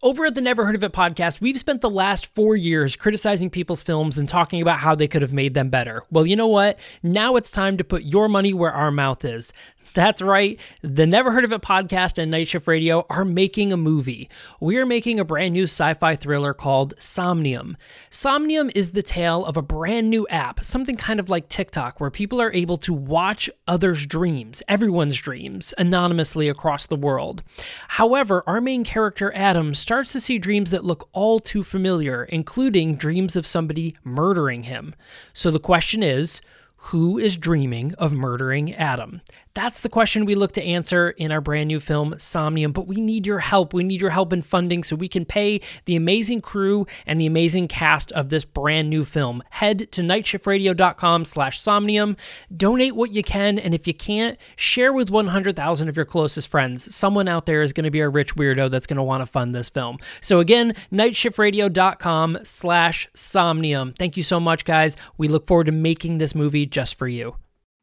Over 0.00 0.26
at 0.26 0.36
the 0.36 0.40
Never 0.40 0.64
Heard 0.64 0.76
of 0.76 0.84
It 0.84 0.92
podcast, 0.92 1.40
we've 1.40 1.58
spent 1.58 1.80
the 1.80 1.90
last 1.90 2.32
four 2.32 2.54
years 2.54 2.94
criticizing 2.94 3.50
people's 3.50 3.82
films 3.82 4.16
and 4.16 4.28
talking 4.28 4.62
about 4.62 4.78
how 4.78 4.94
they 4.94 5.08
could 5.08 5.22
have 5.22 5.32
made 5.32 5.54
them 5.54 5.70
better. 5.70 6.04
Well, 6.08 6.24
you 6.24 6.36
know 6.36 6.46
what? 6.46 6.78
Now 7.02 7.34
it's 7.34 7.50
time 7.50 7.76
to 7.78 7.82
put 7.84 8.04
your 8.04 8.28
money 8.28 8.52
where 8.52 8.70
our 8.70 8.92
mouth 8.92 9.24
is. 9.24 9.52
That's 9.98 10.22
right. 10.22 10.60
The 10.80 11.08
Never 11.08 11.32
Heard 11.32 11.44
of 11.44 11.50
It 11.50 11.60
podcast 11.60 12.22
and 12.22 12.30
Night 12.30 12.46
Shift 12.46 12.68
Radio 12.68 13.04
are 13.10 13.24
making 13.24 13.72
a 13.72 13.76
movie. 13.76 14.30
We 14.60 14.76
are 14.76 14.86
making 14.86 15.18
a 15.18 15.24
brand 15.24 15.54
new 15.54 15.64
sci 15.64 15.92
fi 15.94 16.14
thriller 16.14 16.54
called 16.54 16.94
Somnium. 17.00 17.76
Somnium 18.08 18.70
is 18.76 18.92
the 18.92 19.02
tale 19.02 19.44
of 19.44 19.56
a 19.56 19.60
brand 19.60 20.08
new 20.08 20.24
app, 20.28 20.64
something 20.64 20.94
kind 20.94 21.18
of 21.18 21.28
like 21.28 21.48
TikTok, 21.48 21.98
where 21.98 22.12
people 22.12 22.40
are 22.40 22.52
able 22.52 22.76
to 22.76 22.94
watch 22.94 23.50
others' 23.66 24.06
dreams, 24.06 24.62
everyone's 24.68 25.18
dreams, 25.18 25.74
anonymously 25.76 26.46
across 26.46 26.86
the 26.86 26.94
world. 26.94 27.42
However, 27.88 28.44
our 28.46 28.60
main 28.60 28.84
character, 28.84 29.32
Adam, 29.34 29.74
starts 29.74 30.12
to 30.12 30.20
see 30.20 30.38
dreams 30.38 30.70
that 30.70 30.84
look 30.84 31.08
all 31.12 31.40
too 31.40 31.64
familiar, 31.64 32.22
including 32.22 32.94
dreams 32.94 33.34
of 33.34 33.48
somebody 33.48 33.96
murdering 34.04 34.62
him. 34.62 34.94
So 35.32 35.50
the 35.50 35.58
question 35.58 36.04
is, 36.04 36.40
who 36.82 37.18
is 37.18 37.36
dreaming 37.36 37.92
of 37.94 38.12
murdering 38.12 38.72
Adam? 38.72 39.20
That's 39.58 39.80
the 39.80 39.88
question 39.88 40.24
we 40.24 40.36
look 40.36 40.52
to 40.52 40.62
answer 40.62 41.10
in 41.10 41.32
our 41.32 41.40
brand 41.40 41.66
new 41.66 41.80
film, 41.80 42.14
Somnium. 42.16 42.70
But 42.70 42.86
we 42.86 43.00
need 43.00 43.26
your 43.26 43.40
help. 43.40 43.74
We 43.74 43.82
need 43.82 44.00
your 44.00 44.10
help 44.10 44.32
in 44.32 44.40
funding 44.40 44.84
so 44.84 44.94
we 44.94 45.08
can 45.08 45.24
pay 45.24 45.60
the 45.84 45.96
amazing 45.96 46.42
crew 46.42 46.86
and 47.08 47.20
the 47.20 47.26
amazing 47.26 47.66
cast 47.66 48.12
of 48.12 48.28
this 48.28 48.44
brand 48.44 48.88
new 48.88 49.04
film. 49.04 49.42
Head 49.50 49.90
to 49.90 50.00
nightshiftradio.com 50.00 51.24
slash 51.24 51.60
somnium. 51.60 52.16
Donate 52.56 52.94
what 52.94 53.10
you 53.10 53.24
can. 53.24 53.58
And 53.58 53.74
if 53.74 53.88
you 53.88 53.94
can't, 53.94 54.38
share 54.54 54.92
with 54.92 55.10
100,000 55.10 55.88
of 55.88 55.96
your 55.96 56.04
closest 56.04 56.46
friends. 56.46 56.94
Someone 56.94 57.26
out 57.26 57.46
there 57.46 57.62
is 57.62 57.72
going 57.72 57.82
to 57.82 57.90
be 57.90 57.98
a 57.98 58.08
rich 58.08 58.36
weirdo 58.36 58.70
that's 58.70 58.86
going 58.86 58.98
to 58.98 59.02
want 59.02 59.22
to 59.22 59.26
fund 59.26 59.56
this 59.56 59.68
film. 59.68 59.98
So 60.20 60.38
again, 60.38 60.72
nightshiftradio.com 60.92 62.38
slash 62.44 63.08
somnium. 63.12 63.94
Thank 63.98 64.16
you 64.16 64.22
so 64.22 64.38
much, 64.38 64.64
guys. 64.64 64.96
We 65.16 65.26
look 65.26 65.48
forward 65.48 65.66
to 65.66 65.72
making 65.72 66.18
this 66.18 66.32
movie 66.32 66.64
just 66.64 66.94
for 66.94 67.08
you. 67.08 67.34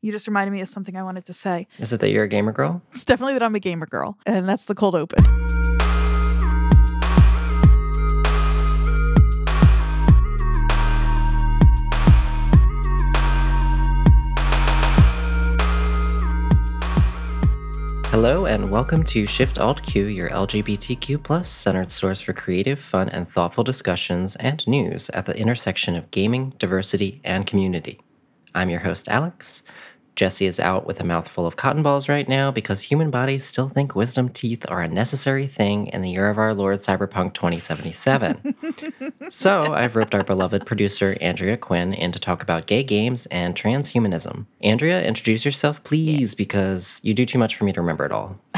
You 0.05 0.11
just 0.11 0.27
reminded 0.27 0.51
me 0.51 0.61
of 0.61 0.69
something 0.69 0.95
I 0.95 1.01
wanted 1.01 1.25
to 1.25 1.33
say. 1.33 1.65
Is 1.79 1.91
it 1.91 1.99
that 2.01 2.11
you're 2.11 2.25
a 2.25 2.27
gamer 2.27 2.51
girl? 2.51 2.79
It's 2.91 3.05
definitely 3.05 3.33
that 3.33 3.41
I'm 3.41 3.55
a 3.55 3.59
gamer 3.59 3.87
girl, 3.87 4.19
and 4.27 4.47
that's 4.47 4.65
the 4.65 4.75
cold 4.75 4.93
open. 4.93 5.23
Hello 18.11 18.45
and 18.45 18.69
welcome 18.69 19.01
to 19.05 19.25
Shift 19.25 19.57
Alt 19.57 19.81
Q, 19.81 20.05
your 20.05 20.29
LGBTQ 20.29 21.23
plus 21.23 21.49
centered 21.49 21.91
source 21.91 22.21
for 22.21 22.31
creative, 22.33 22.77
fun, 22.77 23.09
and 23.09 23.27
thoughtful 23.27 23.63
discussions 23.63 24.35
and 24.35 24.67
news 24.67 25.09
at 25.15 25.25
the 25.25 25.35
intersection 25.35 25.95
of 25.95 26.11
gaming, 26.11 26.53
diversity, 26.59 27.21
and 27.23 27.47
community. 27.47 27.99
I'm 28.55 28.69
your 28.69 28.79
host, 28.79 29.09
Alex. 29.09 29.63
Jesse 30.15 30.45
is 30.45 30.59
out 30.61 30.85
with 30.85 31.01
a 31.01 31.03
mouthful 31.03 31.45
of 31.45 31.57
cotton 31.57 31.83
balls 31.83 32.07
right 32.07 32.29
now 32.29 32.49
because 32.49 32.81
human 32.81 33.11
bodies 33.11 33.43
still 33.43 33.67
think 33.67 33.95
wisdom 33.95 34.29
teeth 34.29 34.65
are 34.69 34.81
a 34.81 34.87
necessary 34.87 35.45
thing 35.45 35.87
in 35.87 36.01
the 36.01 36.11
year 36.11 36.29
of 36.29 36.37
our 36.37 36.53
Lord 36.53 36.79
Cyberpunk 36.79 37.33
2077. 37.33 38.55
so 39.29 39.73
I've 39.73 39.97
roped 39.97 40.15
our 40.15 40.23
beloved 40.23 40.65
producer, 40.65 41.17
Andrea 41.19 41.57
Quinn, 41.57 41.93
in 41.93 42.13
to 42.13 42.19
talk 42.19 42.41
about 42.41 42.65
gay 42.65 42.83
games 42.83 43.25
and 43.25 43.55
transhumanism. 43.55 44.45
Andrea, 44.61 45.03
introduce 45.03 45.43
yourself, 45.43 45.83
please, 45.83 46.33
because 46.33 47.01
you 47.03 47.13
do 47.13 47.25
too 47.25 47.37
much 47.37 47.57
for 47.57 47.65
me 47.65 47.73
to 47.73 47.81
remember 47.81 48.05
it 48.05 48.13
all. 48.13 48.39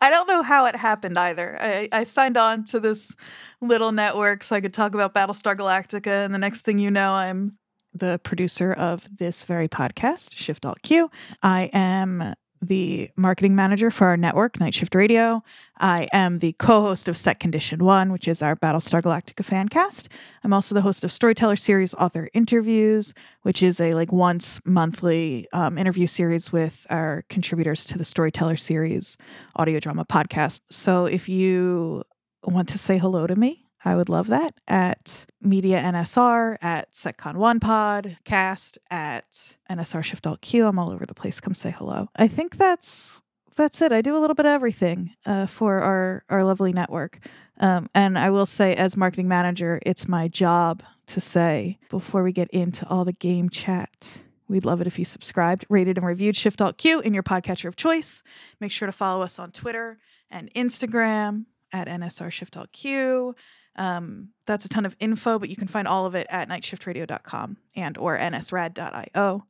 I 0.00 0.10
don't 0.10 0.28
know 0.28 0.42
how 0.42 0.66
it 0.66 0.76
happened 0.76 1.18
either. 1.18 1.56
I, 1.60 1.88
I 1.90 2.04
signed 2.04 2.36
on 2.36 2.64
to 2.66 2.78
this 2.78 3.16
little 3.60 3.90
network 3.90 4.44
so 4.44 4.54
I 4.54 4.60
could 4.60 4.74
talk 4.74 4.94
about 4.94 5.14
Battlestar 5.14 5.56
Galactica, 5.56 6.24
and 6.24 6.32
the 6.32 6.38
next 6.38 6.62
thing 6.62 6.78
you 6.78 6.92
know, 6.92 7.12
I'm 7.12 7.58
the 7.94 8.20
producer 8.22 8.72
of 8.72 9.06
this 9.18 9.42
very 9.42 9.68
podcast, 9.68 10.34
Shift 10.34 10.64
Alt 10.64 10.82
Q. 10.82 11.10
I 11.42 11.70
am 11.72 12.34
the 12.60 13.10
marketing 13.16 13.54
manager 13.54 13.90
for 13.90 14.08
our 14.08 14.16
network, 14.16 14.58
Night 14.58 14.74
Shift 14.74 14.94
Radio. 14.94 15.42
I 15.78 16.08
am 16.12 16.40
the 16.40 16.54
co 16.54 16.82
host 16.82 17.08
of 17.08 17.16
Set 17.16 17.40
Condition 17.40 17.84
One, 17.84 18.12
which 18.12 18.26
is 18.26 18.42
our 18.42 18.56
Battlestar 18.56 19.02
Galactica 19.02 19.44
fan 19.44 19.68
cast. 19.68 20.08
I'm 20.42 20.52
also 20.52 20.74
the 20.74 20.80
host 20.80 21.04
of 21.04 21.12
Storyteller 21.12 21.56
Series 21.56 21.94
Author 21.94 22.28
Interviews, 22.34 23.14
which 23.42 23.62
is 23.62 23.80
a 23.80 23.94
like 23.94 24.12
once 24.12 24.60
monthly 24.64 25.46
um, 25.52 25.78
interview 25.78 26.06
series 26.06 26.52
with 26.52 26.86
our 26.90 27.24
contributors 27.28 27.84
to 27.86 27.98
the 27.98 28.04
Storyteller 28.04 28.56
Series 28.56 29.16
audio 29.56 29.78
drama 29.78 30.04
podcast. 30.04 30.60
So 30.70 31.06
if 31.06 31.28
you 31.28 32.02
want 32.44 32.68
to 32.70 32.78
say 32.78 32.98
hello 32.98 33.26
to 33.26 33.36
me, 33.36 33.67
I 33.84 33.94
would 33.94 34.08
love 34.08 34.26
that 34.28 34.54
at 34.66 35.26
Media 35.40 35.80
NSR, 35.80 36.56
at 36.60 36.92
SetCon 36.92 37.36
One 37.36 37.60
Pod, 37.60 38.18
Cast, 38.24 38.78
at 38.90 39.56
NSR 39.70 40.02
Shift 40.02 40.26
Alt 40.26 40.40
Q. 40.40 40.66
I'm 40.66 40.78
all 40.78 40.90
over 40.90 41.06
the 41.06 41.14
place. 41.14 41.40
Come 41.40 41.54
say 41.54 41.70
hello. 41.70 42.08
I 42.16 42.28
think 42.28 42.56
that's 42.56 43.22
that's 43.56 43.82
it. 43.82 43.92
I 43.92 44.02
do 44.02 44.16
a 44.16 44.20
little 44.20 44.34
bit 44.34 44.46
of 44.46 44.52
everything 44.52 45.14
uh, 45.26 45.46
for 45.46 45.80
our 45.80 46.24
our 46.28 46.44
lovely 46.44 46.72
network. 46.72 47.18
Um, 47.60 47.88
and 47.94 48.18
I 48.18 48.30
will 48.30 48.46
say, 48.46 48.74
as 48.74 48.96
marketing 48.96 49.28
manager, 49.28 49.80
it's 49.84 50.06
my 50.06 50.28
job 50.28 50.82
to 51.08 51.20
say 51.20 51.78
before 51.90 52.22
we 52.22 52.32
get 52.32 52.48
into 52.50 52.86
all 52.88 53.04
the 53.04 53.12
game 53.12 53.48
chat. 53.48 54.22
We'd 54.48 54.64
love 54.64 54.80
it 54.80 54.86
if 54.86 54.98
you 54.98 55.04
subscribed, 55.04 55.66
rated, 55.68 55.98
and 55.98 56.06
reviewed 56.06 56.36
Shift 56.36 56.62
Alt 56.62 56.78
Q 56.78 57.00
in 57.00 57.14
your 57.14 57.22
podcatcher 57.22 57.66
of 57.66 57.76
choice. 57.76 58.22
Make 58.60 58.70
sure 58.70 58.86
to 58.86 58.92
follow 58.92 59.22
us 59.22 59.38
on 59.38 59.50
Twitter 59.50 59.98
and 60.30 60.52
Instagram 60.54 61.46
at 61.72 61.88
NSR 61.88 62.30
Shift 62.30 62.56
Alt 62.56 62.72
Q. 62.72 63.34
Um, 63.78 64.30
that's 64.46 64.64
a 64.64 64.68
ton 64.68 64.84
of 64.84 64.94
info, 65.00 65.38
but 65.38 65.48
you 65.48 65.56
can 65.56 65.68
find 65.68 65.86
all 65.88 66.04
of 66.04 66.14
it 66.14 66.26
at 66.30 66.48
nightshiftradio.com 66.48 67.56
and 67.76 67.96
or 67.96 68.18
nsrad.io 68.18 69.44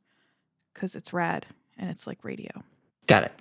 because 0.73 0.95
it's 0.95 1.11
rad 1.13 1.45
and 1.77 1.89
it's 1.89 2.05
like 2.07 2.23
radio. 2.23 2.49
Got 3.07 3.23
it. 3.23 3.31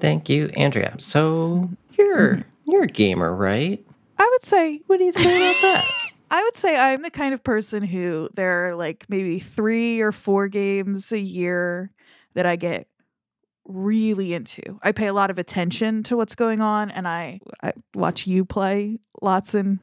Thank 0.00 0.28
you, 0.28 0.50
Andrea. 0.56 0.94
So 0.98 1.70
you're 1.96 2.34
Mm-hmm. 2.36 2.70
you're 2.70 2.82
a 2.82 2.88
gamer, 2.88 3.32
right? 3.34 3.84
I 4.18 4.28
would 4.32 4.44
say, 4.44 4.80
What 4.86 4.98
do 4.98 5.04
you 5.04 5.12
say 5.12 5.22
about 5.50 5.62
that? 5.62 5.90
I 6.30 6.42
would 6.42 6.56
say 6.56 6.76
I'm 6.76 7.02
the 7.02 7.10
kind 7.10 7.32
of 7.34 7.44
person 7.44 7.82
who 7.84 8.28
there 8.34 8.68
are 8.70 8.74
like 8.74 9.04
maybe 9.08 9.38
three 9.38 10.00
or 10.00 10.10
four 10.10 10.48
games 10.48 11.12
a 11.12 11.18
year 11.18 11.92
that 12.34 12.46
I 12.46 12.56
get 12.56 12.88
really 13.66 14.34
into. 14.34 14.62
I 14.82 14.92
pay 14.92 15.06
a 15.06 15.12
lot 15.12 15.30
of 15.30 15.38
attention 15.38 16.02
to 16.04 16.16
what's 16.16 16.34
going 16.34 16.60
on 16.60 16.90
and 16.90 17.06
I, 17.08 17.40
I 17.62 17.72
watch 17.94 18.26
you 18.26 18.44
play 18.44 18.98
lots 19.22 19.54
and 19.54 19.78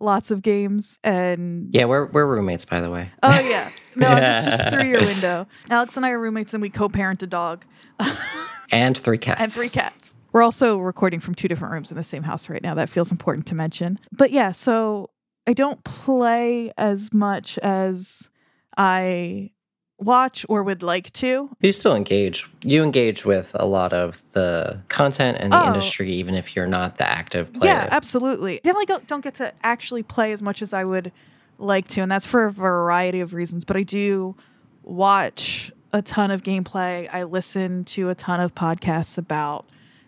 lots 0.00 0.30
of 0.30 0.42
games 0.42 0.98
and 1.04 1.68
yeah, 1.72 1.84
we're 1.84 2.06
we're 2.06 2.26
roommates, 2.26 2.64
by 2.64 2.80
the 2.80 2.90
way. 2.90 3.10
Oh 3.22 3.40
yeah. 3.48 3.70
No, 3.96 4.06
it's 4.16 4.46
just 4.46 4.68
through 4.72 4.88
your 4.88 5.00
window. 5.00 5.48
Alex 5.70 5.96
and 5.96 6.06
I 6.06 6.10
are 6.10 6.20
roommates 6.20 6.54
and 6.54 6.62
we 6.62 6.70
co-parent 6.70 7.22
a 7.24 7.26
dog 7.26 7.64
And 8.70 8.96
three 8.96 9.18
cats. 9.18 9.40
and 9.40 9.52
three 9.52 9.68
cats. 9.68 10.14
We're 10.32 10.42
also 10.42 10.78
recording 10.78 11.18
from 11.18 11.34
two 11.34 11.48
different 11.48 11.74
rooms 11.74 11.90
in 11.90 11.96
the 11.96 12.04
same 12.04 12.22
house 12.22 12.48
right 12.48 12.62
now. 12.62 12.74
That 12.74 12.88
feels 12.88 13.10
important 13.10 13.46
to 13.48 13.56
mention. 13.56 13.98
But 14.12 14.30
yeah, 14.30 14.52
so 14.52 15.10
I 15.48 15.54
don't 15.54 15.82
play 15.82 16.70
as 16.78 17.12
much 17.12 17.58
as 17.58 18.30
I 18.76 19.50
watch 20.00 20.44
or 20.48 20.62
would 20.62 20.82
like 20.82 21.12
to. 21.12 21.50
You 21.60 21.72
still 21.72 21.94
engage. 21.94 22.48
You 22.62 22.82
engage 22.82 23.24
with 23.24 23.54
a 23.58 23.66
lot 23.66 23.92
of 23.92 24.22
the 24.32 24.80
content 24.88 25.36
and 25.40 25.52
the 25.52 25.62
Oh. 25.62 25.66
industry, 25.68 26.10
even 26.12 26.34
if 26.34 26.56
you're 26.56 26.66
not 26.66 26.96
the 26.96 27.06
active 27.06 27.52
player. 27.52 27.70
Yeah, 27.72 27.88
absolutely. 27.90 28.60
Definitely 28.64 28.86
go- 28.86 29.00
don't 29.06 29.22
get 29.22 29.34
to 29.36 29.52
actually 29.62 30.02
play 30.02 30.32
as 30.32 30.40
much 30.42 30.62
as 30.62 30.72
I 30.72 30.84
would 30.84 31.12
like 31.58 31.86
to, 31.88 32.00
and 32.00 32.10
that's 32.10 32.24
for 32.26 32.46
a 32.46 32.50
variety 32.50 33.20
of 33.20 33.34
reasons. 33.34 33.64
But 33.66 33.76
I 33.76 33.82
do 33.82 34.34
watch 34.82 35.70
a 35.92 36.00
ton 36.02 36.30
of 36.30 36.42
gameplay. 36.42 37.08
I 37.12 37.24
listen 37.24 37.84
to 37.84 38.08
a 38.08 38.14
ton 38.14 38.40
of 38.40 38.54
podcasts 38.54 39.18
about 39.18 39.66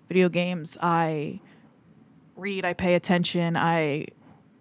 video 0.08 0.28
games. 0.28 0.78
I 0.80 1.40
read, 2.36 2.64
I 2.64 2.72
pay 2.72 2.94
attention, 2.94 3.56
I 3.56 4.06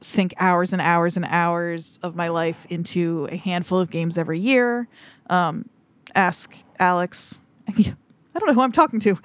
sink 0.02 0.34
hours 0.38 0.74
and 0.74 0.82
hours 0.82 1.16
and 1.16 1.26
hours 1.30 2.00
of 2.04 2.16
my 2.16 2.28
life 2.30 2.66
into 2.70 3.28
a 3.32 3.38
handful 3.38 3.80
of 3.80 3.90
games 3.90 4.18
every 4.18 4.40
year. 4.40 4.88
Um, 5.30 5.70
ask 6.16 6.54
Alex. 6.80 7.40
I 7.68 7.74
don't 8.40 8.48
know 8.48 8.54
who 8.54 8.62
I'm 8.62 8.72
talking 8.72 9.00
to. 9.02 9.18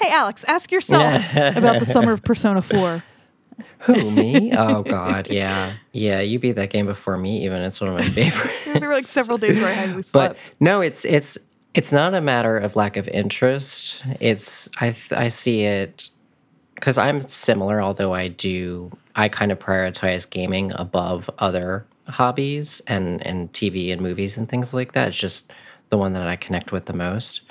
Hey, 0.00 0.10
Alex, 0.12 0.44
ask 0.48 0.72
yourself 0.72 1.22
about 1.34 1.80
the 1.80 1.86
summer 1.86 2.12
of 2.12 2.22
Persona 2.22 2.62
4. 2.62 3.02
Who 3.80 4.10
me? 4.10 4.52
Oh 4.56 4.82
God, 4.82 5.30
yeah, 5.30 5.74
yeah. 5.92 6.20
You 6.20 6.38
beat 6.38 6.52
that 6.52 6.70
game 6.70 6.86
before 6.86 7.16
me. 7.16 7.44
Even 7.44 7.62
it's 7.62 7.80
one 7.80 7.90
of 7.90 7.96
my 7.96 8.04
favorites. 8.08 8.64
There 8.64 8.80
were 8.80 8.94
like 8.94 9.06
several 9.06 9.38
days 9.38 9.58
where 9.58 9.68
I 9.68 9.74
hardly 9.74 10.02
slept. 10.02 10.34
but 10.34 10.52
no, 10.60 10.80
it's 10.80 11.04
it's 11.04 11.38
it's 11.74 11.92
not 11.92 12.14
a 12.14 12.20
matter 12.20 12.56
of 12.58 12.76
lack 12.76 12.96
of 12.96 13.08
interest. 13.08 14.02
It's 14.20 14.68
I 14.80 14.90
th- 14.90 15.12
I 15.12 15.28
see 15.28 15.62
it 15.64 16.10
because 16.74 16.98
I'm 16.98 17.20
similar, 17.22 17.80
although 17.82 18.12
I 18.12 18.28
do 18.28 18.90
I 19.16 19.28
kind 19.28 19.52
of 19.52 19.58
prioritize 19.58 20.28
gaming 20.28 20.72
above 20.74 21.30
other 21.38 21.86
hobbies 22.06 22.80
and 22.86 23.24
and 23.26 23.52
TV 23.52 23.92
and 23.92 24.00
movies 24.00 24.36
and 24.36 24.48
things 24.48 24.74
like 24.74 24.92
that. 24.92 25.08
It's 25.08 25.18
just 25.18 25.52
the 25.90 25.98
one 25.98 26.12
that 26.12 26.26
I 26.26 26.36
connect 26.36 26.72
with 26.72 26.86
the 26.86 26.94
most. 26.94 27.42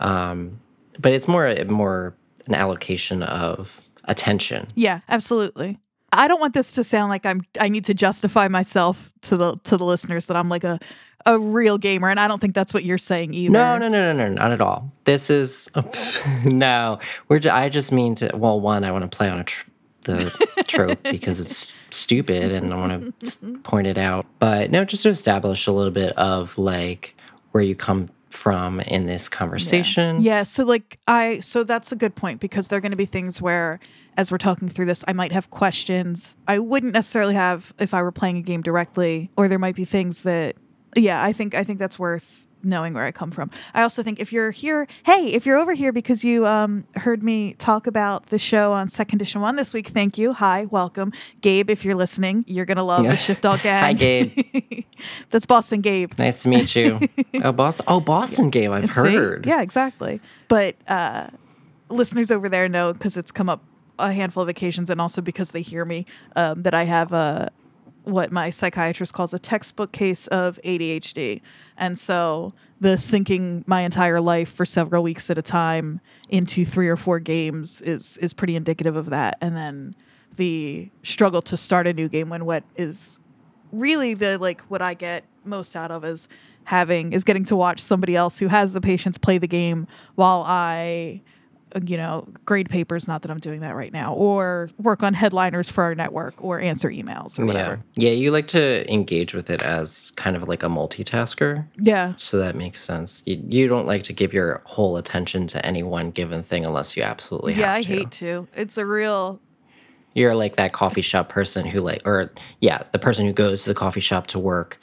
Um, 0.00 0.60
but 0.98 1.12
it's 1.12 1.28
more 1.28 1.54
more 1.66 2.14
an 2.46 2.54
allocation 2.54 3.22
of 3.22 3.80
attention. 4.04 4.68
Yeah, 4.74 5.00
absolutely. 5.08 5.78
I 6.12 6.28
don't 6.28 6.40
want 6.40 6.54
this 6.54 6.72
to 6.72 6.84
sound 6.84 7.10
like 7.10 7.26
I'm 7.26 7.42
I 7.60 7.68
need 7.68 7.84
to 7.86 7.94
justify 7.94 8.48
myself 8.48 9.12
to 9.22 9.36
the 9.36 9.56
to 9.64 9.76
the 9.76 9.84
listeners 9.84 10.26
that 10.26 10.36
I'm 10.36 10.48
like 10.48 10.64
a 10.64 10.78
a 11.26 11.38
real 11.38 11.78
gamer 11.78 12.10
and 12.10 12.20
I 12.20 12.28
don't 12.28 12.38
think 12.38 12.54
that's 12.54 12.74
what 12.74 12.84
you're 12.84 12.98
saying 12.98 13.34
either. 13.34 13.52
No, 13.52 13.78
no, 13.78 13.88
no, 13.88 14.12
no, 14.12 14.28
no, 14.28 14.34
not 14.34 14.52
at 14.52 14.60
all. 14.60 14.92
This 15.04 15.30
is 15.30 15.70
no. 16.44 16.98
We're. 17.28 17.40
I 17.50 17.68
just 17.68 17.92
mean 17.92 18.14
to. 18.16 18.30
Well, 18.34 18.60
one, 18.60 18.84
I 18.84 18.92
want 18.92 19.10
to 19.10 19.16
play 19.16 19.28
on 19.28 19.40
a 19.40 19.44
tr- 19.44 19.66
the 20.04 20.30
trope 20.66 21.02
because 21.04 21.40
it's 21.40 21.72
stupid, 21.90 22.52
and 22.52 22.72
I 22.72 22.76
want 22.76 23.20
to 23.20 23.58
point 23.58 23.86
it 23.86 23.98
out. 23.98 24.26
But 24.38 24.70
no, 24.70 24.84
just 24.84 25.02
to 25.04 25.08
establish 25.08 25.66
a 25.66 25.72
little 25.72 25.92
bit 25.92 26.12
of 26.12 26.56
like 26.58 27.16
where 27.52 27.62
you 27.62 27.74
come 27.74 28.08
from 28.34 28.80
in 28.80 29.06
this 29.06 29.28
conversation. 29.28 30.20
Yeah, 30.20 30.42
so 30.42 30.64
like 30.64 30.98
I 31.06 31.40
so 31.40 31.64
that's 31.64 31.92
a 31.92 31.96
good 31.96 32.14
point 32.14 32.40
because 32.40 32.68
there're 32.68 32.80
going 32.80 32.90
to 32.90 32.96
be 32.96 33.06
things 33.06 33.40
where 33.40 33.78
as 34.16 34.30
we're 34.30 34.38
talking 34.38 34.68
through 34.68 34.86
this 34.86 35.04
I 35.06 35.12
might 35.12 35.32
have 35.32 35.50
questions 35.50 36.36
I 36.48 36.58
wouldn't 36.58 36.92
necessarily 36.92 37.34
have 37.34 37.72
if 37.78 37.94
I 37.94 38.02
were 38.02 38.12
playing 38.12 38.36
a 38.36 38.42
game 38.42 38.60
directly 38.60 39.30
or 39.36 39.48
there 39.48 39.58
might 39.58 39.76
be 39.76 39.84
things 39.84 40.22
that 40.22 40.56
yeah, 40.96 41.22
I 41.22 41.32
think 41.32 41.54
I 41.54 41.64
think 41.64 41.78
that's 41.78 41.98
worth 41.98 42.43
knowing 42.64 42.94
where 42.94 43.04
I 43.04 43.12
come 43.12 43.30
from. 43.30 43.50
I 43.74 43.82
also 43.82 44.02
think 44.02 44.20
if 44.20 44.32
you're 44.32 44.50
here, 44.50 44.86
hey, 45.04 45.32
if 45.32 45.46
you're 45.46 45.56
over 45.56 45.74
here 45.74 45.92
because 45.92 46.24
you 46.24 46.46
um, 46.46 46.84
heard 46.96 47.22
me 47.22 47.54
talk 47.54 47.86
about 47.86 48.26
the 48.26 48.38
show 48.38 48.72
on 48.72 48.88
Set 48.88 49.08
Condition 49.08 49.40
One 49.40 49.56
this 49.56 49.72
week, 49.72 49.88
thank 49.88 50.18
you. 50.18 50.32
Hi, 50.32 50.66
welcome, 50.66 51.12
Gabe. 51.40 51.70
If 51.70 51.84
you're 51.84 51.94
listening, 51.94 52.44
you're 52.46 52.64
gonna 52.64 52.84
love 52.84 53.04
the 53.04 53.16
Shift 53.16 53.42
Dog 53.42 53.60
Gang. 53.62 53.82
Hi, 53.82 53.92
Gabe. 53.92 54.84
That's 55.30 55.46
Boston 55.46 55.80
Gabe. 55.80 56.12
Nice 56.18 56.42
to 56.42 56.48
meet 56.48 56.74
you. 56.74 57.00
oh, 57.42 57.52
Boston. 57.52 57.84
Oh, 57.88 58.00
Boston 58.00 58.50
game. 58.50 58.72
I've 58.72 58.90
heard. 58.90 59.46
Yeah, 59.46 59.62
exactly. 59.62 60.20
But 60.48 60.76
uh, 60.88 61.28
listeners 61.88 62.30
over 62.30 62.48
there 62.48 62.68
know 62.68 62.92
because 62.92 63.16
it's 63.16 63.32
come 63.32 63.48
up 63.48 63.62
a 63.98 64.12
handful 64.12 64.42
of 64.42 64.48
occasions, 64.48 64.90
and 64.90 65.00
also 65.00 65.20
because 65.20 65.52
they 65.52 65.62
hear 65.62 65.84
me 65.84 66.06
um, 66.36 66.62
that 66.62 66.74
I 66.74 66.84
have 66.84 67.12
a 67.12 67.50
what 68.04 68.30
my 68.30 68.50
psychiatrist 68.50 69.12
calls 69.12 69.34
a 69.34 69.38
textbook 69.38 69.92
case 69.92 70.26
of 70.28 70.58
ADHD, 70.64 71.40
and 71.76 71.98
so 71.98 72.52
the 72.80 72.98
sinking 72.98 73.64
my 73.66 73.80
entire 73.80 74.20
life 74.20 74.52
for 74.52 74.64
several 74.64 75.02
weeks 75.02 75.30
at 75.30 75.38
a 75.38 75.42
time 75.42 76.00
into 76.28 76.64
three 76.64 76.88
or 76.88 76.96
four 76.96 77.18
games 77.18 77.80
is 77.80 78.16
is 78.18 78.32
pretty 78.32 78.56
indicative 78.56 78.96
of 78.96 79.10
that, 79.10 79.36
and 79.40 79.56
then 79.56 79.94
the 80.36 80.90
struggle 81.02 81.42
to 81.42 81.56
start 81.56 81.86
a 81.86 81.92
new 81.92 82.08
game 82.08 82.28
when 82.28 82.44
what 82.44 82.64
is 82.76 83.18
really 83.72 84.14
the 84.14 84.38
like 84.38 84.60
what 84.62 84.82
I 84.82 84.94
get 84.94 85.24
most 85.44 85.76
out 85.76 85.90
of 85.90 86.04
is 86.04 86.28
having 86.64 87.12
is 87.12 87.24
getting 87.24 87.44
to 87.44 87.56
watch 87.56 87.80
somebody 87.80 88.16
else 88.16 88.38
who 88.38 88.48
has 88.48 88.72
the 88.72 88.80
patience 88.80 89.18
play 89.18 89.38
the 89.38 89.48
game 89.48 89.86
while 90.14 90.42
I 90.46 91.22
Uh, 91.74 91.80
you 91.86 91.96
know 91.96 92.26
grade 92.44 92.68
papers 92.70 93.08
not 93.08 93.22
that 93.22 93.30
I'm 93.30 93.40
doing 93.40 93.60
that 93.60 93.74
right 93.74 93.92
now 93.92 94.14
or 94.14 94.70
work 94.78 95.02
on 95.02 95.12
headliners 95.14 95.68
for 95.70 95.82
our 95.84 95.94
network 95.94 96.34
or 96.42 96.60
answer 96.60 96.88
emails 96.90 97.38
or 97.38 97.42
Yeah. 97.42 97.46
whatever. 97.46 97.84
Yeah, 97.96 98.10
you 98.10 98.30
like 98.30 98.48
to 98.48 98.90
engage 98.92 99.34
with 99.34 99.50
it 99.50 99.60
as 99.62 100.12
kind 100.16 100.36
of 100.36 100.48
like 100.48 100.62
a 100.62 100.68
multitasker. 100.68 101.66
Yeah. 101.80 102.14
So 102.16 102.38
that 102.38 102.54
makes 102.56 102.82
sense. 102.82 103.22
You, 103.26 103.42
you 103.48 103.68
don't 103.68 103.86
like 103.86 104.02
to 104.04 104.12
give 104.12 104.32
your 104.32 104.62
whole 104.64 104.96
attention 104.96 105.46
to 105.48 105.64
any 105.66 105.82
one 105.82 106.10
given 106.10 106.42
thing 106.42 106.66
unless 106.66 106.96
you 106.96 107.02
absolutely 107.02 107.54
Yeah, 107.54 107.74
I 107.74 107.82
to. 107.82 107.88
hate 107.88 108.10
to. 108.12 108.46
It's 108.54 108.78
a 108.78 108.86
real 108.86 109.40
You're 110.14 110.34
like 110.36 110.56
that 110.56 110.72
coffee 110.72 111.02
shop 111.02 111.28
person 111.28 111.66
who 111.66 111.80
like, 111.80 112.02
or 112.06 112.32
yeah, 112.60 112.82
the 112.92 112.98
person 113.00 113.26
who 113.26 113.32
goes 113.32 113.64
to 113.64 113.70
the 113.70 113.74
coffee 113.74 114.00
shop 114.00 114.26
to 114.28 114.38
work 114.38 114.78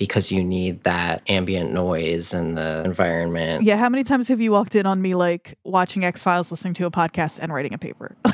because 0.00 0.32
you 0.32 0.42
need 0.42 0.82
that 0.84 1.20
ambient 1.28 1.72
noise 1.74 2.32
and 2.32 2.56
the 2.56 2.82
environment. 2.86 3.64
Yeah, 3.64 3.76
how 3.76 3.90
many 3.90 4.02
times 4.02 4.28
have 4.28 4.40
you 4.40 4.50
walked 4.50 4.74
in 4.74 4.86
on 4.86 5.02
me 5.02 5.14
like 5.14 5.58
watching 5.62 6.06
X 6.06 6.22
Files, 6.22 6.50
listening 6.50 6.72
to 6.74 6.86
a 6.86 6.90
podcast, 6.90 7.38
and 7.38 7.52
writing 7.52 7.74
a 7.74 7.78
paper? 7.78 8.16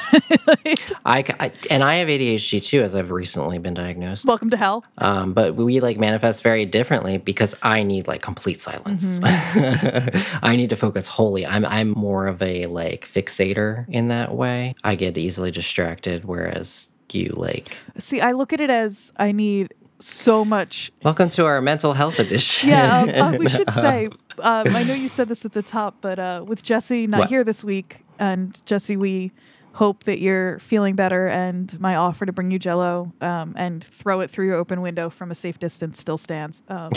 I, 1.04 1.24
c- 1.26 1.34
I- 1.40 1.50
and 1.68 1.82
I 1.82 1.96
have 1.96 2.06
ADHD 2.06 2.64
too, 2.64 2.82
as 2.82 2.94
I've 2.94 3.10
recently 3.10 3.58
been 3.58 3.74
diagnosed. 3.74 4.24
Welcome 4.26 4.48
to 4.50 4.56
hell. 4.56 4.84
Um, 4.98 5.32
but 5.32 5.56
we 5.56 5.80
like 5.80 5.98
manifest 5.98 6.44
very 6.44 6.64
differently 6.66 7.18
because 7.18 7.52
I 7.64 7.82
need 7.82 8.06
like 8.06 8.22
complete 8.22 8.62
silence. 8.62 9.18
I 9.24 10.54
need 10.56 10.70
to 10.70 10.76
focus 10.76 11.08
wholly. 11.08 11.44
I'm 11.44 11.64
I'm 11.66 11.90
more 11.90 12.28
of 12.28 12.40
a 12.42 12.66
like 12.66 13.08
fixator 13.08 13.86
in 13.88 14.06
that 14.08 14.36
way. 14.36 14.76
I 14.84 14.94
get 14.94 15.18
easily 15.18 15.50
distracted, 15.50 16.26
whereas 16.26 16.90
you 17.12 17.32
like. 17.36 17.76
See, 17.98 18.20
I 18.20 18.32
look 18.32 18.52
at 18.52 18.60
it 18.60 18.68
as 18.70 19.10
I 19.16 19.32
need 19.32 19.72
so 19.98 20.44
much 20.44 20.92
Welcome 21.02 21.28
to 21.30 21.46
our 21.46 21.60
mental 21.60 21.92
health 21.94 22.18
edition. 22.18 22.68
Yeah, 22.68 23.00
um, 23.00 23.34
uh, 23.34 23.38
we 23.38 23.48
should 23.56 23.70
say. 23.70 24.06
Um, 24.38 24.66
I 24.76 24.82
know 24.82 24.94
you 24.94 25.08
said 25.08 25.28
this 25.28 25.44
at 25.44 25.52
the 25.52 25.62
top, 25.62 25.96
but 26.00 26.18
uh, 26.18 26.44
with 26.46 26.62
Jesse 26.62 27.06
not 27.06 27.20
What? 27.20 27.28
here 27.28 27.44
this 27.44 27.64
week, 27.64 28.04
and 28.18 28.60
Jesse, 28.66 28.96
we 28.96 29.32
hope 29.76 30.04
that 30.04 30.18
you're 30.20 30.58
feeling 30.58 30.96
better. 30.96 31.26
And 31.28 31.78
my 31.78 31.96
offer 31.96 32.24
to 32.24 32.32
bring 32.32 32.50
you 32.50 32.58
Jello 32.58 33.12
um, 33.20 33.52
and 33.56 33.84
throw 33.84 34.20
it 34.20 34.30
through 34.30 34.46
your 34.46 34.56
open 34.56 34.80
window 34.80 35.10
from 35.10 35.30
a 35.30 35.34
safe 35.34 35.58
distance 35.58 35.98
still 36.00 36.16
stands. 36.16 36.62
Um, 36.68 36.90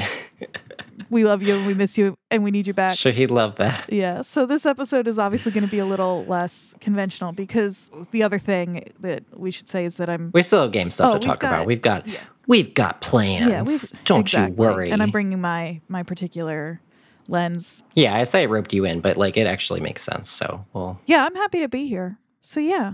we 1.09 1.23
love 1.25 1.43
you 1.43 1.55
and 1.57 1.67
we 1.67 1.73
miss 1.73 1.97
you 1.97 2.15
and 2.31 2.41
we 2.43 2.51
need 2.51 2.67
you 2.67 2.73
back. 2.73 2.97
Sure, 2.97 3.11
he'd 3.11 3.31
love 3.31 3.55
that. 3.57 3.91
Yeah. 3.91 4.21
So 4.21 4.45
this 4.45 4.65
episode 4.65 5.07
is 5.07 5.19
obviously 5.19 5.51
going 5.51 5.65
to 5.65 5.69
be 5.69 5.79
a 5.79 5.85
little 5.85 6.23
less 6.25 6.73
conventional 6.79 7.31
because 7.33 7.91
the 8.11 8.23
other 8.23 8.39
thing 8.39 8.85
that 9.01 9.23
we 9.37 9.51
should 9.51 9.67
say 9.67 9.83
is 9.85 9.97
that 9.97 10.09
I'm 10.09 10.31
We 10.33 10.41
still 10.43 10.61
have 10.61 10.71
game 10.71 10.89
stuff 10.89 11.15
Oh, 11.15 11.17
to 11.17 11.27
talk 11.27 11.39
got- 11.39 11.53
about. 11.53 11.67
We've 11.67 11.81
got 11.81 12.07
yeah. 12.07 12.19
we've 12.47 12.73
got 12.73 13.01
plans. 13.01 13.49
yeah, 13.49 13.61
we've, 13.61 14.03
Don't 14.05 14.21
exactly. 14.21 14.51
you 14.51 14.55
worry. 14.55 14.91
And 14.91 15.01
I'm 15.03 15.11
bringing 15.11 15.41
my 15.41 15.81
my 15.89 16.03
particular 16.03 16.79
lens 17.27 17.83
yeah, 17.93 18.15
I 18.15 18.23
say 18.23 18.43
I 18.43 18.45
roped 18.45 18.73
you 18.73 18.85
in, 18.85 19.01
but 19.01 19.17
like 19.17 19.35
it 19.37 19.45
actually 19.47 19.81
makes 19.81 20.01
sense. 20.01 20.29
So 20.29 20.65
well, 20.73 20.99
Yeah, 21.05 21.25
I'm 21.25 21.35
happy 21.35 21.59
to 21.59 21.67
be 21.67 21.85
here. 21.87 22.17
So 22.41 22.59
yeah, 22.59 22.93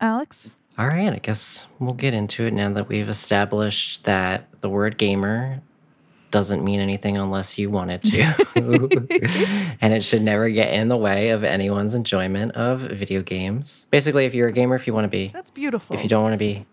Alex. 0.00 0.56
all 0.78 0.86
right. 0.86 1.12
I 1.12 1.18
guess 1.18 1.66
we'll 1.78 1.94
get 1.94 2.14
into 2.14 2.44
it 2.44 2.52
now 2.52 2.70
that 2.72 2.88
we've 2.88 3.08
established 3.08 4.04
that 4.04 4.48
the 4.60 4.68
word 4.68 4.96
gamer 4.98 5.60
doesn't 6.30 6.62
mean 6.64 6.80
anything 6.80 7.16
unless 7.16 7.56
you 7.56 7.70
want 7.70 7.90
it 7.90 8.02
to. 8.02 9.76
and 9.80 9.92
it 9.94 10.04
should 10.04 10.22
never 10.22 10.48
get 10.50 10.72
in 10.74 10.88
the 10.88 10.96
way 10.96 11.30
of 11.30 11.44
anyone's 11.44 11.94
enjoyment 11.94 12.50
of 12.52 12.80
video 12.80 13.22
games. 13.22 13.86
Basically, 13.90 14.24
if 14.24 14.34
you're 14.34 14.48
a 14.48 14.52
gamer, 14.52 14.74
if 14.74 14.86
you 14.86 14.92
want 14.92 15.04
to 15.04 15.08
be, 15.08 15.28
That's 15.28 15.50
beautiful. 15.50 15.96
if 15.96 16.02
you 16.02 16.08
don't 16.08 16.22
want 16.22 16.34
to 16.34 16.38
be, 16.38 16.66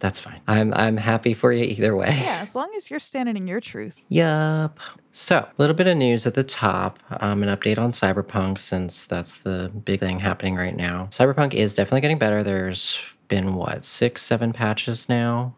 that's 0.00 0.18
fine. 0.18 0.40
I'm 0.48 0.74
I'm 0.74 0.96
happy 0.96 1.34
for 1.34 1.52
you 1.52 1.64
either 1.64 1.94
way. 1.94 2.08
Yeah, 2.08 2.40
as 2.42 2.54
long 2.54 2.70
as 2.76 2.90
you're 2.90 3.00
standing 3.00 3.36
in 3.36 3.46
your 3.46 3.60
truth. 3.60 3.94
Yup. 4.08 4.78
So, 5.12 5.38
a 5.38 5.52
little 5.58 5.74
bit 5.74 5.86
of 5.86 5.96
news 5.96 6.26
at 6.26 6.34
the 6.34 6.44
top. 6.44 6.98
Um, 7.20 7.42
an 7.42 7.48
update 7.56 7.78
on 7.78 7.92
Cyberpunk, 7.92 8.58
since 8.60 9.04
that's 9.04 9.38
the 9.38 9.70
big 9.84 10.00
thing 10.00 10.20
happening 10.20 10.56
right 10.56 10.76
now. 10.76 11.08
Cyberpunk 11.10 11.54
is 11.54 11.74
definitely 11.74 12.00
getting 12.02 12.18
better. 12.18 12.42
There's 12.42 12.98
been, 13.28 13.54
what, 13.54 13.84
six, 13.84 14.22
seven 14.22 14.52
patches 14.52 15.08
now? 15.08 15.54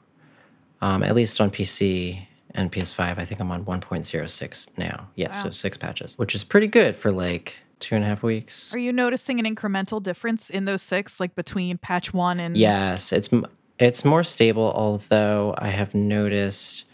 Um, 0.81 1.03
at 1.03 1.15
least 1.15 1.41
on 1.41 1.51
PC 1.51 2.27
and 2.55 2.73
PS5. 2.73 3.19
I 3.19 3.25
think 3.25 3.41
I'm 3.41 3.51
on 3.51 3.65
1.06 3.65 4.67
now. 4.79 5.09
Yeah, 5.17 5.31
so 5.33 5.51
six 5.51 5.77
patches, 5.77 6.19
which 6.19 6.35
is 6.35 6.45
pretty 6.45 6.67
good 6.67 6.97
for 6.97 7.13
like 7.13 7.57
two 7.79 7.95
and 7.95 8.05
a 8.05 8.09
half 8.09 8.23
weeks. 8.23 8.75
Are 8.75 8.79
you 8.79 8.93
noticing 8.93 9.39
an 9.45 9.55
incremental 9.55 10.03
difference 10.03 10.51
in 10.51 10.65
those 10.65 10.83
six, 10.83 11.21
like 11.21 11.35
between 11.35 11.79
patch 11.79 12.13
one 12.15 12.41
and 12.41 12.57
Yes, 12.57 13.13
it's 13.13 13.33
m- 13.33 13.47
it's 13.79 14.05
more 14.05 14.23
stable. 14.23 14.73
Although 14.75 15.55
I 15.59 15.69
have 15.69 15.95
noticed, 15.95 16.85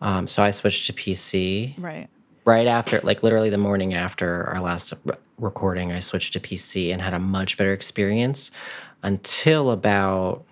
um, 0.00 0.26
so 0.26 0.42
I 0.42 0.50
switched 0.50 0.86
to 0.86 0.92
PC 0.92 1.74
Right. 1.78 2.08
right 2.44 2.66
after, 2.66 3.00
like 3.02 3.22
literally 3.22 3.50
the 3.50 3.58
morning 3.58 3.94
after 3.94 4.44
our 4.48 4.60
last 4.60 4.92
re- 5.04 5.14
recording. 5.38 5.92
I 5.92 5.98
switched 6.00 6.32
to 6.34 6.40
PC 6.40 6.92
and 6.92 7.02
had 7.02 7.14
a 7.14 7.18
much 7.18 7.56
better 7.56 7.72
experience 7.72 8.50
until 9.02 9.70
about. 9.70 10.44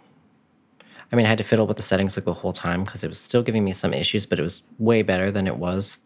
I 1.13 1.17
mean, 1.17 1.27
I 1.27 1.29
had 1.29 1.39
to 1.39 1.45
fiddle 1.45 1.67
with 1.67 1.77
the 1.77 1.83
settings 1.83 2.17
like 2.17 2.25
the 2.25 2.33
whole 2.33 2.53
time 2.53 2.85
because 2.85 3.03
it 3.03 3.09
was 3.09 3.19
still 3.19 3.43
giving 3.43 3.65
me 3.65 3.73
some 3.73 3.93
issues, 3.93 4.27
but 4.27 4.39
it 4.39 4.43
was 4.43 4.63
way 4.79 5.03
better 5.03 5.33
than 5.33 5.49
it 5.49 5.57
was 5.57 5.99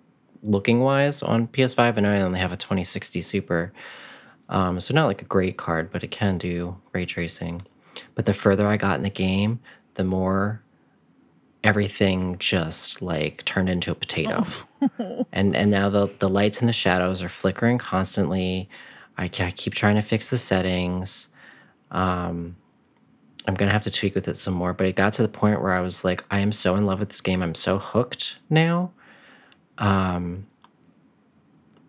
looking 0.43 0.81
wise 0.81 1.23
on 1.23 1.47
PS5. 1.49 1.99
And 1.99 2.07
I 2.07 2.23
only 2.23 2.41
have 2.41 2.53
a 2.53 2.57
2060 2.57 3.21
Super. 3.21 3.73
Um, 4.49 4.81
so 4.81 4.95
not 4.95 5.07
like 5.07 5.21
a 5.21 5.27
great 5.27 5.59
card, 5.59 5.91
but 5.91 6.03
it 6.03 6.11
can 6.11 6.39
do 6.39 6.77
ray 6.93 7.05
tracing. 7.05 7.61
But 8.15 8.27
the 8.27 8.35
further 8.35 8.67
I 8.67 8.77
got 8.77 8.97
in 8.97 9.03
the 9.03 9.11
game, 9.11 9.61
the 9.95 10.05
more 10.05 10.63
everything 11.63 12.37
just 12.39 13.01
like 13.01 13.45
turned 13.45 13.71
into 13.71 13.91
a 13.91 13.95
potato. 13.95 14.47
and 15.33 15.57
and 15.57 15.71
now 15.71 15.89
the 15.89 16.09
the 16.19 16.29
lights 16.29 16.61
and 16.61 16.69
the 16.69 16.73
shadows 16.73 17.23
are 17.23 17.29
flickering 17.29 17.79
constantly. 17.79 18.69
I, 19.17 19.25
I 19.25 19.51
keep 19.51 19.75
trying 19.75 19.95
to 19.95 20.03
fix 20.03 20.31
the 20.31 20.39
settings. 20.39 21.29
Um, 21.91 22.57
I'm 23.47 23.55
gonna 23.55 23.73
have 23.73 23.83
to 23.85 23.91
tweak 23.91 24.15
with 24.15 24.29
it 24.29 24.37
some 24.37 24.55
more, 24.55 24.73
but 24.73 24.87
it 24.87 24.97
got 24.97 25.13
to 25.15 25.23
the 25.23 25.29
point 25.29 25.63
where 25.63 25.73
I 25.73 25.81
was 25.81 26.05
like, 26.05 26.25
I 26.31 26.41
am 26.41 26.53
so 26.53 26.77
in 26.77 26.87
love 26.87 27.01
with 27.01 27.09
this 27.09 27.21
game. 27.21 27.43
I'm 27.43 27.55
so 27.55 27.79
hooked 27.79 28.39
now. 28.51 28.93
Um, 29.79 30.47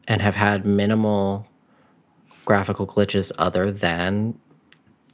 and 0.08 0.22
have 0.22 0.36
had 0.36 0.66
minimal 0.66 1.48
graphical 2.46 2.86
glitches 2.86 3.32
other 3.38 3.72
than 3.72 4.40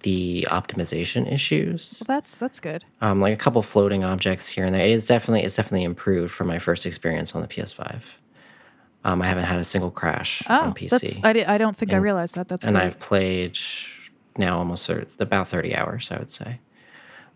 the 0.03 0.47
optimization 0.49 1.31
issues. 1.31 2.01
Well, 2.07 2.17
that's 2.17 2.35
that's 2.35 2.59
good. 2.59 2.85
Um, 3.01 3.21
like 3.21 3.33
a 3.33 3.37
couple 3.37 3.61
floating 3.61 4.03
objects 4.03 4.47
here 4.47 4.65
and 4.65 4.73
there. 4.73 4.85
It 4.85 4.91
is 4.91 5.07
definitely 5.07 5.43
it's 5.43 5.55
definitely 5.55 5.83
improved 5.83 6.33
from 6.33 6.47
my 6.47 6.59
first 6.59 6.85
experience 6.85 7.35
on 7.35 7.41
the 7.41 7.47
PS5. 7.47 8.01
Um, 9.03 9.21
I 9.21 9.25
haven't 9.25 9.45
had 9.45 9.57
a 9.57 9.63
single 9.63 9.89
crash 9.89 10.43
Oh, 10.47 10.65
on 10.65 10.73
PC, 10.75 10.89
that's 10.89 11.47
I, 11.47 11.55
I 11.55 11.57
don't 11.57 11.75
think 11.75 11.91
I 11.91 11.97
realized 11.97 12.35
that. 12.35 12.47
That's 12.47 12.65
and 12.65 12.75
great. 12.75 12.85
I've 12.85 12.99
played 12.99 13.57
now 14.37 14.59
almost 14.59 14.89
about 15.19 15.47
30 15.47 15.75
hours, 15.75 16.11
I 16.11 16.17
would 16.19 16.29
say. 16.29 16.59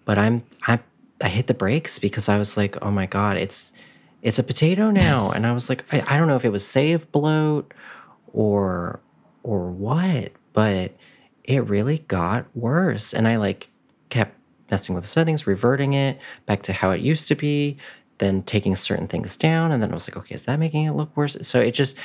But 0.06 0.18
I'm 0.20 0.44
I 0.68 0.80
I 1.22 1.28
hit 1.30 1.48
the 1.48 1.54
brakes 1.54 1.98
because 1.98 2.30
I 2.30 2.38
was 2.38 2.58
like, 2.58 2.78
oh 2.84 2.92
my 2.92 3.06
god, 3.06 3.38
it's 3.38 3.74
it's 4.22 4.38
a 4.40 4.44
potato 4.44 4.92
now, 5.06 5.32
and 5.32 5.46
I 5.48 5.52
was 5.54 5.70
like, 5.70 5.84
I, 5.94 6.04
I 6.08 6.18
don't 6.18 6.28
know 6.28 6.36
if 6.36 6.46
it 6.46 6.52
was 6.52 6.66
save 6.66 7.12
bloat 7.12 7.74
or 8.32 9.00
or 9.44 9.72
what, 9.72 10.32
but 10.54 10.92
it 11.48 11.68
really 11.68 12.00
got 12.08 12.46
worse, 12.56 13.14
and 13.14 13.28
I 13.28 13.38
like 13.38 13.68
kept 14.10 14.38
messing 14.70 14.96
with 14.96 15.04
the 15.04 15.10
settings, 15.10 15.46
reverting 15.48 15.94
it 15.94 16.20
back 16.46 16.64
to 16.64 16.74
how 16.74 16.92
it 16.92 17.02
used 17.02 17.28
to 17.28 17.36
be, 17.36 17.78
then 18.18 18.42
taking 18.44 18.76
certain 18.76 19.08
things 19.08 19.38
down, 19.38 19.72
and 19.72 19.82
then 19.82 19.92
I 19.92 19.94
was 19.94 20.08
like, 20.08 20.18
okay, 20.18 20.36
is 20.36 20.44
that 20.44 20.60
making 20.60 20.86
it 20.86 20.92
look 20.92 21.16
worse? 21.16 21.38
So 21.42 21.60
it 21.60 21.72
just 21.72 21.96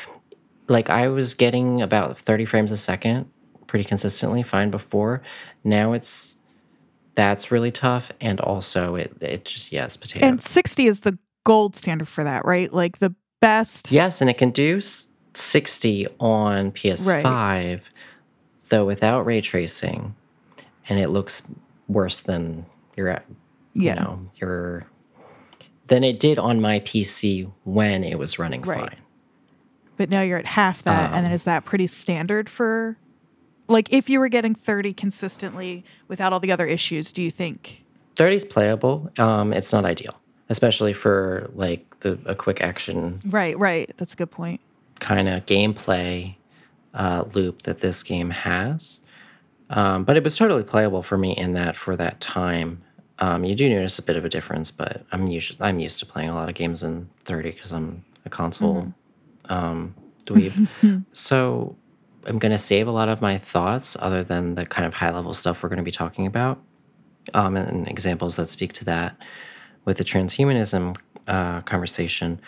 like 0.68 0.88
I 0.88 1.09
was 1.09 1.35
getting 1.35 1.82
about 1.82 2.16
30 2.18 2.44
frames 2.44 2.70
a 2.70 2.76
second 2.76 3.28
pretty 3.66 3.85
consistently 3.85 4.42
fine 4.42 4.70
before. 4.70 5.23
Now 5.64 5.92
it's 5.92 6.37
that's 7.14 7.50
really 7.50 7.70
tough 7.70 8.11
and 8.20 8.40
also 8.40 8.94
it 8.94 9.16
it 9.20 9.44
just 9.44 9.73
yeah, 9.73 9.87
potato. 9.88 10.26
And 10.26 10.40
60 10.40 10.87
is 10.87 11.00
the 11.00 11.18
gold 11.44 11.76
standard 11.76 12.09
for 12.09 12.25
that, 12.25 12.44
right? 12.44 12.73
Like 12.73 12.99
the 12.99 13.14
best. 13.40 13.90
Yes, 13.90 14.20
and 14.20 14.30
it 14.30 14.38
can 14.38 14.50
do 14.50 14.80
60 15.35 16.06
on 16.18 16.73
PS5 16.73 17.25
right. 17.25 17.80
Though 18.71 18.85
without 18.85 19.27
ray 19.27 19.41
tracing 19.41 20.15
and 20.89 20.99
it 20.99 21.09
looks 21.09 21.43
worse 21.89 22.21
than 22.21 22.67
your 22.97 23.23
you 23.75 23.83
yeah. 23.83 23.95
know, 23.95 24.21
your 24.37 24.87
than 25.87 26.05
it 26.05 26.21
did 26.21 26.39
on 26.39 26.61
my 26.61 26.81
PC 26.81 27.50
when 27.65 28.05
it 28.05 28.19
was 28.19 28.39
running 28.39 28.62
right. 28.62 28.81
fine. 28.81 28.97
But 29.97 30.09
now 30.09 30.23
you're 30.23 30.39
at 30.39 30.47
half 30.47 30.83
that, 30.85 31.11
um, 31.11 31.17
and 31.17 31.25
then 31.25 31.33
um, 31.33 31.35
is 31.35 31.45
that 31.45 31.65
pretty 31.65 31.87
standard 31.87 32.49
for, 32.49 32.97
like, 33.69 33.93
if 33.93 34.09
you 34.09 34.19
were 34.19 34.29
getting 34.29 34.55
30 34.55 34.95
consistently 34.95 35.85
without 36.09 36.33
all 36.33 36.41
the 36.41 36.53
other 36.53 36.67
issues? 36.67 37.12
Do 37.12 37.21
you 37.21 37.31
think 37.31 37.85
30 38.17 38.37
is 38.37 38.45
playable? 38.45 39.11
Um, 39.19 39.53
it's 39.53 39.73
not 39.73 39.85
ideal, 39.85 40.15
especially 40.49 40.93
for 40.93 41.50
like 41.55 42.00
the 42.00 42.19
a 42.25 42.35
quick 42.35 42.61
action. 42.61 43.21
Right, 43.27 43.59
right. 43.59 43.93
That's 43.97 44.15
a 44.15 44.17
good 44.17 44.31
point. 44.31 44.61
Kind 45.00 45.29
of 45.29 45.45
gameplay 45.47 46.37
uh, 46.94 47.25
loop 47.35 47.62
that 47.62 47.80
this 47.80 48.02
game 48.02 48.30
has. 48.30 49.00
Um, 49.70 50.04
but 50.04 50.16
it 50.16 50.25
was 50.25 50.37
totally 50.37 50.64
playable 50.64 51.02
for 51.02 51.16
me 51.16 51.32
in 51.37 51.52
that 51.52 51.76
for 51.76 51.97
that 51.97 52.20
time. 52.20 52.82
Um, 53.20 53.44
you 53.44 53.54
do 53.54 53.68
notice 53.68 53.99
a 53.99 54.02
bit 54.02 54.16
of 54.16 54.25
a 54.25 54.28
difference, 54.28 54.70
but 54.70 55.04
I'm 55.12 55.28
used 55.28 55.61
I'm 55.61 55.78
used 55.78 56.00
to 56.00 56.06
playing 56.06 56.30
a 56.30 56.35
lot 56.35 56.49
of 56.49 56.54
games 56.54 56.82
in 56.82 57.09
30 57.25 57.52
because 57.52 57.73
I'm 57.73 58.04
a 58.25 58.30
console 58.30 58.82
mm-hmm. 59.49 59.52
um, 59.52 59.94
dweeb. 60.25 61.04
so 61.12 61.76
I'm 62.26 62.38
going 62.38 62.52
to 62.52 62.59
save 62.59 62.88
a 62.88 62.90
lot 62.90 63.09
of 63.09 63.20
my 63.20 63.38
thoughts, 63.38 63.97
other 64.00 64.23
than 64.23 64.54
the 64.54 64.66
kind 64.66 64.87
of 64.87 64.94
high 64.94 65.11
level 65.11 65.35
stuff 65.35 65.62
we're 65.62 65.68
going 65.68 65.78
to 65.78 65.85
be 65.85 65.90
talking 65.90 66.26
about, 66.26 66.61
um, 67.35 67.56
and 67.56 67.88
examples 67.88 68.37
that 68.37 68.49
speak 68.49 68.73
to 68.75 68.85
that 68.87 69.16
with 69.85 69.99
the 69.99 70.04
transhumanism 70.04 70.97
uh, 71.28 71.61
conversation. 71.62 72.40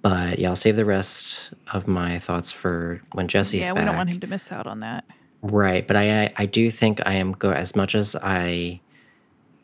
But 0.00 0.38
yeah, 0.38 0.48
I'll 0.48 0.56
save 0.56 0.76
the 0.76 0.84
rest 0.84 1.52
of 1.72 1.88
my 1.88 2.18
thoughts 2.18 2.50
for 2.52 3.02
when 3.12 3.28
Jesse's 3.28 3.60
yeah, 3.60 3.74
back. 3.74 3.82
we 3.82 3.84
don't 3.86 3.96
want 3.96 4.10
him 4.10 4.20
to 4.20 4.26
miss 4.26 4.52
out 4.52 4.66
on 4.66 4.80
that. 4.80 5.04
Right, 5.42 5.86
but 5.86 5.96
I 5.96 6.32
I 6.36 6.46
do 6.46 6.70
think 6.70 7.00
I 7.06 7.14
am 7.14 7.32
go 7.32 7.52
as 7.52 7.74
much 7.76 7.94
as 7.94 8.16
I 8.16 8.80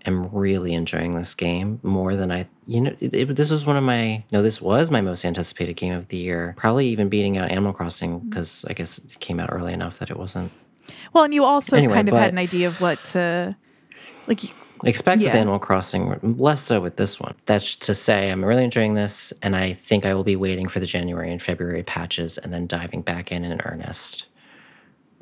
am 0.04 0.28
really 0.32 0.74
enjoying 0.74 1.16
this 1.16 1.34
game 1.34 1.80
more 1.82 2.14
than 2.14 2.30
I, 2.30 2.46
you 2.66 2.80
know, 2.80 2.94
it, 3.00 3.14
it, 3.14 3.36
this 3.36 3.50
was 3.50 3.64
one 3.64 3.76
of 3.76 3.84
my, 3.84 4.24
no, 4.32 4.42
this 4.42 4.60
was 4.60 4.90
my 4.90 5.00
most 5.00 5.24
anticipated 5.24 5.74
game 5.74 5.94
of 5.94 6.08
the 6.08 6.16
year. 6.16 6.54
Probably 6.56 6.88
even 6.88 7.08
beating 7.08 7.38
out 7.38 7.50
Animal 7.50 7.72
Crossing 7.72 8.18
because 8.20 8.64
mm. 8.66 8.70
I 8.70 8.74
guess 8.74 8.98
it 8.98 9.18
came 9.20 9.40
out 9.40 9.50
early 9.52 9.72
enough 9.72 9.98
that 9.98 10.10
it 10.10 10.18
wasn't. 10.18 10.52
Well, 11.12 11.24
and 11.24 11.32
you 11.32 11.44
also 11.44 11.76
anyway, 11.76 11.94
kind 11.94 12.08
of 12.08 12.14
had 12.14 12.32
an 12.32 12.38
idea 12.38 12.68
of 12.68 12.80
what 12.80 13.02
to, 13.04 13.56
like, 14.26 14.42
expect 14.86 15.20
yeah. 15.20 15.28
with 15.28 15.34
Animal 15.36 15.58
Crossing, 15.58 16.36
less 16.38 16.62
so 16.62 16.80
with 16.80 16.96
this 16.96 17.20
one. 17.20 17.34
That's 17.46 17.74
to 17.76 17.94
say, 17.94 18.30
I'm 18.30 18.44
really 18.44 18.64
enjoying 18.64 18.94
this, 18.94 19.32
and 19.42 19.56
I 19.56 19.72
think 19.72 20.04
I 20.06 20.14
will 20.14 20.24
be 20.24 20.36
waiting 20.36 20.68
for 20.68 20.80
the 20.80 20.86
January 20.86 21.30
and 21.30 21.40
February 21.40 21.82
patches 21.82 22.38
and 22.38 22.52
then 22.52 22.66
diving 22.66 23.02
back 23.02 23.32
in 23.32 23.44
in 23.44 23.60
earnest. 23.64 24.26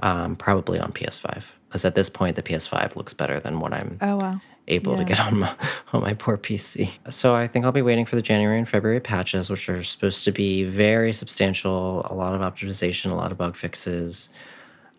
Um, 0.00 0.34
probably 0.34 0.80
on 0.80 0.92
PS5 0.92 1.44
because 1.68 1.84
at 1.84 1.94
this 1.94 2.08
point 2.08 2.34
the 2.34 2.42
PS5 2.42 2.96
looks 2.96 3.14
better 3.14 3.38
than 3.38 3.60
what 3.60 3.72
I'm 3.72 3.98
oh, 4.00 4.16
wow 4.16 4.40
able 4.68 4.92
yeah. 4.92 4.98
to 4.98 5.04
get 5.04 5.20
on 5.20 5.38
my 5.40 5.54
on 5.92 6.02
my 6.02 6.14
poor 6.14 6.38
PC. 6.38 6.90
So 7.10 7.34
I 7.34 7.48
think 7.48 7.64
I'll 7.64 7.72
be 7.72 7.82
waiting 7.82 8.06
for 8.06 8.16
the 8.16 8.22
January 8.22 8.58
and 8.58 8.68
February 8.68 9.00
patches, 9.00 9.50
which 9.50 9.68
are 9.68 9.82
supposed 9.82 10.24
to 10.24 10.32
be 10.32 10.64
very 10.64 11.12
substantial, 11.12 12.06
a 12.10 12.14
lot 12.14 12.34
of 12.34 12.40
optimization, 12.40 13.10
a 13.10 13.14
lot 13.14 13.32
of 13.32 13.38
bug 13.38 13.56
fixes, 13.56 14.30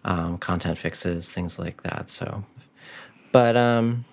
um, 0.05 0.38
content 0.38 0.77
fixes, 0.77 1.32
things 1.32 1.58
like 1.58 1.84
that. 1.84 2.10
So, 2.10 2.43
but 3.32 3.55
um, 3.55 4.05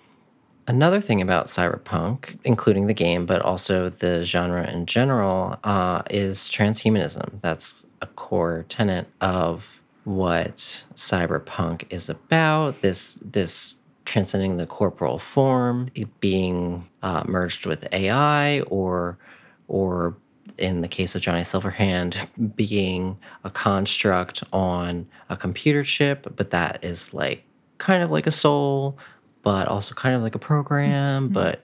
another 0.71 1.01
thing 1.01 1.21
about 1.21 1.47
cyberpunk, 1.47 2.39
including 2.45 2.87
the 2.87 2.93
game, 2.93 3.25
but 3.25 3.41
also 3.41 3.89
the 3.89 4.23
genre 4.23 4.65
in 4.71 4.85
general, 4.85 5.57
uh, 5.65 6.01
is 6.09 6.49
transhumanism. 6.49 7.41
That's 7.41 7.85
a 8.01 8.07
core 8.07 8.65
tenet 8.69 9.07
of 9.19 9.81
what 10.05 10.81
cyberpunk 10.95 11.83
is 11.89 12.07
about. 12.07 12.81
This 12.81 13.19
this 13.21 13.75
transcending 14.05 14.55
the 14.55 14.65
corporal 14.65 15.19
form, 15.19 15.89
being 16.21 16.87
uh, 17.03 17.23
merged 17.27 17.65
with 17.65 17.85
AI, 17.93 18.61
or 18.61 19.19
or 19.67 20.15
in 20.57 20.79
the 20.81 20.87
case 20.87 21.15
of 21.15 21.21
Johnny 21.21 21.41
Silverhand, 21.41 22.15
being 22.55 23.17
a 23.43 23.49
construct 23.49 24.41
on 24.53 25.05
a 25.29 25.35
computer 25.35 25.83
chip, 25.83 26.33
but 26.37 26.51
that 26.51 26.81
is 26.81 27.13
like 27.13 27.43
kind 27.77 28.03
of 28.03 28.09
like 28.09 28.25
a 28.25 28.31
soul, 28.31 28.97
but 29.43 29.67
also 29.67 29.95
kind 29.95 30.15
of 30.15 30.21
like 30.21 30.35
a 30.35 30.39
program, 30.39 31.25
mm-hmm. 31.25 31.33
but 31.33 31.63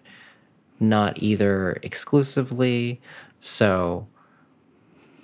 not 0.79 1.22
either 1.22 1.79
exclusively. 1.84 3.01
So, 3.39 4.07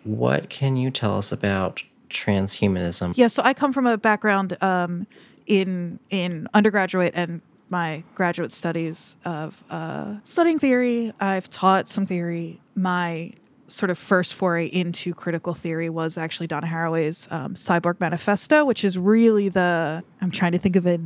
what 0.04 0.50
can 0.50 0.76
you 0.76 0.92
tell 0.92 1.18
us 1.18 1.32
about 1.32 1.84
transhumanism? 2.10 3.14
Yeah, 3.16 3.28
so 3.28 3.42
I 3.44 3.54
come 3.54 3.74
from 3.74 3.88
a 3.88 3.98
background 3.98 4.62
um, 4.62 5.08
in 5.46 6.00
in 6.10 6.48
undergraduate 6.54 7.14
and 7.16 7.42
my 7.70 8.04
graduate 8.14 8.52
studies 8.52 9.16
of 9.26 9.64
uh, 9.70 10.16
studying 10.24 10.60
theory. 10.60 11.12
I've 11.20 11.50
taught 11.50 11.88
some 11.88 12.06
theory. 12.06 12.62
My 12.76 13.34
sort 13.68 13.90
of 13.90 13.98
first 13.98 14.36
foray 14.36 14.68
into 14.68 15.14
critical 15.14 15.54
theory 15.54 15.90
was 15.90 16.18
actually 16.18 16.48
Donna 16.48 16.68
Haraway's 16.68 17.28
um, 17.32 17.56
Cyborg 17.56 18.00
Manifesto, 18.00 18.66
which 18.66 18.84
is 18.84 18.98
really 18.98 19.50
the 19.50 20.04
I'm 20.22 20.32
trying 20.32 20.52
to 20.52 20.60
think 20.60 20.76
of 20.76 20.86
a, 20.86 21.00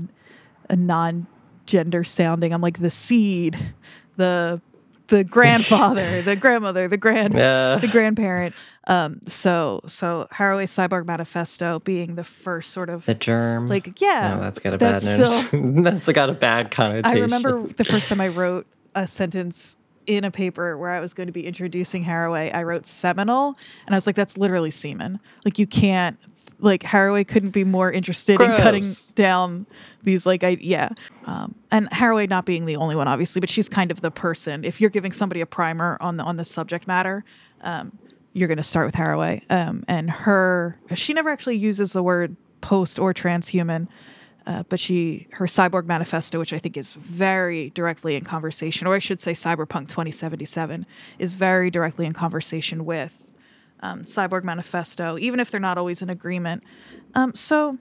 a 0.70 0.76
non 0.76 1.28
gender 1.68 2.04
sounding. 2.04 2.54
I'm 2.54 2.62
like 2.62 2.80
the 2.80 2.90
seed, 2.90 3.58
the 4.16 4.60
the 5.10 5.24
grandfather, 5.24 6.22
the 6.24 6.36
grandmother, 6.36 6.88
the 6.88 6.98
grand 6.98 7.34
the 7.34 7.90
grandparent 7.92 8.56
um, 8.88 9.20
so 9.28 9.82
so 9.86 10.28
Haraway 10.32 10.64
Cyborg 10.64 11.06
Manifesto 11.06 11.80
being 11.80 12.16
the 12.16 12.24
first 12.24 12.72
sort 12.72 12.90
of 12.90 13.06
the 13.06 13.14
germ, 13.14 13.68
like 13.68 14.00
yeah, 14.00 14.36
no, 14.36 14.42
that's 14.42 14.60
got 14.60 14.74
a 14.74 14.78
bad 14.78 15.02
still, 15.02 15.82
that's 15.82 16.08
got 16.12 16.30
a 16.30 16.34
bad 16.34 16.72
connotation. 16.72 17.18
I 17.18 17.20
remember 17.20 17.68
the 17.68 17.84
first 17.84 18.08
time 18.08 18.22
I 18.22 18.30
wrote 18.30 18.66
a 18.96 19.06
sentence 19.06 19.76
in 20.06 20.24
a 20.24 20.32
paper 20.32 20.78
where 20.78 20.92
I 20.92 21.02
was 21.02 21.14
going 21.14 21.28
to 21.28 21.34
be 21.34 21.46
introducing 21.46 22.06
Haraway. 22.06 22.54
I 22.56 22.64
wrote 22.64 22.86
seminal, 22.86 23.58
and 23.86 23.94
I 23.94 23.98
was 23.98 24.08
like, 24.08 24.16
that's 24.16 24.38
literally 24.38 24.72
semen. 24.72 25.20
Like 25.44 25.60
you 25.60 25.68
can't. 25.68 26.18
Like 26.60 26.82
Haraway 26.82 27.28
couldn't 27.28 27.52
be 27.52 27.64
more 27.64 27.92
interested 27.92 28.38
Gross. 28.38 28.50
in 28.50 28.58
cutting 28.58 28.86
down 29.14 29.68
these 30.04 30.26
like 30.26 30.44
I 30.44 30.58
yeah, 30.60 30.90
um, 31.26 31.54
and 31.72 31.88
Haraway 31.92 32.28
not 32.28 32.46
being 32.46 32.66
the 32.66 32.78
only 32.78 32.96
one 32.96 33.08
obviously, 33.08 33.40
but 33.40 33.50
she's 33.50 33.70
kind 33.70 33.92
of 33.92 34.02
the 34.02 34.10
person. 34.10 34.64
If 34.64 34.82
you're 34.82 34.90
giving 34.90 35.12
somebody 35.12 35.42
a 35.42 35.46
primer 35.46 35.98
on 36.02 36.18
the 36.18 36.24
on 36.24 36.38
the 36.38 36.44
subject 36.44 36.88
matter, 36.88 37.24
um, 37.62 37.92
you're 38.38 38.48
going 38.48 38.58
to 38.58 38.64
start 38.64 38.86
with 38.86 38.96
Haraway. 38.96 39.42
Um, 39.52 39.84
and 39.88 40.10
her, 40.12 40.80
she 40.94 41.14
never 41.14 41.30
actually 41.30 41.58
uses 41.58 41.94
the 41.94 42.04
word 42.04 42.36
post 42.62 43.00
or 43.00 43.14
transhuman, 43.14 43.88
uh, 44.46 44.64
but 44.70 44.80
she, 44.80 45.28
her 45.32 45.46
cyborg 45.46 45.86
manifesto, 45.86 46.38
which 46.38 46.54
I 46.54 46.60
think 46.60 46.78
is 46.78 46.94
very 46.94 47.72
directly 47.72 48.16
in 48.16 48.24
conversation, 48.24 48.88
or 48.88 48.94
I 48.94 49.00
should 49.00 49.20
say 49.20 49.34
Cyberpunk 49.34 49.90
2077, 49.90 50.86
is 51.18 51.34
very 51.34 51.72
directly 51.72 52.06
in 52.06 52.14
conversation 52.14 52.86
with 52.86 53.27
um, 53.82 54.04
Cyborg 54.04 54.44
Manifesto, 54.44 55.18
even 55.18 55.40
if 55.40 55.52
they're 55.52 55.60
not 55.60 55.78
always 55.78 56.02
in 56.02 56.10
agreement. 56.10 56.64
Um, 57.16 57.34
so, 57.36 57.78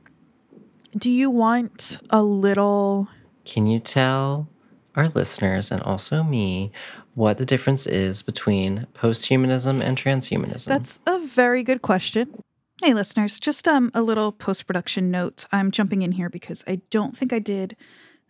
do 0.97 1.11
you 1.11 1.31
want 1.31 2.01
a 2.11 2.23
little. 2.23 3.09
Can 3.45 3.67
you 3.67 3.79
tell 3.79 4.49
our 4.97 5.09
listeners 5.09 5.71
and 5.71 5.83
also 5.83 6.23
me 6.23 6.73
what 7.15 7.39
the 7.39 7.45
difference 7.45 7.87
is 7.87 8.23
between 8.23 8.87
posthumanism 8.95 9.83
and 9.83 9.97
transhumanism. 9.97 10.67
That's 10.67 10.99
a 11.07 11.19
very 11.21 11.63
good 11.63 11.83
question. 11.83 12.43
Hey, 12.83 12.95
listeners, 12.95 13.39
just 13.39 13.69
um, 13.69 13.91
a 13.95 14.03
little 14.03 14.33
post 14.33 14.67
production 14.67 15.11
note. 15.11 15.47
I'm 15.53 15.71
jumping 15.71 16.03
in 16.03 16.13
here 16.13 16.29
because 16.29 16.65
I 16.67 16.81
don't 16.91 17.17
think 17.17 17.33
I 17.33 17.39
did 17.39 17.77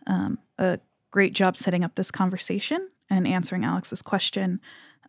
um, 0.07 0.39
a 0.57 0.79
great 1.11 1.33
job 1.33 1.57
setting 1.57 1.83
up 1.83 1.95
this 1.95 2.11
conversation 2.11 2.89
and 3.09 3.27
answering 3.27 3.65
Alex's 3.65 4.01
question 4.01 4.61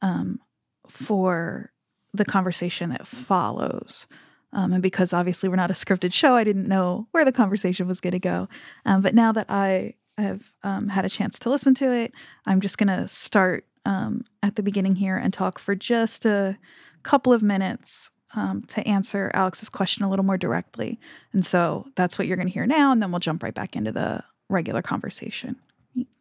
um, 0.02 0.40
for 0.88 1.72
the 2.14 2.24
conversation 2.24 2.90
that 2.90 3.06
follows. 3.06 4.06
Um, 4.52 4.72
and 4.72 4.82
because 4.82 5.12
obviously 5.12 5.48
we're 5.48 5.56
not 5.56 5.70
a 5.70 5.74
scripted 5.74 6.12
show, 6.12 6.34
I 6.34 6.44
didn't 6.44 6.68
know 6.68 7.06
where 7.12 7.24
the 7.24 7.32
conversation 7.32 7.86
was 7.86 8.00
going 8.00 8.12
to 8.12 8.18
go. 8.18 8.48
Um, 8.86 9.02
but 9.02 9.14
now 9.14 9.32
that 9.32 9.46
I 9.48 9.94
have 10.16 10.42
um, 10.62 10.88
had 10.88 11.04
a 11.04 11.10
chance 11.10 11.38
to 11.40 11.50
listen 11.50 11.74
to 11.76 11.92
it, 11.92 12.12
I'm 12.46 12.60
just 12.60 12.78
going 12.78 12.88
to 12.88 13.06
start 13.08 13.66
um, 13.84 14.24
at 14.42 14.56
the 14.56 14.62
beginning 14.62 14.96
here 14.96 15.16
and 15.16 15.32
talk 15.32 15.58
for 15.58 15.74
just 15.74 16.24
a 16.24 16.58
couple 17.02 17.32
of 17.32 17.42
minutes 17.42 18.10
um, 18.34 18.62
to 18.64 18.86
answer 18.86 19.30
Alex's 19.34 19.68
question 19.68 20.02
a 20.02 20.10
little 20.10 20.24
more 20.24 20.36
directly. 20.36 20.98
And 21.32 21.44
so 21.44 21.86
that's 21.94 22.18
what 22.18 22.26
you're 22.26 22.36
going 22.36 22.48
to 22.48 22.52
hear 22.52 22.66
now. 22.66 22.92
And 22.92 23.02
then 23.02 23.10
we'll 23.10 23.20
jump 23.20 23.42
right 23.42 23.54
back 23.54 23.76
into 23.76 23.92
the 23.92 24.22
regular 24.48 24.82
conversation. 24.82 25.56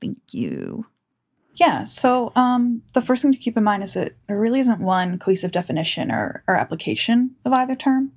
Thank 0.01 0.33
you. 0.33 0.85
Yeah, 1.57 1.85
so 1.85 2.31
um, 2.35 2.83
the 2.93 3.01
first 3.01 3.23
thing 3.23 3.31
to 3.31 3.37
keep 3.37 3.57
in 3.57 3.63
mind 3.63 3.81
is 3.81 3.95
that 3.95 4.13
there 4.27 4.39
really 4.39 4.59
isn't 4.59 4.79
one 4.79 5.17
cohesive 5.17 5.51
definition 5.51 6.11
or, 6.11 6.43
or 6.47 6.55
application 6.55 7.35
of 7.45 7.51
either 7.51 7.75
term. 7.75 8.11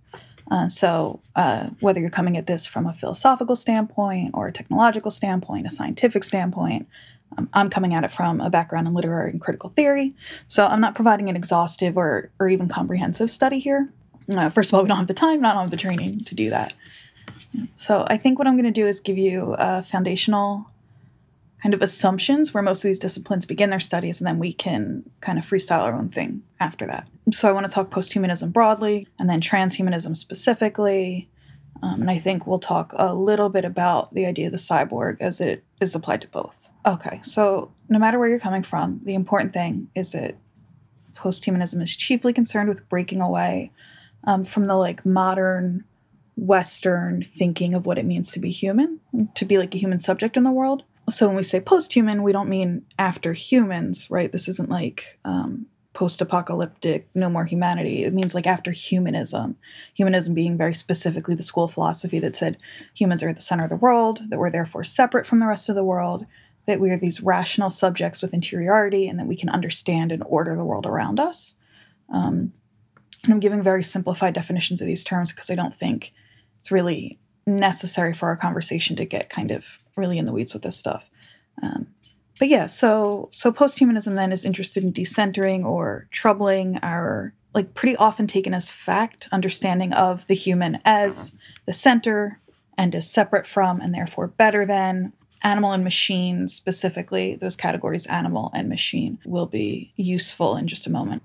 Uh, 0.50 0.68
so, 0.68 1.23
uh, 1.37 1.70
whether 1.80 2.00
you're 2.00 2.11
coming 2.11 2.37
at 2.37 2.47
this 2.47 2.66
from 2.66 2.85
a 2.85 2.92
philosophical 2.92 3.56
standpoint 3.56 4.32
or 4.35 4.49
a 4.49 4.52
technological 4.52 5.11
standpoint, 5.11 5.66
a 5.66 5.70
scientific 5.70 6.23
standpoint, 6.23 6.87
um, 7.38 7.49
I'm 7.54 7.70
coming 7.70 7.94
at 7.94 8.04
it 8.04 8.11
from 8.11 8.40
a 8.40 8.50
background 8.50 8.87
in 8.88 8.92
literary 8.92 9.30
and 9.30 9.40
critical 9.40 9.70
theory. 9.70 10.14
So, 10.47 10.66
I'm 10.66 10.80
not 10.80 10.94
providing 10.94 11.30
an 11.30 11.37
exhaustive 11.37 11.97
or, 11.97 12.30
or 12.38 12.49
even 12.49 12.68
comprehensive 12.68 13.30
study 13.30 13.59
here. 13.59 13.90
Uh, 14.28 14.50
first 14.50 14.70
of 14.70 14.75
all, 14.75 14.82
we 14.82 14.88
don't 14.88 14.99
have 14.99 15.06
the 15.06 15.14
time, 15.14 15.40
not 15.40 15.56
have 15.56 15.70
the 15.70 15.76
training 15.78 16.25
to 16.25 16.35
do 16.35 16.50
that. 16.50 16.75
So, 17.76 18.04
I 18.09 18.18
think 18.18 18.38
what 18.38 18.49
I'm 18.49 18.54
going 18.54 18.64
to 18.64 18.70
do 18.70 18.87
is 18.87 19.00
give 19.00 19.16
you 19.16 19.54
a 19.56 19.82
foundational 19.82 20.66
kind 21.62 21.75
of 21.75 21.83
assumptions 21.83 22.55
where 22.55 22.62
most 22.62 22.85
of 22.85 22.88
these 22.88 22.99
disciplines 22.99 23.45
begin 23.45 23.71
their 23.71 23.81
studies, 23.81 24.21
and 24.21 24.26
then 24.26 24.38
we 24.38 24.52
can 24.52 25.09
kind 25.21 25.38
of 25.38 25.45
freestyle 25.45 25.83
our 25.83 25.95
own 25.95 26.09
thing 26.09 26.43
after 26.59 26.87
that. 26.87 27.09
So 27.33 27.49
I 27.49 27.52
want 27.52 27.67
to 27.67 27.73
talk 27.73 27.90
posthumanism 27.90 28.52
broadly, 28.52 29.07
and 29.19 29.29
then 29.29 29.40
transhumanism 29.40 30.17
specifically. 30.17 31.29
Um, 31.83 32.02
and 32.02 32.11
I 32.11 32.19
think 32.19 32.47
we'll 32.47 32.59
talk 32.59 32.93
a 32.97 33.14
little 33.14 33.49
bit 33.49 33.64
about 33.64 34.12
the 34.12 34.26
idea 34.26 34.47
of 34.47 34.52
the 34.52 34.59
cyborg 34.59 35.17
as 35.21 35.40
it 35.40 35.64
is 35.81 35.95
applied 35.95 36.21
to 36.23 36.29
both. 36.29 36.69
Okay, 36.87 37.21
so 37.23 37.73
no 37.88 37.99
matter 37.99 38.19
where 38.19 38.29
you're 38.29 38.38
coming 38.38 38.62
from, 38.62 39.00
the 39.05 39.14
important 39.14 39.55
thing 39.55 39.88
is 39.95 40.12
that 40.12 40.37
posthumanism 41.14 41.81
is 41.83 41.95
chiefly 41.95 42.33
concerned 42.33 42.69
with 42.69 42.88
breaking 42.88 43.21
away 43.21 43.73
um, 44.25 44.45
from 44.45 44.64
the 44.64 44.75
like 44.75 45.05
modern 45.05 45.85
Western 46.37 47.23
thinking 47.23 47.75
of 47.75 47.85
what 47.85 47.99
it 47.99 48.07
means 48.07 48.31
to 48.33 48.40
be 48.40 48.50
human, 48.50 49.00
to 49.35 49.45
be 49.45 49.59
like 49.59 49.75
a 49.75 49.79
human 49.79 49.99
subject 49.99 50.37
in 50.37 50.43
the 50.43 50.50
world, 50.50 50.85
so 51.11 51.26
when 51.26 51.37
we 51.37 51.43
say 51.43 51.61
post-human, 51.61 52.23
we 52.23 52.33
don't 52.33 52.49
mean 52.49 52.85
after 52.99 53.33
humans, 53.33 54.11
right? 54.11 54.31
This 54.31 54.49
isn't 54.49 54.71
like 54.71 55.19
um, 55.25 55.67
post-apocalyptic, 55.93 57.09
no 57.14 57.29
more 57.29 57.45
humanity. 57.45 58.05
It 58.05 58.14
means 58.14 58.35
like 58.35 58.47
after 58.47 58.71
humanism. 58.71 59.57
Humanism 59.95 60.35
being 60.35 60.57
very 60.57 60.75
specifically 60.75 61.35
the 61.35 61.43
school 61.43 61.64
of 61.64 61.73
philosophy 61.73 62.19
that 62.21 62.35
said 62.35 62.59
humans 62.95 63.23
are 63.23 63.29
at 63.29 63.37
the 63.37 63.43
center 63.43 63.64
of 63.64 63.71
the 63.71 63.76
world, 63.76 64.21
that 64.31 64.38
we're 64.38 64.50
therefore 64.50 64.85
separate 64.85 65.26
from 65.26 65.40
the 65.40 65.47
rest 65.47 65.69
of 65.69 65.75
the 65.75 65.85
world, 65.85 66.26
that 66.67 66.81
we 66.81 66.90
are 66.90 66.99
these 66.99 67.21
rational 67.21 67.71
subjects 67.71 68.23
with 68.23 68.35
interiority, 68.35 69.09
and 69.09 69.19
that 69.19 69.26
we 69.26 69.37
can 69.37 69.49
understand 69.49 70.12
and 70.12 70.23
order 70.26 70.57
the 70.57 70.64
world 70.64 70.87
around 70.87 71.19
us. 71.19 71.55
Um, 72.09 72.52
and 73.25 73.33
I'm 73.33 73.40
giving 73.40 73.62
very 73.62 73.83
simplified 73.83 74.35
definitions 74.35 74.81
of 74.81 74.87
these 74.87 75.05
terms 75.05 75.33
because 75.33 75.50
I 75.50 75.55
don't 75.55 75.75
think 75.75 76.12
it's 76.59 76.71
really 76.71 77.19
necessary 77.47 78.14
for 78.14 78.29
our 78.29 78.37
conversation 78.37 78.97
to 78.97 79.05
get 79.05 79.29
kind 79.29 79.50
of 79.50 79.81
really 80.00 80.19
in 80.19 80.26
the 80.26 80.33
weeds 80.33 80.52
with 80.52 80.62
this 80.62 80.76
stuff. 80.76 81.11
Um, 81.62 81.87
but 82.38 82.49
yeah, 82.49 82.66
so 82.66 83.28
so 83.33 83.52
posthumanism 83.52 84.16
then 84.16 84.33
is 84.33 84.45
interested 84.45 84.83
in 84.83 84.92
decentering 84.92 85.64
or 85.64 86.09
troubling 86.11 86.78
our 86.83 87.35
like 87.54 87.75
pretty 87.75 87.97
often 87.97 88.26
taken 88.26 88.54
as 88.54 88.71
fact 88.71 89.28
understanding 89.30 89.92
of 89.92 90.26
the 90.26 90.35
human 90.35 90.78
as 90.85 91.33
the 91.66 91.73
center 91.73 92.40
and 92.78 92.95
is 92.95 93.11
separate 93.11 93.47
from 93.47 93.80
and 93.80 93.92
therefore 93.92 94.28
better 94.28 94.64
than 94.64 95.12
animal 95.42 95.73
and 95.73 95.85
machine 95.85 96.49
specifically. 96.49 97.37
Those 97.37 97.57
categories 97.57 98.07
animal 98.07 98.50
and 98.54 98.69
machine 98.69 99.19
will 99.25 99.47
be 99.47 99.93
useful 99.97 100.56
in 100.56 100.67
just 100.67 100.86
a 100.86 100.91
moment. 100.91 101.23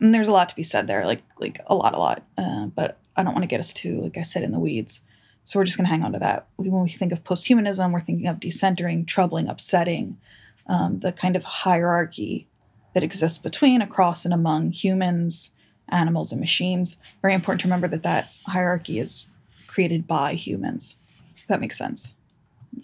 And 0.00 0.14
there's 0.14 0.28
a 0.28 0.32
lot 0.32 0.48
to 0.48 0.56
be 0.56 0.62
said 0.62 0.86
there 0.86 1.06
like 1.06 1.22
like 1.40 1.60
a 1.66 1.74
lot 1.74 1.94
a 1.94 1.98
lot 1.98 2.24
uh, 2.36 2.66
but 2.66 2.98
i 3.16 3.22
don't 3.22 3.32
want 3.32 3.42
to 3.42 3.48
get 3.48 3.60
us 3.60 3.72
too 3.72 4.00
like 4.00 4.18
i 4.18 4.22
said 4.22 4.42
in 4.42 4.52
the 4.52 4.58
weeds 4.58 5.00
so 5.44 5.58
we're 5.58 5.64
just 5.64 5.76
going 5.76 5.84
to 5.84 5.90
hang 5.90 6.02
on 6.02 6.12
to 6.12 6.18
that. 6.18 6.48
When 6.56 6.82
we 6.82 6.88
think 6.88 7.12
of 7.12 7.22
posthumanism, 7.22 7.92
we're 7.92 8.00
thinking 8.00 8.26
of 8.26 8.40
decentering, 8.40 9.06
troubling, 9.06 9.48
upsetting, 9.48 10.18
um, 10.66 11.00
the 11.00 11.12
kind 11.12 11.36
of 11.36 11.44
hierarchy 11.44 12.48
that 12.94 13.02
exists 13.02 13.38
between, 13.38 13.82
across, 13.82 14.24
and 14.24 14.32
among 14.32 14.72
humans, 14.72 15.50
animals, 15.88 16.32
and 16.32 16.40
machines. 16.40 16.96
Very 17.20 17.34
important 17.34 17.60
to 17.60 17.66
remember 17.66 17.88
that 17.88 18.02
that 18.02 18.32
hierarchy 18.46 18.98
is 18.98 19.26
created 19.66 20.06
by 20.06 20.32
humans. 20.32 20.96
If 21.36 21.48
that 21.48 21.60
makes 21.60 21.76
sense. 21.76 22.14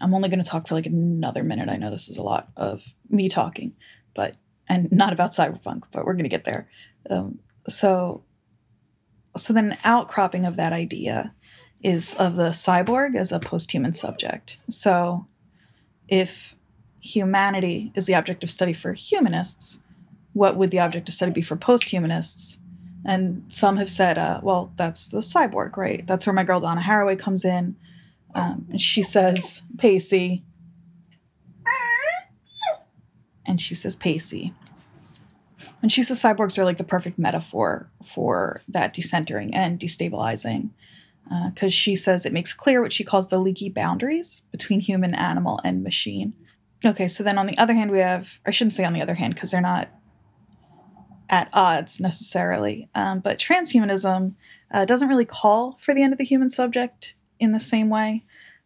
I'm 0.01 0.15
only 0.15 0.29
going 0.29 0.43
to 0.43 0.49
talk 0.49 0.69
for 0.69 0.75
like 0.75 0.87
another 0.87 1.43
minute. 1.43 1.69
I 1.69 1.77
know 1.77 1.91
this 1.91 2.09
is 2.09 2.19
a 2.19 2.23
lot 2.23 2.51
of 2.57 2.95
me 3.09 3.29
talking, 3.29 3.75
but 4.15 4.37
and 4.69 4.91
not 4.93 5.13
about 5.13 5.33
cyberpunk, 5.33 5.85
but 5.93 6.05
we're 6.05 6.13
going 6.13 6.25
to 6.25 6.29
get 6.29 6.45
there. 6.45 6.69
Um, 7.09 7.41
so, 7.67 8.23
so 9.37 9.53
then 9.53 9.73
an 9.73 9.79
outcropping 9.83 10.45
of 10.45 10.57
that 10.57 10.73
idea 10.73 11.35
is 11.83 12.15
of 12.15 12.37
the 12.37 12.51
cyborg 12.51 13.17
as 13.17 13.33
a 13.33 13.41
post-human 13.41 13.93
subject. 13.93 14.59
So 14.69 15.27
if 16.09 16.55
humanity 17.03 17.93
is 17.95 18.07
the 18.07 18.15
object 18.15 18.45
of 18.45 18.51
study 18.51 18.73
for 18.73 18.93
humanists, 18.93 19.79
what 20.33 20.57
would 20.57 20.71
the 20.71 20.81
object 20.81 21.09
of 21.09 21.15
study 21.15 21.33
be 21.33 21.43
for 21.43 21.57
post-humanists? 21.57 22.59
And 23.05 23.45
some 23.49 23.79
have 23.79 23.91
said, 23.91 24.19
uh, 24.19 24.41
well, 24.43 24.73
that's 24.77 25.09
the 25.09 25.21
cyborg, 25.21 25.77
right? 25.77 26.07
That's 26.07 26.27
where 26.27 26.35
my 26.35 26.45
girl 26.45 26.61
Donna 26.61 26.83
Haraway 26.83 27.19
comes 27.19 27.45
in. 27.45 27.77
Um, 28.35 28.67
and 28.71 28.81
she 28.81 29.03
says, 29.03 29.63
Pacey. 29.79 30.45
And 33.47 33.61
she 33.61 33.75
says, 33.75 33.97
Pacey. 33.97 34.55
And 35.83 35.91
she 35.91 36.03
says 36.03 36.23
cyborgs 36.23 36.59
are 36.59 36.65
like 36.65 36.79
the 36.79 36.85
perfect 36.85 37.19
metaphor 37.19 37.91
for 38.05 38.61
that 38.69 38.95
decentering 38.95 39.51
and 39.55 39.81
destabilizing 39.81 40.71
because 41.25 41.69
uh, 41.69 41.71
she 41.71 41.95
says 41.95 42.27
it 42.27 42.33
makes 42.33 42.53
clear 42.53 42.83
what 42.83 42.93
she 42.93 43.05
calls 43.05 43.29
the 43.29 43.39
leaky 43.39 43.69
boundaries 43.69 44.43
between 44.51 44.81
human, 44.81 45.15
animal, 45.15 45.61
and 45.65 45.83
machine. 45.83 46.35
Okay, 46.85 47.09
so 47.09 47.23
then 47.23 47.39
on 47.39 47.47
the 47.47 47.59
other 47.59 47.75
hand, 47.75 47.91
we 47.91 47.99
have, 47.99 48.41
I 48.47 48.51
shouldn't 48.51 48.75
say 48.75 48.85
on 48.85 48.95
the 48.95 49.03
other 49.03 49.15
hand, 49.15 49.35
because 49.35 49.51
they're 49.51 49.61
not 49.61 49.91
at 51.29 51.49
odds 51.53 52.01
necessarily, 52.01 52.89
um, 52.95 53.21
but 53.21 53.39
transhumanism 53.39 54.35
uh, 54.73 54.85
doesn't 54.85 55.09
really 55.09 55.25
call 55.25 55.77
for 55.79 55.95
the 55.95 56.03
end 56.03 56.13
of 56.13 56.19
the 56.19 56.25
human 56.25 56.51
subject 56.51 57.15
in 57.39 57.53
the 57.53 57.61
same 57.61 57.89
way 57.89 58.25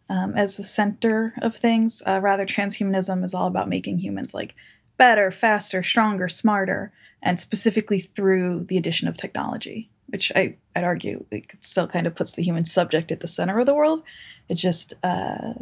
um, 0.08 0.32
as 0.34 0.56
the 0.56 0.62
center 0.62 1.34
of 1.42 1.54
things. 1.54 2.02
Uh, 2.06 2.20
rather, 2.22 2.46
transhumanism 2.46 3.22
is 3.24 3.34
all 3.34 3.46
about 3.46 3.68
making 3.68 3.98
humans 3.98 4.32
like 4.32 4.54
better, 4.96 5.30
faster, 5.30 5.82
stronger, 5.82 6.28
smarter, 6.28 6.92
and 7.22 7.38
specifically 7.40 7.98
through 7.98 8.64
the 8.64 8.76
addition 8.76 9.08
of 9.08 9.16
technology 9.16 9.90
which 10.14 10.30
I, 10.36 10.56
I'd 10.76 10.84
argue 10.84 11.26
it 11.32 11.46
still 11.60 11.88
kind 11.88 12.06
of 12.06 12.14
puts 12.14 12.36
the 12.36 12.42
human 12.44 12.64
subject 12.64 13.10
at 13.10 13.18
the 13.18 13.26
center 13.26 13.58
of 13.58 13.66
the 13.66 13.74
world. 13.74 14.00
It 14.48 14.54
just 14.54 14.94
uh, 15.02 15.54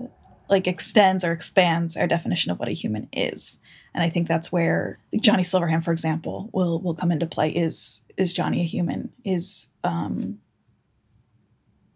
like 0.51 0.67
extends 0.67 1.25
or 1.25 1.33
expands 1.33 1.97
our 1.97 2.07
definition 2.07 2.53
of 2.53 2.59
what 2.59 2.69
a 2.69 2.73
human 2.73 3.09
is. 3.15 3.59
And 3.95 4.05
I 4.05 4.11
think 4.11 4.29
that's 4.29 4.53
where 4.53 4.99
Johnny 5.19 5.43
Silverhand, 5.43 5.85
for 5.85 5.93
example, 5.93 6.51
will 6.53 6.83
will 6.83 6.95
come 6.95 7.11
into 7.11 7.27
play. 7.27 7.49
Is 7.49 8.03
is 8.19 8.35
Johnny 8.35 8.61
a 8.61 8.65
human? 8.65 9.11
Is 9.25 9.69
um, 9.85 10.39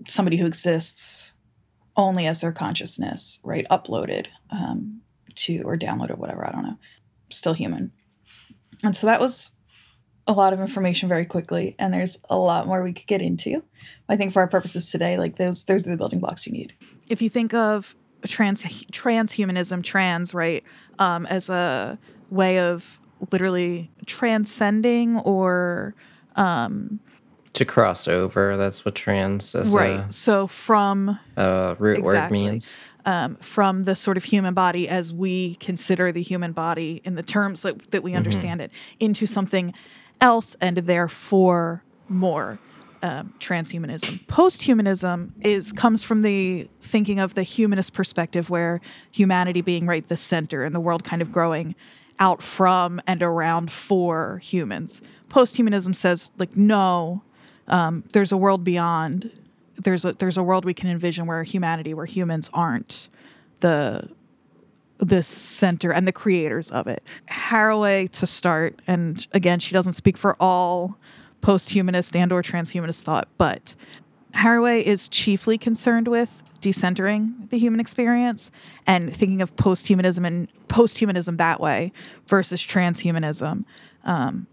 somebody 0.08 0.38
who 0.38 0.46
exists 0.46 1.34
only 1.94 2.26
as 2.26 2.40
their 2.40 2.52
consciousness, 2.52 3.38
right, 3.42 3.66
uploaded 3.70 4.28
um, 4.48 5.02
to 5.34 5.60
or 5.66 5.76
downloaded, 5.76 6.16
whatever. 6.16 6.48
I 6.48 6.52
don't 6.52 6.64
know. 6.64 6.78
Still 7.30 7.52
human. 7.52 7.92
And 8.82 8.96
so 8.96 9.06
that 9.08 9.20
was 9.20 9.50
a 10.26 10.32
lot 10.32 10.52
of 10.52 10.60
information 10.60 11.08
very 11.08 11.24
quickly, 11.24 11.74
and 11.78 11.92
there's 11.92 12.18
a 12.28 12.36
lot 12.36 12.66
more 12.66 12.82
we 12.82 12.92
could 12.92 13.06
get 13.06 13.22
into. 13.22 13.62
I 14.08 14.16
think 14.16 14.32
for 14.32 14.40
our 14.40 14.48
purposes 14.48 14.90
today, 14.90 15.16
like 15.16 15.36
those, 15.36 15.64
those 15.64 15.86
are 15.86 15.90
the 15.90 15.96
building 15.96 16.20
blocks 16.20 16.46
you 16.46 16.52
need. 16.52 16.72
If 17.08 17.22
you 17.22 17.28
think 17.28 17.54
of 17.54 17.94
trans 18.26 18.62
transhumanism, 18.62 19.82
trans 19.84 20.34
right, 20.34 20.64
um, 20.98 21.26
as 21.26 21.48
a 21.48 21.98
way 22.30 22.58
of 22.58 23.00
literally 23.30 23.90
transcending 24.06 25.18
or 25.18 25.94
um, 26.36 27.00
to 27.54 27.64
cross 27.64 28.06
over. 28.06 28.56
That's 28.56 28.84
what 28.84 28.94
trans 28.94 29.54
as 29.54 29.70
right. 29.70 30.00
A, 30.00 30.12
so 30.12 30.46
from 30.46 31.18
a 31.36 31.76
root 31.78 31.98
exactly. 31.98 32.38
word 32.38 32.50
means. 32.50 32.76
Um, 33.06 33.36
from 33.36 33.84
the 33.84 33.94
sort 33.94 34.16
of 34.16 34.24
human 34.24 34.52
body 34.52 34.88
as 34.88 35.12
we 35.12 35.54
consider 35.56 36.10
the 36.10 36.22
human 36.22 36.50
body 36.50 37.00
in 37.04 37.14
the 37.14 37.22
terms 37.22 37.62
that, 37.62 37.92
that 37.92 38.02
we 38.02 38.10
mm-hmm. 38.10 38.16
understand 38.16 38.60
it 38.60 38.72
into 38.98 39.26
something 39.26 39.72
else 40.20 40.56
and 40.60 40.78
therefore 40.78 41.82
more 42.08 42.58
um, 43.02 43.34
transhumanism. 43.38 44.24
Posthumanism 44.26 45.32
is 45.44 45.72
comes 45.72 46.02
from 46.02 46.22
the 46.22 46.68
thinking 46.80 47.18
of 47.18 47.34
the 47.34 47.42
humanist 47.42 47.92
perspective, 47.92 48.50
where 48.50 48.80
humanity 49.10 49.60
being 49.60 49.86
right 49.86 50.06
the 50.08 50.16
center 50.16 50.64
and 50.64 50.74
the 50.74 50.80
world 50.80 51.04
kind 51.04 51.22
of 51.22 51.30
growing 51.30 51.74
out 52.18 52.42
from 52.42 53.00
and 53.06 53.22
around 53.22 53.70
for 53.70 54.38
humans. 54.38 55.02
Posthumanism 55.28 55.94
says 55.94 56.30
like 56.38 56.56
no, 56.56 57.22
um, 57.68 58.04
there's 58.12 58.32
a 58.32 58.36
world 58.36 58.64
beyond. 58.64 59.30
There's 59.76 60.04
a 60.04 60.12
there's 60.14 60.36
a 60.36 60.42
world 60.42 60.64
we 60.64 60.74
can 60.74 60.88
envision 60.88 61.26
where 61.26 61.42
humanity, 61.42 61.94
where 61.94 62.06
humans 62.06 62.48
aren't 62.54 63.08
the 63.60 64.08
the 64.98 65.22
center 65.22 65.92
and 65.92 66.06
the 66.06 66.12
creators 66.12 66.70
of 66.70 66.86
it. 66.86 67.02
Haraway 67.30 68.10
to 68.12 68.26
start, 68.26 68.80
and 68.86 69.26
again, 69.32 69.58
she 69.58 69.74
doesn't 69.74 69.92
speak 69.92 70.16
for 70.16 70.36
all 70.40 70.98
post-humanist 71.42 72.16
and 72.16 72.32
or 72.32 72.42
transhumanist 72.42 73.02
thought, 73.02 73.28
but 73.38 73.74
Haraway 74.34 74.82
is 74.82 75.08
chiefly 75.08 75.58
concerned 75.58 76.08
with 76.08 76.42
decentering 76.60 77.48
the 77.50 77.58
human 77.58 77.80
experience 77.80 78.50
and 78.86 79.14
thinking 79.14 79.40
of 79.42 79.54
post-humanism 79.56 80.24
and 80.24 80.48
post-humanism 80.68 81.36
that 81.36 81.60
way 81.60 81.92
versus 82.26 82.60
transhumanism. 82.60 83.64
Um, 84.04 84.46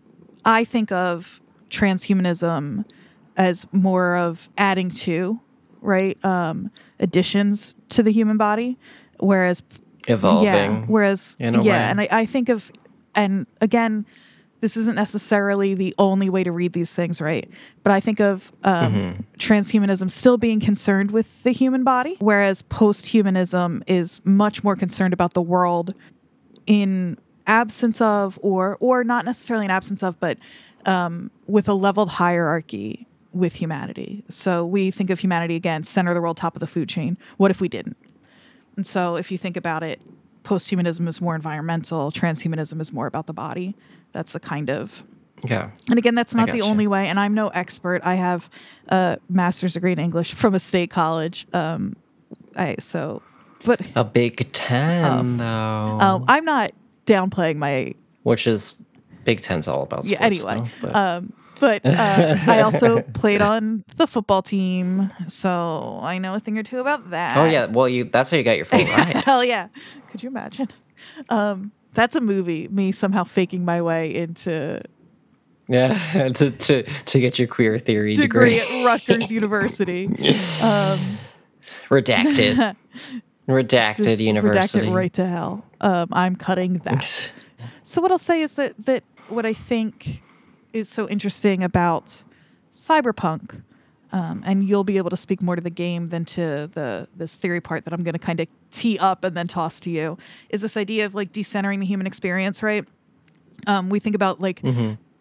I 0.46 0.64
think 0.66 0.92
of 0.92 1.42
transhumanism 1.70 2.86
as 3.36 3.66
more 3.72 4.16
of 4.16 4.50
adding 4.58 4.90
to, 4.90 5.40
right, 5.82 6.24
um, 6.24 6.70
additions 7.00 7.76
to 7.90 8.04
the 8.04 8.12
human 8.12 8.38
body, 8.38 8.78
whereas 9.20 9.64
Evolving. 10.08 10.46
yeah, 10.46 10.82
whereas 10.88 11.36
yeah, 11.40 11.52
way. 11.60 11.70
and 11.70 12.02
I, 12.02 12.08
I 12.12 12.26
think 12.26 12.50
of 12.50 12.72
and 13.16 13.46
again, 13.62 14.06
this 14.62 14.76
isn't 14.78 14.96
necessarily 14.96 15.74
the 15.76 15.94
only 15.98 16.30
way 16.30 16.44
to 16.44 16.52
read 16.52 16.74
these 16.74 16.94
things, 16.94 17.20
right? 17.22 17.50
But 17.84 17.92
I 17.92 18.00
think 18.00 18.20
of 18.20 18.52
um, 18.64 18.94
Mm-hmm. 18.94 19.22
transhumanism 19.38 20.10
still 20.10 20.38
being 20.38 20.60
concerned 20.60 21.12
with 21.12 21.44
the 21.44 21.52
human 21.52 21.84
body, 21.84 22.16
whereas 22.20 22.62
post-humanism 22.64 23.84
is 23.88 24.22
much 24.26 24.64
more 24.64 24.76
concerned 24.76 25.14
about 25.14 25.34
the 25.34 25.42
world 25.42 25.94
in 26.66 27.18
absence 27.46 28.00
of, 28.02 28.40
or 28.42 28.78
or 28.80 29.04
not 29.04 29.26
necessarily 29.26 29.66
in 29.66 29.72
absence 29.72 30.02
of, 30.02 30.18
but 30.20 30.38
um, 30.86 31.30
with 31.48 31.68
a 31.68 31.74
leveled 31.74 32.10
hierarchy 32.10 33.06
with 33.34 33.56
humanity. 33.56 34.24
So 34.30 34.66
we 34.66 34.92
think 34.92 35.10
of 35.10 35.20
humanity 35.20 35.56
again, 35.56 35.84
center 35.84 36.12
of 36.12 36.16
the 36.16 36.22
world, 36.22 36.38
top 36.38 36.56
of 36.56 36.60
the 36.62 36.68
food 36.68 36.88
chain. 36.88 37.18
What 37.38 37.52
if 37.52 37.60
we 37.60 37.68
didn't? 37.68 37.98
And 38.76 38.86
so 38.86 39.16
if 39.16 39.32
you 39.32 39.38
think 39.38 39.58
about 39.58 39.84
it, 39.84 40.02
posthumanism 40.44 41.08
is 41.08 41.22
more 41.22 41.36
environmental, 41.36 42.12
transhumanism 42.12 42.82
is 42.82 42.92
more 42.92 43.08
about 43.08 43.28
the 43.28 43.34
body. 43.34 43.76
That's 44.12 44.32
the 44.34 44.40
kind 44.40 44.70
of 44.70 45.04
Yeah. 45.44 45.70
and 45.90 45.98
again, 45.98 46.16
that's 46.16 46.34
not 46.36 46.48
the 46.48 46.60
gotcha. 46.60 46.70
only 46.70 46.88
way. 46.88 47.08
And 47.08 47.20
I'm 47.20 47.34
no 47.34 47.48
expert. 47.50 48.02
I 48.04 48.16
have 48.16 48.50
a 48.90 49.18
master's 49.30 49.74
degree 49.74 49.92
in 49.94 50.00
English 50.00 50.34
from 50.42 50.54
a 50.56 50.60
state 50.60 50.90
college. 50.90 51.48
Um, 51.54 51.96
I 52.56 52.76
so, 52.80 53.22
but 53.66 53.82
A 53.96 54.04
Big 54.04 54.52
Ten, 54.52 55.38
though. 55.38 55.46
um, 55.46 56.26
I'm 56.28 56.46
not 56.46 56.72
downplaying 57.06 57.56
my 57.58 57.94
which 58.24 58.48
is 58.48 58.74
Big 59.26 59.42
Ten's 59.42 59.68
all 59.68 59.84
about 59.84 60.06
Sports, 60.06 60.12
yeah. 60.12 60.26
Anyway, 60.26 60.70
though, 60.82 60.94
um, 60.94 61.34
but 61.64 61.86
uh, 61.86 62.36
I 62.48 62.60
also 62.60 63.00
played 63.14 63.42
on 63.42 63.86
the 63.96 64.06
football 64.06 64.42
team, 64.42 65.10
so 65.30 65.98
I 66.02 66.18
know 66.18 66.34
a 66.34 66.40
thing 66.42 66.58
or 66.58 66.64
two 66.64 66.80
about 66.80 67.12
that. 67.12 67.38
oh, 67.38 67.46
yeah. 67.46 67.68
Well, 67.68 67.88
you 67.88 68.04
that's 68.04 68.32
how 68.32 68.36
you 68.36 68.44
got 68.44 68.58
your 68.58 68.66
full 68.66 68.80
ride. 68.84 69.16
Hell 69.24 69.46
yeah. 69.46 69.70
Could 70.12 70.22
you 70.22 70.28
imagine? 70.28 70.68
Um, 71.30 71.72
that's 71.94 72.18
a 72.18 72.20
movie, 72.22 72.68
me 72.68 72.92
somehow 72.92 73.24
faking 73.24 73.64
my 73.64 73.82
way 73.82 74.14
into 74.14 74.82
Yeah. 75.70 75.98
to, 76.34 76.52
to, 76.52 76.84
to 76.84 77.20
get 77.22 77.40
your 77.40 77.48
queer 77.48 77.80
theory 77.80 78.16
degree 78.16 78.60
degree. 78.60 78.82
at 78.82 78.86
Rutgers 78.86 79.32
University. 79.32 80.08
Um, 80.62 81.00
Redacted. 81.88 82.76
Redacted 83.48 84.20
University. 84.20 84.80
Redact 84.80 84.92
it 84.92 84.94
right 84.94 85.14
to 85.14 85.26
hell. 85.26 85.66
Um, 85.80 86.10
I'm 86.12 86.36
cutting 86.36 86.80
that. 86.80 87.32
so 87.84 88.02
what 88.02 88.12
I'll 88.12 88.18
say 88.18 88.42
is 88.42 88.56
that 88.56 88.86
that 88.86 89.06
what 89.30 89.46
I 89.46 89.54
think 89.54 90.22
is 90.74 90.90
so 90.90 91.08
interesting 91.08 91.64
about 91.64 92.24
cyberpunk, 92.72 93.62
um, 94.12 94.44
and 94.46 94.64
you'll 94.64 94.84
be 94.84 94.98
able 94.98 95.10
to 95.10 95.18
speak 95.18 95.42
more 95.42 95.56
to 95.56 95.62
the 95.62 95.70
game 95.70 96.08
than 96.08 96.26
to 96.26 96.70
the 96.74 97.08
this 97.16 97.38
theory 97.38 97.62
part 97.62 97.86
that 97.86 97.94
I'm 97.94 98.04
going 98.04 98.14
to 98.14 98.20
kind 98.20 98.40
of 98.40 98.48
tee 98.72 98.98
up 99.00 99.24
and 99.24 99.38
then 99.38 99.48
toss 99.48 99.80
to 99.82 99.90
you, 99.90 100.18
is 100.50 100.62
this 100.62 100.76
idea 100.76 101.06
of 101.06 101.16
like 101.16 101.32
decentering 101.32 101.80
the 101.80 101.86
human 101.86 102.08
experience, 102.08 102.62
right? 102.62 102.86
Um, 103.68 103.90
we 103.90 104.00
think 104.00 104.16
about 104.16 104.40
like 104.42 104.60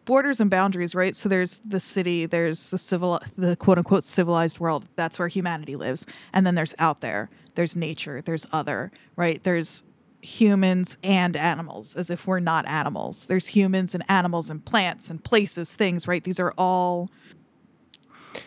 borders 0.05 0.41
and 0.41 0.51
boundaries, 0.51 0.95
right? 0.95 1.15
So 1.15 1.29
there's 1.29 1.61
the 1.65 1.79
city, 1.81 2.27
there's 2.27 2.71
the 2.71 2.79
civil, 2.79 3.21
the 3.37 3.57
quote 3.57 3.79
unquote 3.79 4.05
civilized 4.05 4.59
world. 4.59 4.85
That's 4.97 5.19
where 5.19 5.29
humanity 5.29 5.77
lives, 5.77 6.07
and 6.33 6.47
then 6.47 6.55
there's 6.55 6.75
out 6.79 7.01
there. 7.03 7.31
There's 7.55 7.77
nature. 7.77 8.23
There's 8.23 8.47
other, 8.51 8.91
right? 9.17 9.43
There's 9.45 9.85
humans 10.23 10.97
and 11.03 11.37
animals, 11.37 11.95
as 11.97 12.09
if 12.09 12.27
we're 12.27 12.41
not 12.41 12.67
animals. 12.67 13.27
There's 13.27 13.49
humans 13.49 13.95
and 13.95 14.05
animals 14.09 14.49
and 14.49 14.65
plants 14.65 15.11
and 15.11 15.23
places, 15.23 15.75
things, 15.75 16.09
right? 16.09 16.23
These 16.23 16.41
are 16.41 16.55
all 16.57 17.11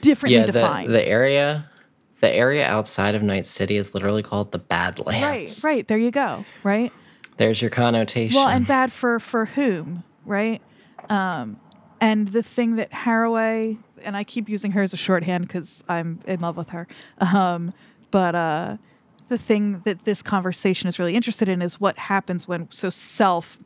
differently 0.01 0.39
yeah, 0.39 0.45
the, 0.45 0.51
defined. 0.53 0.95
the 0.95 1.07
area 1.07 1.69
the 2.21 2.33
area 2.33 2.65
outside 2.65 3.13
of 3.13 3.21
Night 3.21 3.45
City 3.45 3.75
is 3.75 3.93
literally 3.93 4.23
called 4.23 4.51
the 4.51 4.57
Badlands. 4.57 5.63
right, 5.63 5.69
right. 5.69 5.87
There 5.87 5.97
you 5.97 6.11
go. 6.11 6.45
Right. 6.63 6.91
There's 7.37 7.61
your 7.61 7.69
connotation. 7.69 8.35
Well, 8.35 8.47
and 8.47 8.65
bad 8.65 8.91
for 8.91 9.19
for 9.19 9.45
whom, 9.45 10.03
right? 10.25 10.61
Um, 11.09 11.59
and 11.99 12.29
the 12.29 12.41
thing 12.41 12.77
that 12.77 12.91
Haraway 12.91 13.77
and 14.03 14.15
I 14.15 14.23
keep 14.23 14.47
using 14.47 14.71
her 14.71 14.81
as 14.81 14.93
a 14.93 14.97
shorthand 14.97 15.47
because 15.47 15.83
I'm 15.89 16.21
in 16.25 16.39
love 16.39 16.57
with 16.57 16.69
her. 16.69 16.87
Um, 17.19 17.73
but 18.11 18.35
uh, 18.35 18.77
the 19.27 19.37
thing 19.37 19.81
that 19.85 20.05
this 20.05 20.21
conversation 20.21 20.87
is 20.87 20.99
really 20.99 21.15
interested 21.15 21.49
in 21.49 21.61
is 21.61 21.79
what 21.79 21.97
happens 21.97 22.47
when 22.47 22.69
so 22.71 22.89
self, 22.89 23.57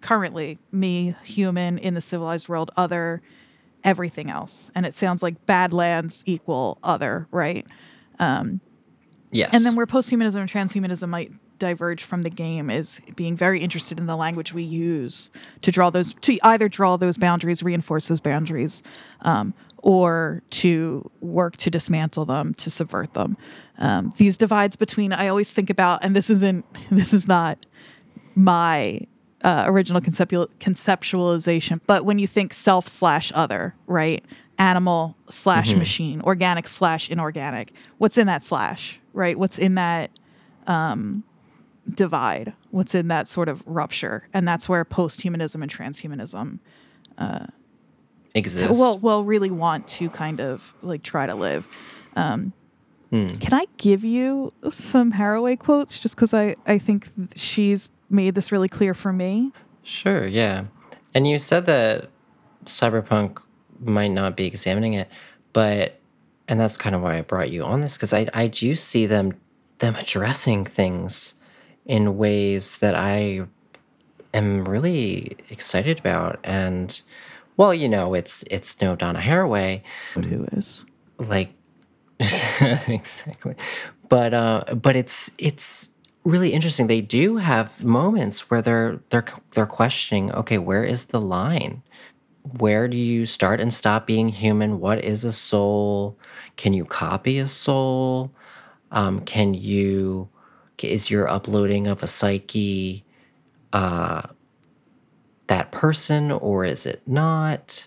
currently 0.00 0.58
me, 0.72 1.14
human 1.22 1.78
in 1.78 1.94
the 1.94 2.00
civilized 2.00 2.48
world, 2.48 2.70
other, 2.76 3.22
everything 3.82 4.30
else, 4.30 4.70
and 4.74 4.86
it 4.86 4.94
sounds 4.94 5.22
like 5.22 5.46
Badlands 5.46 6.22
equal 6.26 6.78
other, 6.82 7.26
right? 7.30 7.66
yes. 9.30 9.50
And 9.52 9.64
then 9.64 9.76
where 9.76 9.86
posthumanism 9.86 10.36
and 10.36 10.50
transhumanism 10.50 11.08
might 11.08 11.32
diverge 11.58 12.02
from 12.02 12.22
the 12.22 12.30
game 12.30 12.68
is 12.70 13.00
being 13.16 13.36
very 13.36 13.60
interested 13.60 13.98
in 13.98 14.06
the 14.06 14.16
language 14.16 14.52
we 14.52 14.62
use 14.62 15.30
to 15.62 15.70
draw 15.70 15.90
those 15.90 16.14
to 16.22 16.38
either 16.42 16.68
draw 16.68 16.96
those 16.96 17.16
boundaries, 17.16 17.62
reinforce 17.62 18.08
those 18.08 18.20
boundaries, 18.20 18.82
um, 19.22 19.54
or 19.84 20.42
to 20.48 21.10
work 21.20 21.58
to 21.58 21.68
dismantle 21.68 22.24
them, 22.24 22.54
to 22.54 22.70
subvert 22.70 23.12
them. 23.12 23.36
Um, 23.78 24.14
these 24.16 24.38
divides 24.38 24.76
between 24.76 25.12
I 25.12 25.28
always 25.28 25.52
think 25.52 25.68
about, 25.68 26.02
and 26.02 26.16
this 26.16 26.30
isn't 26.30 26.64
this 26.90 27.12
is 27.12 27.28
not 27.28 27.64
my 28.34 29.02
uh, 29.42 29.64
original 29.66 30.00
conceptual 30.00 30.48
conceptualization, 30.58 31.80
but 31.86 32.06
when 32.06 32.18
you 32.18 32.26
think 32.26 32.54
self 32.54 32.88
slash 32.88 33.30
other, 33.34 33.74
right? 33.86 34.24
Animal 34.56 35.16
slash 35.28 35.74
machine, 35.74 36.22
organic 36.22 36.66
slash 36.66 37.10
inorganic. 37.10 37.74
What's 37.98 38.16
in 38.16 38.26
that 38.28 38.42
slash, 38.42 38.98
right? 39.12 39.38
What's 39.38 39.58
in 39.58 39.74
that 39.74 40.12
um, 40.66 41.24
divide? 41.92 42.54
What's 42.70 42.94
in 42.94 43.08
that 43.08 43.28
sort 43.28 43.48
of 43.48 43.62
rupture? 43.66 44.28
And 44.32 44.46
that's 44.48 44.68
where 44.68 44.84
post-humanism 44.84 45.60
and 45.60 45.70
transhumanism 45.70 46.60
Exist. 48.34 48.70
will 48.70 48.98
will 48.98 49.24
really 49.24 49.50
want 49.50 49.86
to 49.88 50.10
kind 50.10 50.40
of 50.40 50.74
like 50.82 51.02
try 51.02 51.26
to 51.26 51.34
live. 51.34 51.68
Um, 52.16 52.52
Hmm. 53.14 53.36
Can 53.36 53.54
I 53.54 53.66
give 53.76 54.02
you 54.02 54.52
some 54.70 55.12
Haraway 55.12 55.56
quotes 55.56 56.00
just 56.00 56.16
because 56.16 56.34
I 56.34 56.56
I 56.66 56.78
think 56.78 57.08
she's 57.36 57.88
made 58.10 58.34
this 58.34 58.50
really 58.50 58.68
clear 58.68 58.92
for 58.92 59.12
me? 59.12 59.52
Sure, 59.84 60.26
yeah. 60.26 60.64
And 61.14 61.28
you 61.28 61.38
said 61.38 61.66
that 61.66 62.08
Cyberpunk 62.64 63.38
might 63.78 64.10
not 64.10 64.36
be 64.36 64.46
examining 64.46 64.94
it, 64.94 65.08
but 65.52 66.00
and 66.48 66.58
that's 66.58 66.76
kind 66.76 66.96
of 66.96 67.02
why 67.02 67.18
I 67.18 67.20
brought 67.20 67.52
you 67.52 67.62
on 67.62 67.82
this 67.82 67.92
because 67.92 68.12
I 68.12 68.26
I 68.34 68.48
do 68.48 68.74
see 68.74 69.06
them 69.06 69.34
them 69.78 69.94
addressing 69.94 70.64
things 70.64 71.36
in 71.86 72.16
ways 72.18 72.78
that 72.78 72.96
I 72.96 73.46
am 74.32 74.64
really 74.64 75.36
excited 75.50 76.00
about 76.00 76.40
and 76.42 77.00
well, 77.56 77.72
you 77.74 77.88
know, 77.88 78.14
it's 78.14 78.44
it's 78.50 78.80
no 78.80 78.96
Donna 78.96 79.20
Haraway, 79.20 79.82
But 80.14 80.24
who 80.26 80.44
is? 80.52 80.84
like 81.18 81.52
exactly. 82.20 83.54
But 84.08 84.34
uh 84.34 84.64
but 84.74 84.96
it's 84.96 85.30
it's 85.38 85.90
really 86.24 86.52
interesting. 86.52 86.86
They 86.86 87.00
do 87.00 87.36
have 87.36 87.84
moments 87.84 88.50
where 88.50 88.62
they're 88.62 89.00
they're 89.10 89.24
they're 89.52 89.66
questioning 89.66 90.32
okay 90.32 90.58
where 90.58 90.84
is 90.84 91.06
the 91.06 91.20
line? 91.20 91.82
Where 92.58 92.88
do 92.88 92.96
you 92.96 93.26
start 93.26 93.60
and 93.60 93.72
stop 93.72 94.06
being 94.06 94.28
human? 94.28 94.78
What 94.80 95.02
is 95.02 95.24
a 95.24 95.32
soul? 95.32 96.18
Can 96.56 96.72
you 96.74 96.84
copy 96.84 97.38
a 97.38 97.48
soul? 97.48 98.32
Um 98.90 99.20
can 99.20 99.54
you 99.54 100.28
is 100.82 101.10
your 101.10 101.28
uploading 101.28 101.86
of 101.86 102.02
a 102.02 102.06
psyche 102.06 103.04
uh 103.72 104.22
that 105.48 105.72
person 105.72 106.32
or 106.32 106.64
is 106.64 106.86
it 106.86 107.02
not? 107.06 107.86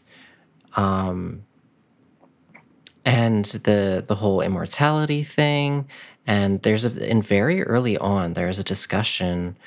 And 3.06 3.46
the 3.46 4.04
the 4.08 4.16
whole 4.16 4.42
immortality 4.42 5.24
thing. 5.24 5.88
And 6.28 6.62
there's 6.64 6.86
a 6.86 6.90
very 7.22 7.64
early 7.64 7.98
on 7.98 8.34
there's 8.34 8.60
a 8.60 8.64
discussion 8.64 9.58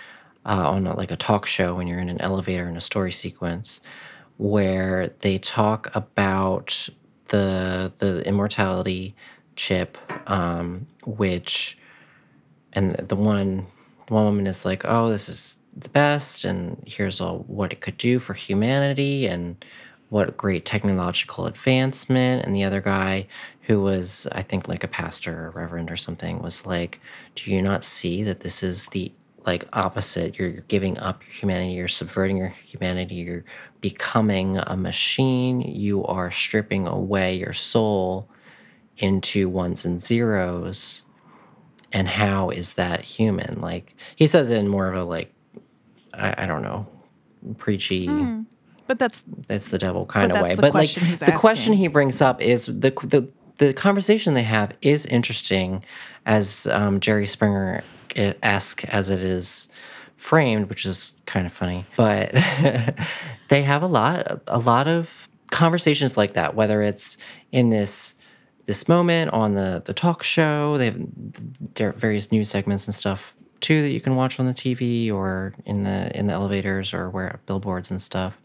uh, 0.46 0.70
on 0.70 0.86
a, 0.86 0.96
like 0.96 1.10
a 1.12 1.16
talk 1.16 1.46
show 1.46 1.76
when 1.76 1.88
you're 1.88 2.00
in 2.00 2.10
an 2.10 2.20
elevator 2.20 2.68
in 2.68 2.76
a 2.76 2.82
story 2.82 3.12
sequence 3.12 3.80
where 4.38 5.10
they 5.20 5.38
talk 5.38 5.94
about 5.96 6.88
the 7.28 7.92
the 7.98 8.26
immortality 8.26 9.14
chip, 9.56 9.98
um, 10.30 10.88
which 11.06 11.78
and 12.74 12.92
the 12.96 13.16
one 13.16 13.68
one 14.08 14.24
woman 14.26 14.48
is 14.48 14.64
like, 14.66 14.84
"Oh, 14.86 15.10
this 15.10 15.28
is 15.30 15.59
the 15.76 15.88
best, 15.88 16.44
and 16.44 16.82
here's 16.86 17.20
all 17.20 17.40
what 17.46 17.72
it 17.72 17.80
could 17.80 17.96
do 17.96 18.18
for 18.18 18.34
humanity, 18.34 19.26
and 19.26 19.64
what 20.08 20.36
great 20.36 20.64
technological 20.64 21.46
advancement." 21.46 22.44
And 22.44 22.54
the 22.54 22.64
other 22.64 22.80
guy, 22.80 23.26
who 23.62 23.80
was 23.82 24.26
I 24.32 24.42
think 24.42 24.68
like 24.68 24.84
a 24.84 24.88
pastor 24.88 25.46
or 25.46 25.50
reverend 25.50 25.90
or 25.90 25.96
something, 25.96 26.40
was 26.42 26.66
like, 26.66 27.00
"Do 27.34 27.50
you 27.50 27.62
not 27.62 27.84
see 27.84 28.22
that 28.24 28.40
this 28.40 28.62
is 28.62 28.86
the 28.86 29.12
like 29.46 29.64
opposite? 29.72 30.38
You're, 30.38 30.48
you're 30.48 30.62
giving 30.62 30.98
up 30.98 31.22
your 31.24 31.32
humanity. 31.32 31.72
You're 31.72 31.88
subverting 31.88 32.36
your 32.36 32.48
humanity. 32.48 33.16
You're 33.16 33.44
becoming 33.80 34.58
a 34.58 34.76
machine. 34.76 35.60
You 35.62 36.04
are 36.04 36.30
stripping 36.30 36.86
away 36.86 37.36
your 37.36 37.52
soul." 37.52 38.28
into 38.98 39.48
ones 39.48 39.84
and 39.84 40.00
zeros 40.00 41.04
and 41.92 42.06
how 42.08 42.50
is 42.50 42.74
that 42.74 43.00
human 43.00 43.60
like 43.60 43.96
he 44.16 44.26
says 44.26 44.50
it 44.50 44.58
in 44.58 44.68
more 44.68 44.88
of 44.88 44.96
a 44.96 45.04
like 45.04 45.32
i, 46.14 46.44
I 46.44 46.46
don't 46.46 46.62
know. 46.62 46.86
Preachy. 47.58 48.06
Hmm. 48.06 48.42
But 48.86 48.98
that's 48.98 49.22
that's 49.46 49.68
the 49.68 49.78
devil 49.78 50.04
kind 50.04 50.32
of 50.32 50.42
way. 50.42 50.56
but 50.56 50.74
like 50.74 50.92
the 50.92 51.34
question 51.36 51.74
he 51.74 51.88
brings 51.88 52.20
up 52.20 52.42
is 52.42 52.66
the 52.66 52.90
the 53.04 53.30
the 53.58 53.72
conversation 53.72 54.34
they 54.34 54.42
have 54.42 54.76
is 54.82 55.06
interesting 55.06 55.84
as 56.26 56.66
um, 56.66 56.98
jerry 56.98 57.26
springer 57.26 57.84
esque 58.16 58.84
as 58.86 59.08
it 59.08 59.20
is 59.20 59.68
framed 60.16 60.68
which 60.68 60.84
is 60.84 61.14
kind 61.26 61.46
of 61.46 61.52
funny. 61.52 61.84
But 61.96 62.32
they 63.48 63.62
have 63.62 63.82
a 63.82 63.86
lot 63.86 64.42
a 64.48 64.58
lot 64.58 64.88
of 64.88 65.28
conversations 65.52 66.16
like 66.16 66.34
that 66.34 66.54
whether 66.54 66.82
it's 66.82 67.16
in 67.52 67.70
this 67.70 68.16
this 68.66 68.88
moment 68.88 69.32
on 69.32 69.54
the 69.54 69.82
the 69.84 69.94
talk 69.94 70.22
show. 70.22 70.76
They 70.78 70.86
have 70.86 71.96
various 71.96 72.30
news 72.32 72.50
segments 72.50 72.86
and 72.86 72.94
stuff 72.94 73.34
too 73.60 73.82
that 73.82 73.90
you 73.90 74.00
can 74.00 74.16
watch 74.16 74.40
on 74.40 74.46
the 74.46 74.52
TV 74.52 75.12
or 75.12 75.54
in 75.64 75.84
the 75.84 76.16
in 76.18 76.26
the 76.26 76.32
elevators 76.32 76.94
or 76.94 77.10
where 77.10 77.40
billboards 77.46 77.90
and 77.90 78.00
stuff 78.00 78.40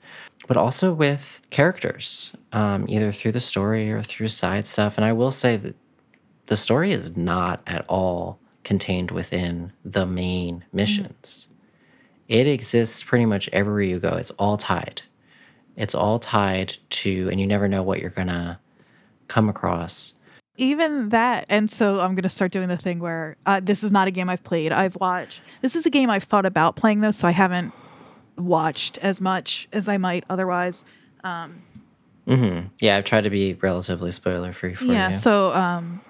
but 0.47 0.57
also 0.57 0.93
with 0.93 1.41
characters 1.49 2.31
um, 2.51 2.85
either 2.87 3.11
through 3.11 3.31
the 3.31 3.41
story 3.41 3.91
or 3.91 4.01
through 4.01 4.27
side 4.27 4.67
stuff. 4.67 4.97
And 4.97 5.05
I 5.05 5.13
will 5.13 5.31
say 5.31 5.57
that 5.57 5.75
the 6.47 6.57
story 6.57 6.91
is 6.91 7.17
not 7.17 7.61
at 7.65 7.85
all 7.87 8.39
contained 8.63 9.11
within 9.11 9.71
the 9.83 10.05
main 10.05 10.63
missions. 10.71 11.49
It 12.27 12.47
exists 12.47 13.03
pretty 13.03 13.25
much 13.25 13.49
everywhere 13.49 13.81
you 13.81 13.99
go. 13.99 14.15
It's 14.15 14.31
all 14.31 14.57
tied. 14.57 15.01
It's 15.75 15.95
all 15.95 16.19
tied 16.19 16.77
to 16.89 17.29
and 17.31 17.39
you 17.39 17.47
never 17.47 17.67
know 17.67 17.83
what 17.83 17.99
you're 17.99 18.09
gonna 18.09 18.59
come 19.27 19.49
across 19.49 20.13
even 20.57 21.09
that 21.09 21.45
and 21.49 21.69
so 21.69 21.99
i'm 21.99 22.15
going 22.15 22.23
to 22.23 22.29
start 22.29 22.51
doing 22.51 22.69
the 22.69 22.77
thing 22.77 22.99
where 22.99 23.35
uh, 23.45 23.59
this 23.61 23.83
is 23.83 23.91
not 23.91 24.07
a 24.07 24.11
game 24.11 24.29
i've 24.29 24.43
played 24.43 24.71
i've 24.71 24.95
watched 24.97 25.41
this 25.61 25.75
is 25.75 25.85
a 25.85 25.89
game 25.89 26.09
i've 26.09 26.23
thought 26.23 26.45
about 26.45 26.75
playing 26.75 27.01
though 27.01 27.11
so 27.11 27.27
i 27.27 27.31
haven't 27.31 27.73
watched 28.37 28.97
as 28.99 29.19
much 29.21 29.67
as 29.73 29.87
i 29.87 29.97
might 29.97 30.23
otherwise. 30.29 30.83
Hmm 32.27 32.59
Yeah, 32.79 32.97
I've 32.97 33.05
tried 33.05 33.23
to 33.25 33.29
be 33.29 33.53
relatively 33.55 34.11
spoiler 34.11 34.51
free 34.53 34.75
for 34.75 34.85
yeah 34.85 35.07
you. 35.07 35.13
so 35.13 35.51
um 35.53 36.01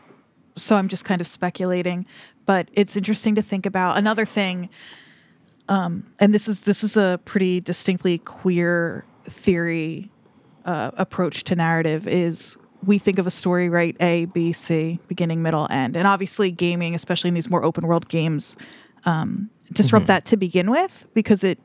so 0.55 0.75
i'm 0.75 0.87
just 0.87 1.05
kind 1.05 1.21
of 1.21 1.27
speculating 1.27 2.05
but 2.45 2.69
it's 2.73 2.95
interesting 2.95 3.33
to 3.33 3.41
think 3.41 3.65
about. 3.65 3.97
Another 3.97 4.25
thing 4.25 4.69
um 5.67 6.05
and 6.19 6.33
this 6.33 6.47
is 6.47 6.61
this 6.61 6.83
is 6.83 6.95
a 6.95 7.19
pretty 7.25 7.59
distinctly 7.59 8.19
queer 8.19 9.03
theory 9.23 10.09
uh, 10.65 10.91
approach 10.97 11.43
to 11.45 11.55
narrative 11.55 12.07
is 12.07 12.55
we 12.85 12.97
think 12.97 13.19
of 13.19 13.27
a 13.27 13.31
story 13.31 13.69
right 13.69 13.95
a 13.99 14.25
b 14.25 14.51
c 14.53 14.99
beginning 15.07 15.41
middle 15.41 15.67
end 15.69 15.95
and 15.97 16.07
obviously 16.07 16.51
gaming 16.51 16.93
especially 16.95 17.27
in 17.29 17.33
these 17.33 17.49
more 17.49 17.63
open 17.63 17.87
world 17.87 18.07
games 18.09 18.55
um, 19.05 19.49
disrupt 19.73 20.07
that 20.07 20.25
to 20.25 20.37
begin 20.37 20.69
with 20.71 21.05
because 21.13 21.43
it 21.43 21.59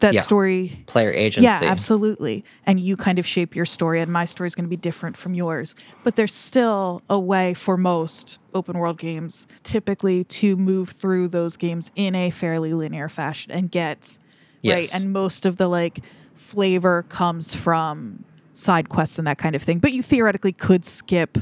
that 0.00 0.08
Mm-hmm. 0.08 0.14
Yeah. 0.16 0.22
story 0.22 0.84
Player 0.86 1.12
agency. 1.12 1.44
yeah, 1.44 1.60
absolutely. 1.62 2.44
And 2.66 2.80
you 2.80 2.96
kind 2.96 3.20
of 3.20 3.26
shape 3.26 3.54
your 3.54 3.64
story, 3.64 4.00
and 4.00 4.12
my 4.12 4.24
story 4.24 4.48
is 4.48 4.54
going 4.56 4.64
to 4.64 4.68
be 4.68 4.76
different 4.76 5.16
from 5.16 5.32
yours. 5.32 5.76
But 6.02 6.16
there's 6.16 6.34
still 6.34 7.02
a 7.08 7.20
way 7.20 7.54
for 7.54 7.76
most 7.76 8.40
open 8.52 8.78
world 8.78 8.98
games 8.98 9.46
typically 9.62 10.24
to 10.24 10.56
move 10.56 10.88
through 10.90 11.28
those 11.28 11.56
games 11.56 11.92
in 11.94 12.16
a 12.16 12.30
fairly 12.30 12.74
linear 12.74 13.08
fashion 13.08 13.52
and 13.52 13.70
get 13.70 14.18
right. 14.64 14.92
And 14.92 15.12
most 15.12 15.46
of 15.46 15.56
the 15.56 15.68
like 15.68 16.00
flavor 16.34 17.04
comes 17.04 17.54
from 17.54 18.24
side 18.54 18.88
quests 18.88 19.18
and 19.18 19.26
that 19.26 19.38
kind 19.38 19.54
of 19.56 19.62
thing. 19.62 19.78
But 19.78 19.92
you 19.92 20.02
theoretically 20.02 20.52
could 20.52 20.84
skip 20.84 21.38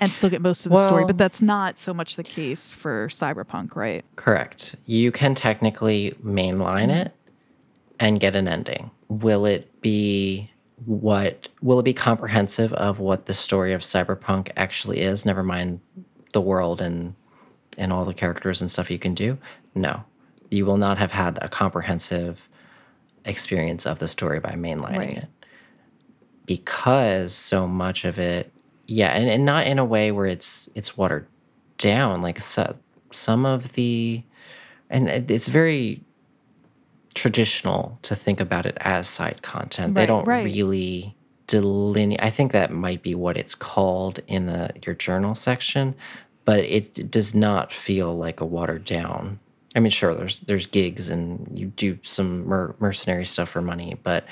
and 0.00 0.12
still 0.12 0.30
get 0.30 0.42
most 0.42 0.66
of 0.66 0.72
the 0.72 0.86
story. 0.86 1.04
But 1.04 1.18
that's 1.18 1.40
not 1.40 1.78
so 1.78 1.94
much 1.94 2.16
the 2.16 2.24
case 2.24 2.72
for 2.72 3.08
Cyberpunk, 3.08 3.76
right? 3.76 4.04
Correct. 4.16 4.76
You 4.86 5.12
can 5.12 5.34
technically 5.34 6.14
mainline 6.24 6.90
it 6.94 7.14
and 8.00 8.18
get 8.18 8.34
an 8.34 8.48
ending. 8.48 8.90
Will 9.08 9.46
it 9.46 9.80
be 9.80 10.50
what 10.84 11.48
will 11.60 11.78
it 11.78 11.84
be 11.84 11.94
comprehensive 11.94 12.72
of 12.72 12.98
what 12.98 13.26
the 13.26 13.32
story 13.34 13.72
of 13.72 13.82
cyberpunk 13.82 14.50
actually 14.56 14.98
is 15.00 15.24
never 15.24 15.44
mind 15.44 15.78
the 16.32 16.40
world 16.40 16.80
and 16.80 17.14
and 17.78 17.92
all 17.92 18.04
the 18.04 18.12
characters 18.14 18.60
and 18.60 18.68
stuff 18.68 18.90
you 18.90 18.98
can 18.98 19.14
do 19.14 19.38
no 19.76 20.02
you 20.50 20.66
will 20.66 20.76
not 20.76 20.98
have 20.98 21.12
had 21.12 21.38
a 21.40 21.48
comprehensive 21.48 22.48
experience 23.24 23.86
of 23.86 24.00
the 24.00 24.08
story 24.08 24.40
by 24.40 24.50
mainlining 24.54 24.98
Right. 24.98 25.16
it 25.18 25.28
because 26.46 27.32
so 27.32 27.66
much 27.66 28.04
of 28.04 28.18
it 28.18 28.52
yeah 28.86 29.08
and, 29.08 29.28
and 29.28 29.44
not 29.44 29.66
in 29.66 29.78
a 29.78 29.84
way 29.84 30.10
where 30.12 30.26
it's 30.26 30.68
it's 30.74 30.96
watered 30.96 31.26
down 31.78 32.20
like 32.22 32.38
so, 32.40 32.76
some 33.10 33.46
of 33.46 33.72
the 33.72 34.22
and 34.90 35.08
it- 35.08 35.30
it's 35.30 35.48
very 35.48 36.02
traditional 37.14 37.98
to 38.02 38.14
think 38.14 38.40
about 38.40 38.64
it 38.64 38.76
as 38.80 39.06
side 39.06 39.42
content 39.42 39.94
they 39.94 40.06
don't 40.06 40.24
right. 40.26 40.44
really 40.44 41.14
delineate 41.46 42.22
i 42.22 42.30
think 42.30 42.52
that 42.52 42.70
might 42.72 43.02
be 43.02 43.14
what 43.14 43.36
it's 43.36 43.54
called 43.54 44.20
in 44.26 44.46
the 44.46 44.70
your 44.86 44.94
journal 44.94 45.34
section 45.34 45.94
but 46.44 46.60
it 46.60 47.10
does 47.10 47.34
not 47.34 47.70
feel 47.72 48.16
like 48.16 48.40
a 48.40 48.46
watered 48.46 48.84
down 48.86 49.38
i 49.76 49.80
mean 49.80 49.90
sure 49.90 50.14
there's 50.14 50.40
there's 50.40 50.64
gigs 50.64 51.10
and 51.10 51.46
you 51.58 51.66
do 51.66 51.98
some 52.02 52.46
mer- 52.46 52.74
mercenary 52.78 53.26
stuff 53.26 53.50
for 53.50 53.60
money 53.60 53.98
but 54.02 54.24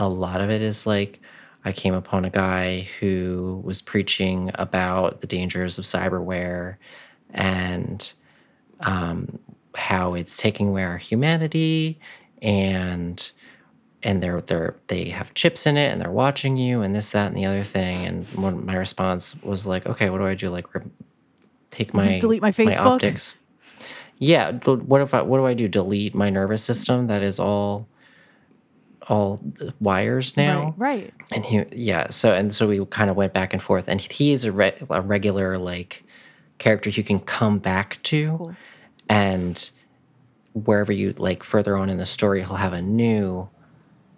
a 0.00 0.08
lot 0.08 0.40
of 0.40 0.50
it 0.50 0.62
is 0.62 0.86
like 0.86 1.20
I 1.64 1.72
came 1.72 1.94
upon 1.94 2.24
a 2.24 2.30
guy 2.30 2.88
who 2.98 3.60
was 3.64 3.82
preaching 3.82 4.50
about 4.54 5.20
the 5.20 5.26
dangers 5.26 5.78
of 5.78 5.84
cyberware 5.84 6.76
and 7.32 8.12
um, 8.80 9.38
how 9.74 10.14
it's 10.14 10.38
taking 10.38 10.68
away 10.68 10.84
our 10.84 10.96
humanity 10.96 12.00
and 12.40 13.30
and 14.02 14.22
they're 14.22 14.40
they're 14.40 14.74
they 14.86 15.10
have 15.10 15.34
chips 15.34 15.66
in 15.66 15.76
it 15.76 15.92
and 15.92 16.00
they're 16.00 16.10
watching 16.10 16.56
you 16.56 16.80
and 16.80 16.94
this 16.94 17.10
that 17.10 17.26
and 17.26 17.36
the 17.36 17.44
other 17.44 17.62
thing. 17.62 18.06
And 18.06 18.26
one, 18.28 18.64
my 18.64 18.74
response 18.74 19.40
was 19.42 19.66
like 19.66 19.84
okay 19.86 20.08
what 20.08 20.18
do 20.18 20.26
I 20.26 20.34
do? 20.34 20.48
Like 20.48 20.66
take 21.70 21.92
my 21.92 22.18
Delete 22.18 22.40
my 22.40 22.52
Facebook? 22.52 22.78
optics. 22.78 23.36
Yeah 24.16 24.52
what 24.52 25.02
if 25.02 25.12
I 25.12 25.20
what 25.20 25.36
do 25.36 25.44
I 25.44 25.52
do? 25.52 25.68
Delete 25.68 26.14
my 26.14 26.30
nervous 26.30 26.64
system? 26.64 27.08
That 27.08 27.22
is 27.22 27.38
all 27.38 27.86
all 29.10 29.40
wires 29.80 30.36
now 30.36 30.72
Right. 30.78 31.02
Right. 31.02 31.12
and 31.32 31.44
he 31.44 31.64
yeah 31.72 32.08
so 32.10 32.32
and 32.32 32.54
so 32.54 32.68
we 32.68 32.84
kind 32.86 33.10
of 33.10 33.16
went 33.16 33.34
back 33.34 33.52
and 33.52 33.60
forth 33.60 33.88
and 33.88 34.00
he 34.00 34.30
is 34.32 34.44
a, 34.44 34.52
re- 34.52 34.72
a 34.88 35.02
regular 35.02 35.58
like 35.58 36.04
character 36.58 36.88
you 36.90 37.02
can 37.02 37.18
come 37.20 37.58
back 37.58 37.98
to 38.04 38.28
Cool. 38.28 38.56
and 39.08 39.70
wherever 40.52 40.92
you 40.92 41.12
like 41.18 41.42
further 41.42 41.76
on 41.76 41.90
in 41.90 41.96
the 41.98 42.06
story 42.06 42.40
he'll 42.40 42.54
have 42.54 42.72
a 42.72 42.80
new 42.82 43.48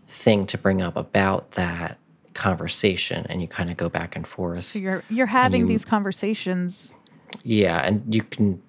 thing 0.07 0.45
to 0.47 0.59
bring 0.59 0.83
up 0.83 0.95
about 0.97 1.53
that 1.53 1.99
conversation 2.35 3.25
and 3.31 3.41
you 3.41 3.49
kind 3.49 3.71
of 3.71 3.77
go 3.79 3.89
back 3.89 4.15
and 4.15 4.27
forth 4.27 4.65
So 4.65 4.79
you're 4.79 5.03
you're 5.09 5.27
having 5.27 5.63
you- 5.63 5.69
these 5.69 5.85
conversations 5.87 6.93
yeah 7.43 7.79
and 7.81 8.15
you 8.15 8.23
can 8.23 8.63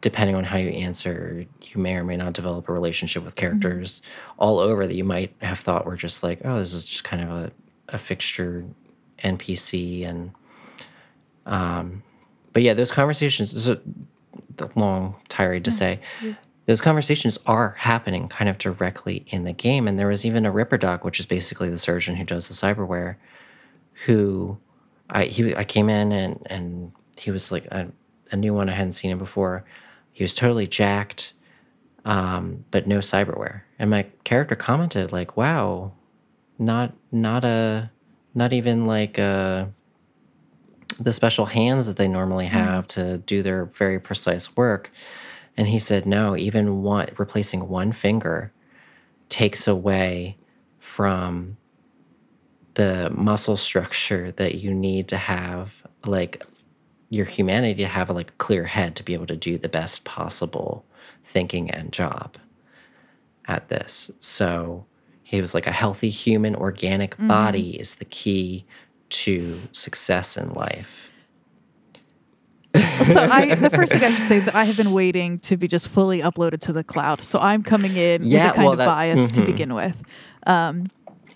depending 0.00 0.36
on 0.36 0.44
how 0.44 0.56
you 0.56 0.70
answer 0.70 1.44
you 1.62 1.80
may 1.80 1.96
or 1.96 2.04
may 2.04 2.16
not 2.16 2.32
develop 2.32 2.68
a 2.68 2.72
relationship 2.72 3.24
with 3.24 3.36
characters 3.36 4.00
all 4.38 4.58
over 4.58 4.86
that 4.86 4.94
you 4.94 5.04
might 5.04 5.34
have 5.40 5.58
thought 5.58 5.86
were 5.86 5.96
just 5.96 6.22
like 6.22 6.40
oh 6.44 6.58
this 6.58 6.72
is 6.72 6.84
just 6.84 7.04
kind 7.04 7.22
of 7.22 7.30
a, 7.30 7.52
a 7.88 7.98
fixture 7.98 8.64
npc 9.24 10.06
and 10.06 10.30
um 11.46 12.02
but 12.52 12.62
yeah 12.62 12.74
those 12.74 12.90
conversations 12.90 13.52
this 13.52 13.66
is 13.66 13.70
a 13.70 13.80
the 14.58 14.70
long 14.76 15.16
tirade 15.28 15.64
to 15.64 15.70
say. 15.70 16.00
Those 16.66 16.82
conversations 16.82 17.38
are 17.46 17.70
happening 17.78 18.28
kind 18.28 18.50
of 18.50 18.58
directly 18.58 19.24
in 19.28 19.44
the 19.44 19.54
game 19.54 19.88
and 19.88 19.98
there 19.98 20.08
was 20.08 20.26
even 20.26 20.44
a 20.44 20.50
ripper 20.50 20.76
doc 20.76 21.02
which 21.02 21.18
is 21.18 21.24
basically 21.24 21.70
the 21.70 21.78
surgeon 21.78 22.16
who 22.16 22.24
does 22.24 22.48
the 22.48 22.54
cyberware 22.54 23.16
who 24.04 24.58
I 25.08 25.24
he 25.24 25.56
I 25.56 25.64
came 25.64 25.88
in 25.88 26.12
and 26.12 26.46
and 26.46 26.92
he 27.18 27.30
was 27.30 27.50
like 27.50 27.64
a, 27.66 27.88
a 28.30 28.36
new 28.36 28.52
one 28.52 28.68
I 28.68 28.72
hadn't 28.72 28.92
seen 28.92 29.10
him 29.10 29.18
before. 29.18 29.64
He 30.18 30.24
was 30.24 30.34
totally 30.34 30.66
jacked, 30.66 31.32
um, 32.04 32.64
but 32.72 32.88
no 32.88 32.98
cyberware. 32.98 33.60
And 33.78 33.88
my 33.88 34.06
character 34.24 34.56
commented 34.56 35.12
like, 35.12 35.36
"Wow, 35.36 35.92
not 36.58 36.92
not 37.12 37.44
a 37.44 37.92
not 38.34 38.52
even 38.52 38.84
like 38.84 39.16
a 39.16 39.70
the 40.98 41.12
special 41.12 41.46
hands 41.46 41.86
that 41.86 41.98
they 41.98 42.08
normally 42.08 42.46
have 42.46 42.88
to 42.88 43.18
do 43.18 43.44
their 43.44 43.66
very 43.66 44.00
precise 44.00 44.56
work. 44.56 44.90
And 45.56 45.68
he 45.68 45.78
said, 45.78 46.04
no, 46.04 46.36
even 46.36 46.82
one 46.82 47.10
replacing 47.16 47.68
one 47.68 47.92
finger 47.92 48.52
takes 49.28 49.68
away 49.68 50.36
from 50.80 51.58
the 52.74 53.08
muscle 53.14 53.56
structure 53.56 54.32
that 54.32 54.56
you 54.56 54.74
need 54.74 55.06
to 55.08 55.16
have 55.16 55.84
like 56.04 56.44
your 57.10 57.24
humanity 57.24 57.82
to 57.82 57.88
have 57.88 58.10
a 58.10 58.12
like 58.12 58.36
clear 58.38 58.64
head 58.64 58.94
to 58.96 59.02
be 59.02 59.14
able 59.14 59.26
to 59.26 59.36
do 59.36 59.56
the 59.58 59.68
best 59.68 60.04
possible 60.04 60.84
thinking 61.24 61.70
and 61.70 61.92
job 61.92 62.36
at 63.46 63.68
this. 63.68 64.10
So 64.20 64.84
he 65.22 65.40
was 65.40 65.54
like 65.54 65.66
a 65.66 65.72
healthy 65.72 66.10
human 66.10 66.54
organic 66.54 67.16
body 67.18 67.78
is 67.80 67.96
the 67.96 68.04
key 68.04 68.64
to 69.10 69.58
success 69.72 70.36
in 70.36 70.50
life. 70.50 71.06
so 72.74 72.80
I, 73.18 73.54
the 73.54 73.70
first 73.70 73.92
thing 73.92 74.04
I 74.04 74.10
should 74.10 74.28
say 74.28 74.36
is 74.36 74.44
that 74.44 74.54
I 74.54 74.64
have 74.64 74.76
been 74.76 74.92
waiting 74.92 75.38
to 75.40 75.56
be 75.56 75.66
just 75.66 75.88
fully 75.88 76.20
uploaded 76.20 76.60
to 76.62 76.72
the 76.72 76.84
cloud. 76.84 77.24
So 77.24 77.38
I'm 77.38 77.62
coming 77.62 77.96
in 77.96 78.22
Yeah, 78.24 78.44
with 78.44 78.52
a 78.52 78.54
kind 78.54 78.64
well, 78.64 78.72
of 78.72 78.78
that- 78.78 78.86
bias 78.86 79.30
to 79.32 79.40
mhm. 79.40 79.46
begin 79.46 79.74
with. 79.74 80.02
Um, 80.46 80.88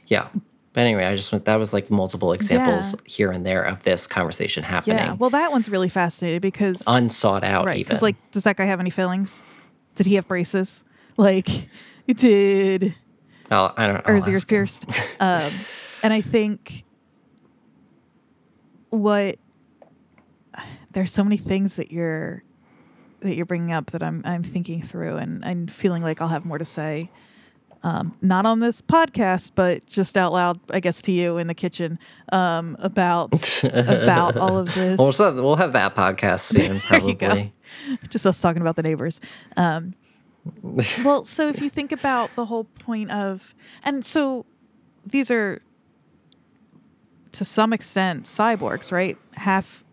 yeah. 0.06 0.28
But 0.74 0.80
anyway, 0.82 1.04
I 1.04 1.16
just 1.16 1.32
went 1.32 1.44
that 1.44 1.56
was 1.56 1.72
like 1.72 1.90
multiple 1.90 2.32
examples 2.32 2.94
Yeah. 2.94 3.00
here 3.04 3.30
and 3.30 3.44
there 3.44 3.62
of 3.62 3.82
this 3.82 4.06
conversation 4.06 4.62
happening. 4.64 4.96
Yeah. 4.96 5.12
Well, 5.14 5.30
that 5.30 5.50
one's 5.52 5.68
really 5.68 5.90
fascinating 5.90 6.40
because 6.40 6.82
unsought 6.86 7.44
out 7.44 7.66
right, 7.66 7.76
even. 7.78 7.88
because 7.88 8.02
like, 8.02 8.16
does 8.30 8.44
that 8.44 8.56
guy 8.56 8.64
have 8.64 8.80
any 8.80 8.90
feelings? 8.90 9.42
Did 9.96 10.06
he 10.06 10.14
have 10.14 10.26
braces? 10.28 10.84
Like, 11.18 11.46
he 12.06 12.14
did 12.14 12.94
I'll, 13.50 13.74
I 13.76 13.86
don't 13.86 14.08
or 14.08 14.14
his 14.14 14.26
ears 14.26 14.46
pierced? 14.46 14.86
um, 15.20 15.52
and 16.02 16.10
I 16.10 16.22
think 16.22 16.84
what 18.88 19.36
there's 20.92 21.12
so 21.12 21.22
many 21.22 21.36
things 21.36 21.76
that 21.76 21.92
you're 21.92 22.42
that 23.20 23.34
you're 23.34 23.44
bringing 23.46 23.72
up 23.72 23.90
that 23.90 24.02
I'm 24.02 24.22
I'm 24.24 24.42
thinking 24.42 24.82
through 24.82 25.16
and 25.18 25.44
I'm 25.44 25.66
feeling 25.66 26.02
like 26.02 26.22
I'll 26.22 26.28
have 26.28 26.46
more 26.46 26.56
to 26.58 26.64
say. 26.64 27.10
Um, 27.84 28.16
not 28.22 28.46
on 28.46 28.60
this 28.60 28.80
podcast, 28.80 29.52
but 29.56 29.84
just 29.86 30.16
out 30.16 30.32
loud, 30.32 30.60
I 30.70 30.78
guess 30.78 31.02
to 31.02 31.12
you 31.12 31.38
in 31.38 31.48
the 31.48 31.54
kitchen 31.54 31.98
um, 32.30 32.76
about 32.78 33.32
about 33.64 34.36
all 34.36 34.56
of 34.56 34.72
this. 34.74 34.98
We'll, 34.98 35.12
so 35.12 35.32
we'll 35.42 35.56
have 35.56 35.72
that 35.72 35.96
podcast 35.96 36.40
soon, 36.40 36.80
There 36.90 37.08
you 37.08 37.14
go. 37.14 37.26
probably. 37.26 37.52
just 38.08 38.24
us 38.24 38.40
talking 38.40 38.62
about 38.62 38.76
the 38.76 38.82
neighbors. 38.84 39.20
Um, 39.56 39.94
well, 41.04 41.24
so 41.24 41.48
if 41.48 41.60
you 41.60 41.68
think 41.68 41.90
about 41.92 42.34
the 42.36 42.44
whole 42.44 42.64
point 42.64 43.10
of, 43.10 43.54
and 43.84 44.04
so 44.04 44.46
these 45.04 45.30
are 45.30 45.60
to 47.32 47.44
some 47.44 47.72
extent 47.72 48.24
cyborgs, 48.24 48.92
right? 48.92 49.18
Half, 49.32 49.84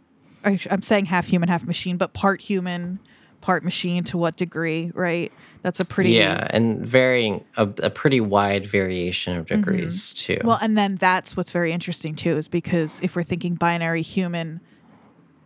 I'm 0.43 0.81
saying 0.81 1.05
half 1.05 1.27
human, 1.27 1.49
half 1.49 1.65
machine, 1.65 1.97
but 1.97 2.13
part 2.13 2.41
human, 2.41 2.99
part 3.41 3.63
machine. 3.63 4.03
To 4.05 4.17
what 4.17 4.37
degree, 4.37 4.91
right? 4.93 5.31
That's 5.61 5.79
a 5.79 5.85
pretty 5.85 6.11
Yeah, 6.11 6.47
and 6.51 6.85
varying 6.85 7.43
a, 7.57 7.63
a 7.83 7.89
pretty 7.89 8.21
wide 8.21 8.65
variation 8.65 9.35
of 9.35 9.47
degrees 9.47 10.13
too. 10.13 10.35
Mm-hmm. 10.35 10.47
Well, 10.47 10.59
and 10.61 10.77
then 10.77 10.95
that's 10.95 11.35
what's 11.35 11.51
very 11.51 11.71
interesting 11.71 12.15
too, 12.15 12.37
is 12.37 12.47
because 12.47 12.99
if 13.01 13.15
we're 13.15 13.23
thinking 13.23 13.55
binary 13.55 14.01
human 14.01 14.61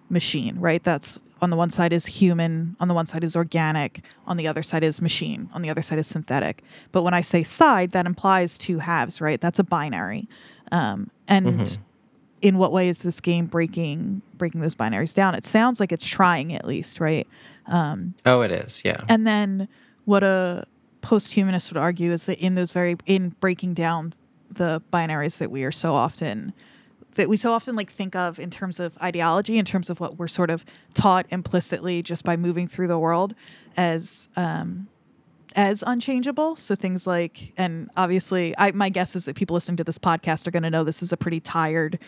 machine, 0.09 0.59
right? 0.59 0.83
That's 0.83 1.19
on 1.41 1.49
the 1.49 1.57
one 1.57 1.69
side 1.69 1.91
is 1.91 2.05
human, 2.05 2.75
on 2.79 2.87
the 2.87 2.93
one 2.93 3.05
side 3.05 3.23
is 3.23 3.35
organic, 3.35 4.05
on 4.27 4.37
the 4.37 4.47
other 4.47 4.63
side 4.63 4.83
is 4.83 5.01
machine, 5.01 5.49
on 5.53 5.61
the 5.61 5.69
other 5.69 5.81
side 5.81 5.99
is 5.99 6.07
synthetic. 6.07 6.63
But 6.91 7.03
when 7.03 7.13
I 7.13 7.21
say 7.21 7.43
side, 7.43 7.91
that 7.91 8.05
implies 8.05 8.57
two 8.57 8.79
halves, 8.79 9.19
right? 9.19 9.41
That's 9.41 9.59
a 9.59 9.63
binary. 9.63 10.29
Um, 10.71 11.09
and 11.27 11.77
in 12.41 12.57
what 12.57 12.71
way 12.71 12.87
is 12.87 13.01
this 13.01 13.19
game 13.19 13.47
breaking 13.47 14.21
breaking 14.37 14.61
those 14.61 14.75
binaries 14.75 15.13
down? 15.13 15.35
It 15.35 15.43
sounds 15.43 15.79
like 15.79 15.91
it's 15.91 16.05
trying 16.05 16.53
at 16.53 16.65
least, 16.65 16.99
right? 16.99 17.27
Um, 17.67 18.13
oh, 18.25 18.41
it 18.41 18.51
is. 18.51 18.81
Yeah. 18.85 19.03
And 19.09 19.25
then 19.25 19.67
what 20.05 20.23
a 20.23 20.65
post-humanist 21.01 21.71
would 21.71 21.77
argue 21.77 22.11
is 22.11 22.25
that 22.25 22.39
in 22.39 22.55
those 22.55 22.71
very 22.71 22.95
in 23.05 23.29
breaking 23.39 23.73
down 23.73 24.13
the 24.49 24.81
binaries 24.91 25.37
that 25.37 25.51
we 25.51 25.63
are 25.63 25.71
so 25.71 25.93
often 25.93 26.53
that 27.15 27.29
we 27.29 27.37
so 27.37 27.51
often 27.51 27.75
like 27.75 27.91
think 27.91 28.15
of 28.15 28.39
in 28.39 28.49
terms 28.49 28.79
of 28.79 28.97
ideology, 29.01 29.57
in 29.57 29.65
terms 29.65 29.89
of 29.89 29.99
what 29.99 30.17
we're 30.17 30.27
sort 30.27 30.49
of 30.49 30.65
taught 30.93 31.25
implicitly 31.29 32.01
just 32.01 32.23
by 32.23 32.35
moving 32.35 32.67
through 32.67 32.87
the 32.87 32.97
world 32.97 33.35
as 33.77 34.29
um, 34.35 34.87
as 35.55 35.83
unchangeable. 35.85 36.55
So 36.55 36.75
things 36.75 37.05
like, 37.05 37.53
and 37.57 37.89
obviously, 37.95 38.55
I 38.57 38.71
my 38.71 38.89
guess 38.89 39.15
is 39.15 39.25
that 39.25 39.35
people 39.35 39.53
listening 39.53 39.77
to 39.77 39.83
this 39.83 39.99
podcast 39.99 40.47
are 40.47 40.51
going 40.51 40.63
to 40.63 40.69
know 40.69 40.83
this 40.83 41.03
is 41.03 41.11
a 41.11 41.17
pretty 41.17 41.39
tired 41.39 41.99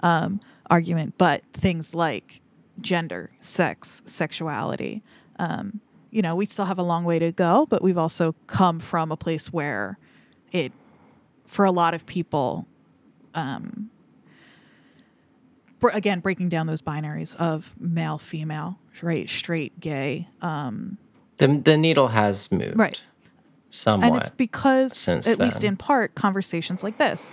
um, 0.00 0.40
argument, 0.70 1.14
but 1.18 1.42
things 1.52 1.94
like 1.94 2.40
gender, 2.80 3.30
sex, 3.40 4.02
sexuality. 4.06 5.02
Um, 5.38 5.80
you 6.14 6.22
know, 6.22 6.36
we 6.36 6.46
still 6.46 6.64
have 6.64 6.78
a 6.78 6.82
long 6.82 7.04
way 7.04 7.18
to 7.18 7.32
go, 7.32 7.66
but 7.68 7.82
we've 7.82 7.98
also 7.98 8.36
come 8.46 8.78
from 8.78 9.10
a 9.10 9.16
place 9.16 9.52
where 9.52 9.98
it, 10.52 10.72
for 11.44 11.64
a 11.64 11.72
lot 11.72 11.92
of 11.92 12.06
people, 12.06 12.68
um, 13.34 13.90
again, 15.92 16.20
breaking 16.20 16.48
down 16.50 16.68
those 16.68 16.80
binaries 16.80 17.34
of 17.34 17.74
male, 17.80 18.18
female, 18.18 18.78
right, 19.02 19.28
straight, 19.28 19.80
gay, 19.80 20.28
um, 20.40 20.98
The, 21.38 21.60
the 21.64 21.76
needle 21.76 22.06
has 22.08 22.50
moved. 22.52 22.78
Right. 22.78 23.02
Somewhat. 23.70 24.06
and 24.06 24.16
it's 24.16 24.30
because 24.30 24.96
since 24.96 25.26
at 25.26 25.40
least 25.40 25.64
in 25.64 25.76
part 25.76 26.14
conversations 26.14 26.84
like 26.84 26.96
this 26.96 27.32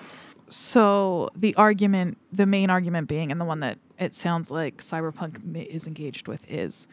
so 0.50 1.30
the 1.36 1.54
argument 1.54 2.18
the 2.34 2.48
main 2.48 2.72
argument 2.72 3.08
being 3.08 3.32
and 3.32 3.40
the 3.40 3.46
one 3.46 3.60
that 3.60 3.78
it 4.00 4.16
sounds 4.16 4.50
like 4.50 4.78
cyberpunk 4.78 5.56
is 5.68 5.86
engaged 5.86 6.28
with 6.28 6.44
is 6.50 6.88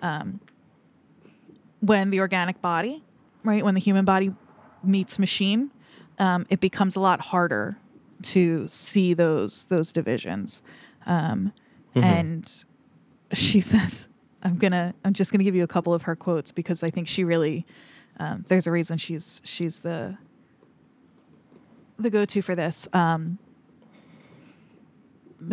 um, 0.00 0.40
when 1.86 2.10
the 2.10 2.20
organic 2.20 2.60
body 2.60 3.02
right 3.42 3.64
when 3.64 3.74
the 3.74 3.80
human 3.80 4.04
body 4.04 4.32
meets 4.82 5.18
machine 5.18 5.70
um, 6.18 6.46
it 6.48 6.60
becomes 6.60 6.96
a 6.96 7.00
lot 7.00 7.20
harder 7.20 7.76
to 8.22 8.66
see 8.68 9.14
those 9.14 9.66
those 9.66 9.92
divisions 9.92 10.62
um, 11.06 11.52
and 11.94 12.64
she 13.32 13.60
says 13.72 14.08
i'm 14.42 14.56
gonna 14.56 14.94
i'm 15.04 15.12
just 15.12 15.32
gonna 15.32 15.44
give 15.44 15.54
you 15.54 15.64
a 15.64 15.68
couple 15.68 15.92
of 15.92 16.02
her 16.02 16.16
quotes 16.16 16.52
because 16.52 16.82
i 16.82 16.90
think 16.90 17.08
she 17.08 17.24
really 17.24 17.66
um, 18.18 18.44
there's 18.48 18.66
a 18.66 18.70
reason 18.70 18.96
she's 18.96 19.40
she's 19.44 19.80
the 19.80 20.16
the 21.98 22.10
go-to 22.10 22.42
for 22.42 22.54
this. 22.54 22.88
Um, 22.92 23.38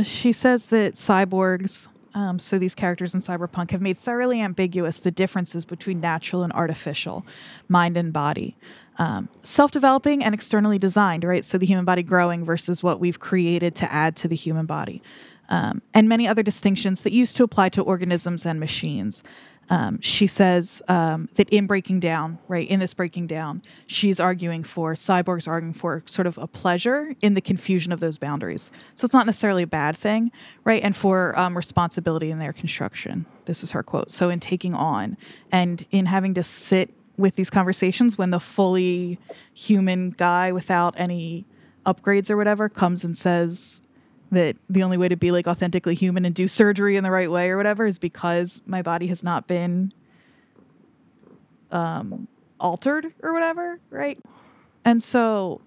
she 0.04 0.32
says 0.32 0.68
that 0.68 0.94
cyborgs, 0.94 1.88
um, 2.14 2.40
so 2.40 2.60
these 2.60 2.76
characters 2.76 3.14
in 3.14 3.22
cyberpunk, 3.22 3.72
have 3.72 3.82
made 3.82 3.98
thoroughly 3.98 4.42
ambiguous 4.42 5.00
the 5.00 5.12
differences 5.12 5.66
between 5.66 6.00
natural 6.00 6.44
and 6.44 6.52
artificial, 6.54 7.26
mind 7.68 7.98
and 7.98 8.12
body. 8.12 8.56
Um, 8.98 9.30
self-developing 9.42 10.24
and 10.24 10.36
externally 10.36 10.78
designed, 10.78 11.24
right? 11.24 11.44
So 11.46 11.58
the 11.58 11.66
human 11.66 11.86
body 11.86 12.04
growing 12.04 12.44
versus 12.46 12.84
what 12.84 13.00
we've 13.00 13.20
created 13.20 13.74
to 13.76 13.92
add 13.92 14.16
to 14.18 14.28
the 14.28 14.36
human 14.36 14.66
body, 14.66 15.02
um, 15.50 15.82
and 15.94 16.08
many 16.08 16.28
other 16.28 16.44
distinctions 16.44 17.02
that 17.02 17.14
used 17.14 17.38
to 17.38 17.44
apply 17.44 17.70
to 17.70 17.82
organisms 17.82 18.46
and 18.46 18.60
machines. 18.60 19.24
Um, 19.72 20.02
she 20.02 20.28
says 20.28 20.82
um, 20.90 21.30
that 21.36 21.48
in 21.48 21.66
breaking 21.66 22.02
down, 22.02 22.40
right, 22.50 22.68
in 22.68 22.82
this 22.82 22.94
breaking 22.94 23.28
down, 23.28 23.62
she's 23.88 24.20
arguing 24.20 24.66
for, 24.66 24.96
cyborgs 24.96 25.48
arguing 25.48 25.74
for 25.74 26.04
sort 26.08 26.28
of 26.28 26.38
a 26.38 26.46
pleasure 26.46 27.16
in 27.22 27.36
the 27.36 27.42
confusion 27.42 27.94
of 27.94 28.02
those 28.02 28.18
boundaries. 28.18 28.70
So 28.96 29.06
it's 29.06 29.14
not 29.14 29.26
necessarily 29.26 29.64
a 29.64 29.68
bad 29.68 29.96
thing, 29.96 30.30
right? 30.66 30.84
And 30.84 30.94
for 30.94 31.40
um, 31.40 31.56
responsibility 31.56 32.32
in 32.32 32.38
their 32.38 32.52
construction. 32.52 33.26
This 33.46 33.64
is 33.64 33.72
her 33.72 33.82
quote. 33.82 34.12
So 34.12 34.30
in 34.30 34.42
taking 34.42 34.76
on 34.76 35.16
and 35.54 35.88
in 35.90 36.06
having 36.06 36.34
to 36.34 36.44
sit 36.44 36.94
with 37.16 37.36
these 37.36 37.50
conversations 37.50 38.18
when 38.18 38.32
the 38.32 38.42
fully 38.42 39.20
human 39.54 40.10
guy 40.12 40.52
without 40.52 40.96
any 40.98 41.46
upgrades 41.86 42.30
or 42.30 42.36
whatever 42.36 42.68
comes 42.68 43.06
and 43.06 43.16
says, 43.16 43.82
that 44.32 44.56
the 44.70 44.84
only 44.84 44.98
way 44.98 45.10
to 45.10 45.18
be 45.18 45.32
like 45.32 45.46
authentically 45.48 45.94
human 45.94 46.26
and 46.26 46.34
do 46.34 46.48
surgery 46.48 46.96
in 46.96 47.04
the 47.04 47.12
right 47.12 47.30
way 47.30 47.50
or 47.50 47.58
whatever 47.58 47.86
is 47.86 48.00
because 48.00 48.62
my 48.66 48.82
body 48.82 49.08
has 49.08 49.24
not 49.24 49.48
been 49.48 49.94
um, 51.72 52.28
altered 52.60 53.14
or 53.22 53.34
whatever, 53.34 53.80
right? 53.90 54.18
And 54.86 55.04
so 55.04 55.62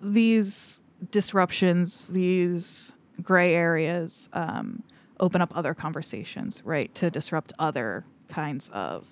these 0.00 0.80
disruptions, 1.10 2.08
these 2.08 2.92
gray 3.22 3.54
areas, 3.54 4.28
um, 4.32 4.82
open 5.20 5.40
up 5.40 5.56
other 5.56 5.74
conversations, 5.74 6.60
right? 6.64 6.92
To 6.96 7.10
disrupt 7.10 7.52
other 7.58 8.04
kinds 8.28 8.68
of 8.70 9.06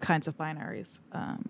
kinds 0.00 0.26
of 0.28 0.36
binaries. 0.36 1.00
Um, 1.12 1.48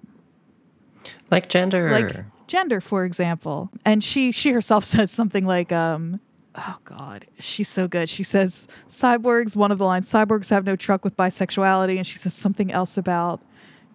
like 1.30 1.48
gender. 1.48 1.90
like 1.90 2.24
gender 2.48 2.80
for 2.80 3.04
example 3.04 3.70
and 3.84 4.02
she 4.02 4.32
she 4.32 4.50
herself 4.50 4.84
says 4.94 5.10
something 5.10 5.46
like 5.46 5.70
um 5.70 6.20
oh 6.56 6.76
god 6.84 7.26
she's 7.38 7.68
so 7.68 7.86
good 7.86 8.08
she 8.08 8.22
says 8.22 8.66
cyborgs 8.88 9.54
one 9.54 9.70
of 9.70 9.78
the 9.78 9.84
lines 9.84 10.10
cyborgs 10.10 10.50
have 10.50 10.64
no 10.64 10.74
truck 10.74 11.04
with 11.04 11.16
bisexuality 11.16 11.96
and 11.96 12.06
she 12.06 12.18
says 12.18 12.34
something 12.34 12.72
else 12.72 12.96
about 12.96 13.40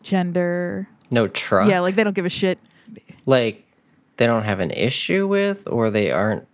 gender 0.02 0.88
no 1.12 1.28
truck. 1.28 1.68
yeah 1.68 1.80
like 1.80 1.96
they 1.96 2.04
don't 2.04 2.16
give 2.16 2.26
a 2.26 2.30
shit 2.30 2.58
like 3.26 3.66
they 4.18 4.26
don't 4.28 4.44
have 4.44 4.60
an 4.60 4.72
issue 4.72 5.28
with 5.28 5.68
or 5.70 5.90
they 5.90 6.12
aren't 6.12 6.48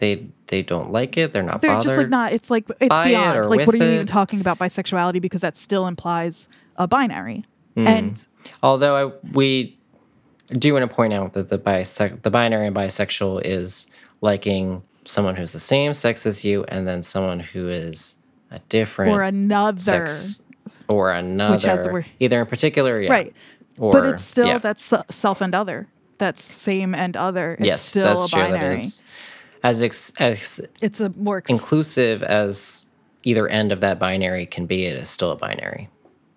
they 0.00 0.26
they 0.46 0.62
don't 0.62 0.90
like 0.90 1.16
it. 1.16 1.32
They're 1.32 1.42
not 1.42 1.60
They're 1.60 1.80
just 1.80 1.96
like 1.96 2.08
not. 2.08 2.32
It's 2.32 2.50
like 2.50 2.68
it's 2.80 2.94
it 2.94 3.04
beyond. 3.04 3.38
or 3.38 3.44
Like, 3.44 3.66
what 3.66 3.74
are 3.74 3.78
you 3.78 3.84
even 3.84 4.06
talking 4.06 4.40
about 4.40 4.58
bisexuality? 4.58 5.20
Because 5.20 5.42
that 5.42 5.56
still 5.56 5.86
implies 5.86 6.48
a 6.76 6.88
binary. 6.88 7.44
Hmm. 7.74 7.86
And 7.86 8.26
Although 8.62 9.08
I, 9.08 9.12
we 9.32 9.78
do 10.52 10.72
want 10.74 10.88
to 10.88 10.94
point 10.94 11.12
out 11.12 11.32
that 11.34 11.48
the 11.48 11.58
bisec- 11.58 12.22
the 12.22 12.30
binary 12.30 12.66
and 12.66 12.76
bisexual 12.76 13.42
is 13.44 13.86
liking 14.20 14.82
someone 15.04 15.36
who's 15.36 15.52
the 15.52 15.58
same 15.60 15.94
sex 15.94 16.26
as 16.26 16.44
you, 16.44 16.64
and 16.64 16.86
then 16.86 17.02
someone 17.02 17.40
who 17.40 17.68
is 17.68 18.16
a 18.50 18.58
different 18.68 19.12
or 19.12 19.22
another, 19.22 19.78
sex 20.08 20.42
or 20.88 21.12
another, 21.12 21.68
has 21.68 21.84
the 21.84 21.92
word- 21.92 22.06
either 22.18 22.40
in 22.40 22.46
particular, 22.46 23.00
yeah. 23.00 23.10
right? 23.10 23.34
Or, 23.78 23.92
but 23.92 24.04
it's 24.04 24.22
still 24.22 24.46
yeah. 24.46 24.58
that's 24.58 24.92
self 25.10 25.40
and 25.40 25.54
other. 25.54 25.88
That's 26.18 26.42
same 26.42 26.94
and 26.94 27.16
other. 27.16 27.54
It's 27.54 27.66
yes, 27.66 27.82
still 27.82 28.04
that's 28.04 28.26
a 28.26 28.28
true. 28.28 28.42
That 28.42 28.52
binary. 28.52 28.74
is 28.74 29.02
as 29.62 29.82
ex- 29.82 30.12
as 30.18 30.60
It's 30.82 31.00
a 31.00 31.08
more 31.10 31.38
ex- 31.38 31.50
inclusive 31.50 32.22
as 32.22 32.86
either 33.24 33.48
end 33.48 33.72
of 33.72 33.80
that 33.80 33.98
binary 33.98 34.46
can 34.46 34.66
be. 34.66 34.84
It 34.84 34.96
is 34.96 35.08
still 35.08 35.30
a 35.30 35.36
binary. 35.36 35.88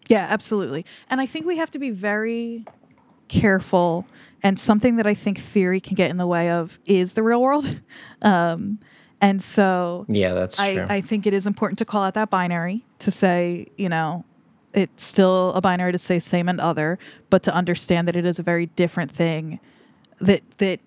Yeah, 0.07 0.27
absolutely. 0.29 0.85
And 1.09 1.19
I 1.19 1.25
think 1.25 1.45
we 1.45 1.57
have 1.57 1.71
to 1.71 1.79
be 1.79 1.89
very 1.89 2.65
careful. 3.27 4.07
And 4.41 4.59
something 4.59 4.97
that 4.97 5.07
I 5.07 5.13
think 5.13 5.39
theory 5.39 5.79
can 5.79 5.95
get 5.95 6.09
in 6.09 6.17
the 6.17 6.27
way 6.27 6.49
of 6.49 6.79
is 6.85 7.13
the 7.13 7.23
real 7.23 7.41
world. 7.41 7.79
Um, 8.21 8.79
and 9.19 9.41
so 9.41 10.05
Yeah, 10.07 10.33
that's 10.33 10.55
true. 10.55 10.65
I, 10.65 10.85
I 10.89 11.01
think 11.01 11.27
it 11.27 11.33
is 11.33 11.45
important 11.45 11.77
to 11.79 11.85
call 11.85 12.03
out 12.03 12.13
that 12.13 12.29
binary 12.29 12.85
to 12.99 13.11
say, 13.11 13.67
you 13.77 13.89
know, 13.89 14.23
it's 14.73 15.03
still 15.03 15.53
a 15.53 15.61
binary 15.61 15.91
to 15.91 15.97
say 15.97 16.19
same 16.19 16.49
and 16.49 16.59
other, 16.59 16.97
but 17.29 17.43
to 17.43 17.53
understand 17.53 18.07
that 18.07 18.15
it 18.15 18.25
is 18.25 18.39
a 18.39 18.43
very 18.43 18.67
different 18.67 19.11
thing 19.11 19.59
that 20.19 20.41
that 20.57 20.79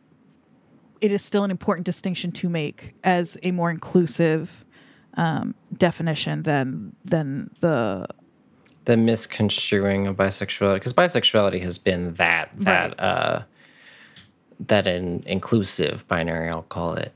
it 1.01 1.13
is 1.13 1.23
still 1.23 1.45
an 1.45 1.51
important 1.51 1.85
distinction 1.85 2.33
to 2.33 2.49
make 2.49 2.95
as 3.05 3.37
a 3.43 3.51
more 3.51 3.71
inclusive 3.71 4.65
um, 5.17 5.55
definition 5.77 6.43
than 6.43 6.95
than 7.05 7.51
the 7.61 8.07
the 8.87 8.97
misconstruing 8.97 10.07
of 10.07 10.17
bisexuality 10.17 10.75
because 10.77 10.93
bisexuality 10.95 11.61
has 11.61 11.77
been 11.79 12.13
that 12.15 12.51
that 12.57 12.91
Right. 12.91 13.01
uh 13.01 13.43
that 14.59 14.87
an 14.87 15.23
inclusive 15.27 16.07
binary 16.09 16.49
i'll 16.49 16.63
call 16.63 16.95
it 16.95 17.13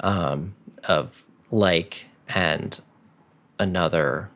um 0.00 0.54
of 0.84 1.22
like 1.50 2.06
and 2.28 2.80
another 3.58 4.30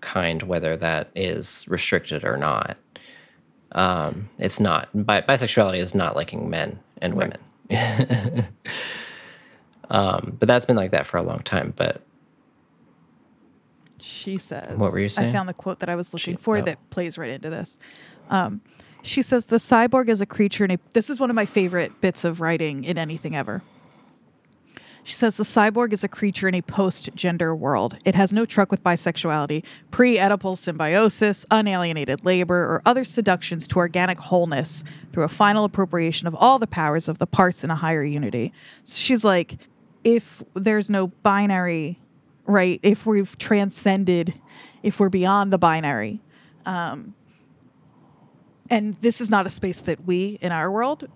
kind 0.00 0.42
whether 0.44 0.76
that 0.76 1.10
is 1.14 1.64
restricted 1.68 2.24
or 2.24 2.36
not. 2.36 2.76
Um 3.72 4.28
it's 4.38 4.60
not 4.60 4.88
bi- 4.94 5.22
bisexuality 5.22 5.78
is 5.78 5.94
not 5.94 6.14
liking 6.16 6.48
men 6.50 6.78
and 7.00 7.14
women. 7.14 7.38
Um 9.88 10.36
but 10.38 10.48
that's 10.48 10.64
been 10.64 10.76
like 10.76 10.90
that 10.90 11.06
for 11.06 11.16
a 11.18 11.22
long 11.22 11.40
time 11.40 11.72
but 11.76 12.02
She 14.06 14.38
says. 14.38 14.78
What 14.78 14.92
were 14.92 15.00
you 15.00 15.08
saying? 15.08 15.30
I 15.30 15.32
found 15.32 15.48
the 15.48 15.54
quote 15.54 15.80
that 15.80 15.88
I 15.88 15.96
was 15.96 16.14
looking 16.14 16.36
She- 16.36 16.42
for 16.42 16.58
oh. 16.58 16.62
that 16.62 16.90
plays 16.90 17.18
right 17.18 17.30
into 17.30 17.50
this. 17.50 17.78
Um, 18.30 18.60
she 19.02 19.22
says 19.22 19.46
the 19.46 19.56
cyborg 19.56 20.08
is 20.08 20.20
a 20.20 20.26
creature 20.26 20.64
in 20.64 20.72
a. 20.72 20.78
This 20.94 21.10
is 21.10 21.20
one 21.20 21.30
of 21.30 21.36
my 21.36 21.46
favorite 21.46 22.00
bits 22.00 22.24
of 22.24 22.40
writing 22.40 22.84
in 22.84 22.98
anything 22.98 23.36
ever. 23.36 23.62
She 25.04 25.14
says 25.14 25.36
the 25.36 25.44
cyborg 25.44 25.92
is 25.92 26.02
a 26.02 26.08
creature 26.08 26.48
in 26.48 26.54
a 26.56 26.62
post-gender 26.62 27.54
world. 27.54 27.96
It 28.04 28.16
has 28.16 28.32
no 28.32 28.44
truck 28.44 28.72
with 28.72 28.82
bisexuality, 28.82 29.62
pre-Oedipal 29.92 30.58
symbiosis, 30.58 31.46
unalienated 31.48 32.24
labor, 32.24 32.56
or 32.56 32.82
other 32.84 33.04
seductions 33.04 33.68
to 33.68 33.76
organic 33.76 34.18
wholeness 34.18 34.82
through 35.12 35.22
a 35.22 35.28
final 35.28 35.62
appropriation 35.62 36.26
of 36.26 36.34
all 36.34 36.58
the 36.58 36.66
powers 36.66 37.06
of 37.06 37.18
the 37.18 37.26
parts 37.26 37.62
in 37.62 37.70
a 37.70 37.76
higher 37.76 38.02
unity. 38.02 38.52
So 38.82 38.96
she's 38.96 39.24
like, 39.24 39.58
if 40.02 40.42
there's 40.54 40.90
no 40.90 41.06
binary, 41.06 42.00
right? 42.46 42.80
If 42.82 43.06
we've 43.06 43.36
transcended, 43.38 44.34
if 44.82 45.00
we're 45.00 45.08
beyond 45.08 45.52
the 45.52 45.58
binary, 45.58 46.20
um, 46.64 47.14
and 48.70 48.96
this 49.00 49.20
is 49.20 49.30
not 49.30 49.46
a 49.46 49.50
space 49.50 49.82
that 49.82 50.04
we 50.04 50.38
in 50.40 50.52
our 50.52 50.70
world 50.70 51.08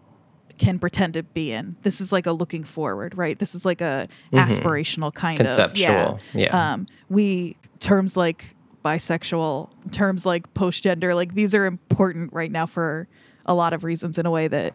can 0.59 0.78
pretend 0.78 1.14
to 1.14 1.22
be 1.22 1.53
in. 1.53 1.74
This 1.83 2.01
is 2.01 2.12
like 2.12 2.26
a 2.26 2.33
looking 2.33 2.64
forward, 2.64 3.16
right? 3.16 3.39
This 3.39 3.55
is 3.55 3.64
like 3.64 3.81
a 3.81 4.07
aspirational 4.33 5.12
kind 5.12 5.39
Mm-hmm. 5.39 5.47
Conceptual, 5.47 6.14
of 6.14 6.20
yeah. 6.35 6.49
yeah. 6.53 6.72
Um, 6.72 6.87
we 7.09 7.57
terms 7.81 8.16
like 8.16 8.55
bisexual, 8.85 9.70
terms 9.91 10.26
like 10.26 10.53
post 10.55 10.83
gender, 10.83 11.14
like 11.14 11.35
these 11.35 11.55
are 11.55 11.64
important 11.64 12.33
right 12.33 12.53
now 12.53 12.66
for 12.66 13.09
a 13.47 13.55
lot 13.55 13.72
of 13.72 13.85
reasons 13.85 14.18
in 14.18 14.26
a 14.26 14.31
way 14.31 14.49
that. 14.49 14.74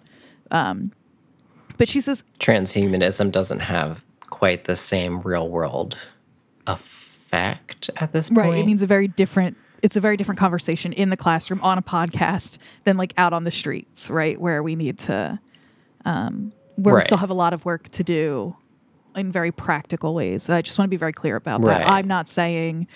Um, 0.51 0.91
but 1.77 1.87
she 1.87 2.01
says 2.01 2.23
transhumanism 2.39 3.31
doesn't 3.31 3.59
have 3.59 4.03
quite 4.29 4.63
the 4.63 4.75
same 4.75 5.21
real 5.21 5.49
world 5.49 5.97
effect 6.67 7.89
at 7.97 8.11
this 8.13 8.29
point. 8.29 8.39
Right. 8.49 8.57
It 8.59 8.65
means 8.65 8.81
a 8.81 8.87
very 8.87 9.07
different 9.07 9.57
it's 9.81 9.95
a 9.95 10.01
very 10.01 10.17
different 10.17 10.39
conversation 10.39 10.93
in 10.93 11.09
the 11.11 11.17
classroom 11.17 11.59
on 11.61 11.77
a 11.77 11.81
podcast 11.81 12.57
than 12.85 12.97
like 12.97 13.13
out 13.17 13.33
on 13.33 13.43
the 13.43 13.51
streets, 13.51 14.09
right? 14.09 14.39
Where 14.39 14.63
we 14.63 14.75
need 14.75 14.97
to 14.99 15.39
um 16.05 16.53
where 16.75 16.95
we 16.95 17.01
still 17.01 17.17
have 17.17 17.29
a 17.29 17.35
lot 17.35 17.53
of 17.53 17.65
work 17.65 17.89
to 17.89 18.03
do 18.03 18.55
in 19.15 19.31
very 19.31 19.51
practical 19.51 20.13
ways. 20.13 20.49
I 20.49 20.61
just 20.61 20.77
want 20.77 20.87
to 20.87 20.89
be 20.89 20.97
very 20.97 21.13
clear 21.13 21.35
about 21.35 21.61
Right. 21.61 21.79
that. 21.79 21.87
I'm 21.87 22.07
not 22.07 22.27
saying 22.27 22.87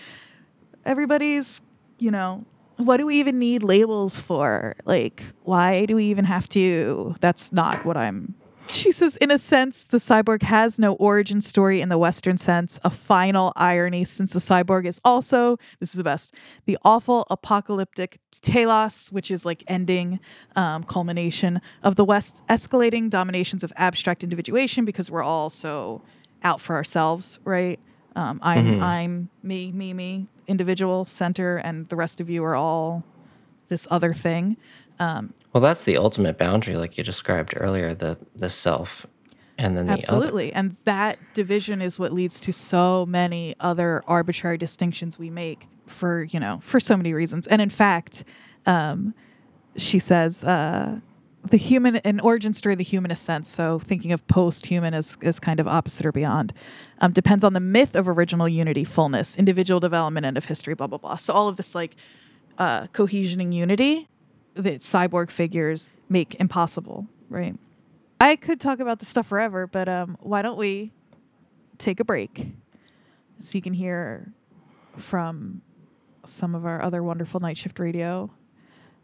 everybody's, 0.86 1.62
you 1.98 2.12
know, 2.12 2.44
what 2.78 2.98
do 2.98 3.06
we 3.06 3.16
even 3.20 3.40
need 3.40 3.64
labels 3.64 4.20
for? 4.22 4.76
Like, 4.86 5.24
why 5.44 5.86
do 5.86 5.96
we 5.96 6.06
even 6.06 6.26
have 6.26 6.48
to? 6.50 7.16
That's 7.20 7.52
not 7.52 7.86
what 7.86 7.98
I'm. 7.98 8.36
She 8.72 8.92
says, 8.92 9.16
in 9.18 9.32
a 9.32 9.40
sense, 9.40 9.86
the 9.86 9.98
cyborg 9.98 10.44
has 10.44 10.78
no 10.80 10.94
origin 10.94 11.42
story 11.42 11.82
in 11.82 11.90
the 11.90 11.98
Western 11.98 12.38
sense, 12.38 12.80
a 12.84 12.90
final 12.90 13.52
irony, 13.56 14.06
since 14.06 14.32
the 14.32 14.40
cyborg 14.40 14.86
is 14.86 15.02
also, 15.04 15.58
this 15.80 15.90
is 15.90 15.98
the 15.98 16.04
best, 16.04 16.34
the 16.66 16.78
awful 16.86 17.26
apocalyptic 17.30 18.20
telos, 18.42 19.12
which 19.12 19.32
is 19.32 19.46
like 19.46 19.64
ending, 19.68 20.20
um, 20.56 20.84
culmination 20.84 21.62
of 21.84 21.96
the 21.96 22.06
West's 22.06 22.42
escalating 22.50 23.10
dominations 23.10 23.64
of 23.64 23.74
abstract 23.76 24.24
individuation 24.24 24.86
because 24.86 25.10
we're 25.10 25.24
all 25.24 25.50
so 25.50 26.02
out 26.44 26.62
for 26.62 26.76
ourselves, 26.76 27.40
right? 27.44 27.80
Um, 28.16 28.40
I'm 28.44 28.82
I'm 28.82 29.30
me 29.44 29.72
me 29.72 29.94
me 29.94 30.28
individual 30.48 31.06
center, 31.06 31.58
and 31.58 31.86
the 31.88 31.96
rest 31.96 32.20
of 32.20 32.30
you 32.30 32.44
are 32.44 32.56
all 32.56 33.04
this 33.70 33.88
other 33.90 34.14
thing. 34.14 34.58
Um, 35.00 35.34
Well, 35.54 35.62
that's 35.62 35.84
the 35.84 35.98
ultimate 35.98 36.38
boundary, 36.38 36.76
like 36.76 36.98
you 36.98 37.04
described 37.04 37.54
earlier, 37.58 37.94
the 37.94 38.18
the 38.36 38.50
self 38.50 39.08
and 39.58 39.78
then 39.78 39.88
the 39.88 39.94
other. 39.94 40.02
absolutely, 40.02 40.54
and 40.54 40.78
that 40.86 41.20
division 41.34 41.82
is 41.82 42.00
what 42.00 42.14
leads 42.14 42.40
to 42.40 42.54
so 42.54 43.06
many 43.06 43.56
other 43.60 44.02
arbitrary 44.08 44.58
distinctions 44.58 45.20
we 45.20 45.30
make 45.30 45.68
for 45.86 46.24
you 46.24 46.40
know 46.40 46.60
for 46.62 46.80
so 46.80 46.96
many 46.96 47.14
reasons. 47.14 47.46
And 47.48 47.62
in 47.62 47.70
fact, 47.70 48.24
um, 48.66 49.14
she 49.76 50.00
says 50.00 50.44
uh, 50.44 51.00
the 51.50 51.58
human 51.58 51.98
an 51.98 52.20
origin 52.22 52.54
story, 52.54 52.76
the 52.76 52.84
humanist 52.84 53.24
sense. 53.24 53.50
So 53.50 53.80
thinking 53.80 54.12
of 54.12 54.26
post-human 54.28 54.94
as 54.94 55.18
as 55.22 55.40
kind 55.40 55.60
of 55.60 55.68
opposite 55.68 56.06
or 56.06 56.12
beyond, 56.12 56.54
um, 57.00 57.12
depends 57.12 57.44
on 57.44 57.54
the 57.54 57.60
myth 57.60 57.96
of 57.96 58.08
original 58.08 58.48
unity, 58.48 58.84
fullness, 58.84 59.36
individual 59.36 59.80
development, 59.80 60.26
end 60.26 60.38
of 60.38 60.46
history, 60.46 60.74
blah 60.74 60.88
blah 60.88 60.98
blah. 61.00 61.18
So 61.18 61.34
all 61.34 61.48
of 61.48 61.58
this 61.58 61.76
like 61.76 61.96
uh, 62.58 62.88
cohesion 62.88 63.42
and 63.42 63.54
unity 63.54 64.08
that 64.56 64.82
cyborg 64.82 65.32
figures 65.32 65.90
make 66.10 66.36
impossible, 66.40 67.08
right? 67.30 67.56
I 68.20 68.36
could 68.36 68.60
talk 68.60 68.80
about 68.80 69.00
this 69.00 69.08
stuff 69.08 69.28
forever, 69.28 69.68
but 69.68 69.88
um, 69.88 70.18
why 70.20 70.42
don't 70.42 70.58
we 70.58 70.92
take 71.78 72.00
a 72.00 72.04
break 72.04 72.48
so 73.40 73.58
you 73.58 73.62
can 73.62 73.74
hear 73.74 74.34
from 74.98 75.62
some 76.26 76.54
of 76.54 76.66
our 76.66 76.82
other 76.82 77.02
wonderful 77.02 77.40
night 77.40 77.58
shift 77.58 77.80
radio 77.80 78.30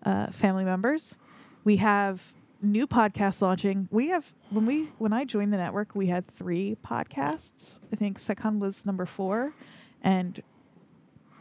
uh, 0.04 0.28
family 0.28 0.66
members. 0.66 1.18
We 1.64 1.78
have 1.78 2.34
new 2.62 2.88
podcasts 2.88 3.42
launching. 3.42 3.88
We 3.92 4.10
have 4.10 4.32
when 4.50 4.66
we 4.66 4.92
when 4.98 5.14
I 5.14 5.24
joined 5.24 5.54
the 5.54 5.58
network, 5.58 5.96
we 5.96 6.08
had 6.08 6.28
three 6.28 6.78
podcasts. 6.86 7.80
I 7.92 7.96
think 7.96 8.20
Second 8.20 8.60
was 8.60 8.86
number 8.86 9.06
four, 9.06 9.54
and 10.04 10.42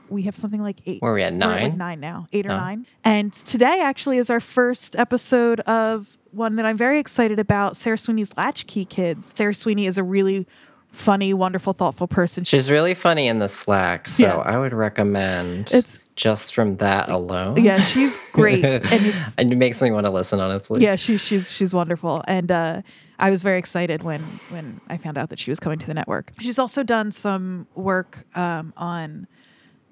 we 0.08 0.22
have 0.22 0.36
something 0.36 0.62
like 0.62 0.78
eight. 0.86 1.00
Where 1.02 1.12
are 1.12 1.14
we 1.14 1.22
at, 1.22 1.32
We're 1.32 1.38
like 1.40 1.60
nine? 1.62 1.78
nine 1.78 2.00
now, 2.00 2.26
eight 2.32 2.46
or 2.46 2.52
Oh. 2.52 2.56
nine. 2.56 2.86
And 3.04 3.32
today 3.32 3.80
actually 3.82 4.18
is 4.18 4.30
our 4.30 4.40
first 4.40 4.96
episode 4.96 5.60
of 5.60 6.18
one 6.32 6.56
that 6.56 6.66
I'm 6.66 6.76
very 6.76 6.98
excited 6.98 7.38
about. 7.38 7.76
Sarah 7.76 7.98
Sweeney's 7.98 8.36
Latchkey 8.36 8.84
Kids. 8.84 9.32
Sarah 9.36 9.54
Sweeney 9.54 9.86
is 9.86 9.98
a 9.98 10.02
really 10.04 10.46
funny, 10.90 11.32
wonderful, 11.34 11.72
thoughtful 11.72 12.06
person. 12.06 12.44
She's 12.44 12.70
really 12.70 12.94
funny 12.94 13.26
in 13.26 13.38
the 13.40 13.48
Slack, 13.48 14.08
so 14.08 14.22
Yeah. 14.22 14.36
I 14.36 14.58
would 14.58 14.72
recommend 14.72 15.68
It's- 15.72 15.98
just 16.16 16.54
from 16.54 16.76
that 16.76 17.08
alone. 17.08 17.56
yeah, 17.62 17.80
she's 17.80 18.16
great, 18.32 18.64
and 18.64 19.14
and 19.36 19.50
it 19.52 19.56
makes 19.56 19.82
me 19.82 19.90
want 19.90 20.06
to 20.06 20.10
listen. 20.10 20.38
Honestly, 20.38 20.80
yeah, 20.82 20.94
she's 20.94 21.20
she's 21.24 21.50
she's 21.50 21.74
wonderful, 21.74 22.22
and 22.28 22.52
uh, 22.52 22.82
I 23.18 23.30
was 23.30 23.42
very 23.42 23.58
excited 23.58 24.04
when 24.04 24.20
when 24.50 24.80
I 24.88 24.96
found 24.96 25.18
out 25.18 25.30
that 25.30 25.40
she 25.40 25.50
was 25.50 25.58
coming 25.58 25.80
to 25.80 25.86
the 25.88 25.94
network. 25.94 26.30
She's 26.38 26.58
also 26.60 26.84
done 26.84 27.10
some 27.10 27.66
work 27.74 28.24
um, 28.36 28.72
on 28.76 29.26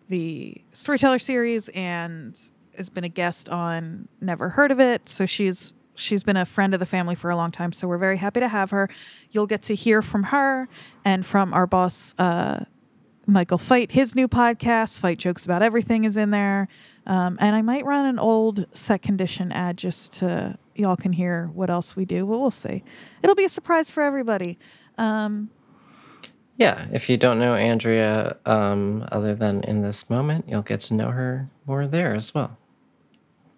the 0.09 0.63
Storyteller 0.73 1.19
series 1.19 1.69
and 1.71 2.39
has 2.77 2.89
been 2.89 3.05
a 3.05 3.09
guest 3.09 3.49
on 3.49 4.09
Never 4.21 4.49
Heard 4.49 4.71
of 4.71 4.81
It. 4.81 5.09
So 5.09 5.27
she's 5.27 5.73
She's 5.95 6.23
been 6.23 6.37
a 6.37 6.47
friend 6.47 6.73
of 6.73 6.81
the 6.81 6.87
family 6.87 7.15
for 7.15 7.31
a 7.31 7.37
long 7.37 7.51
time, 7.51 7.73
so 7.73 7.87
we're 7.87 7.99
very 7.99 8.17
happy 8.17 8.41
to 8.41 8.49
have 8.49 8.71
her. 8.71 8.89
You'll 9.31 9.47
get 9.47 9.63
to 9.63 9.75
hear 9.75 10.01
from 10.01 10.25
her 10.25 10.69
and 11.05 11.25
from 11.25 11.53
our 11.53 11.67
boss, 11.67 12.15
uh, 12.19 12.65
Michael 13.27 13.59
Fight. 13.59 13.93
His 13.93 14.15
new 14.15 14.27
podcast, 14.27 14.99
Fight 14.99 15.19
Jokes 15.19 15.45
About 15.45 15.63
Everything, 15.63 16.05
is 16.05 16.17
in 16.17 16.31
there. 16.31 16.67
Um, 17.07 17.37
and 17.41 17.55
I 17.55 17.63
might 17.63 17.85
run 17.85 18.07
an 18.07 18.19
old 18.19 18.67
set 18.73 19.03
condition 19.03 19.53
ad 19.53 19.77
just 19.77 20.15
to 20.15 20.59
y'all 20.75 20.97
can 20.97 21.13
hear 21.13 21.51
what 21.53 21.69
else 21.69 21.95
we 21.95 22.05
do, 22.05 22.25
but 22.25 22.39
we'll 22.39 22.51
see. 22.51 22.83
It'll 23.23 23.37
be 23.37 23.45
a 23.45 23.51
surprise 23.51 23.91
for 23.91 24.03
everybody. 24.03 24.59
Um, 24.97 25.51
Yeah, 26.57 26.87
if 26.93 27.09
you 27.09 27.17
don't 27.17 27.39
know 27.39 27.55
Andrea, 27.55 28.37
um, 28.47 29.07
other 29.11 29.35
than 29.35 29.63
in 29.65 29.83
this 29.83 30.11
moment, 30.11 30.45
you'll 30.49 30.63
get 30.63 30.81
to 30.81 30.95
know 30.95 31.11
her 31.11 31.49
more 31.67 31.87
there 31.87 32.15
as 32.15 32.35
well. 32.35 32.57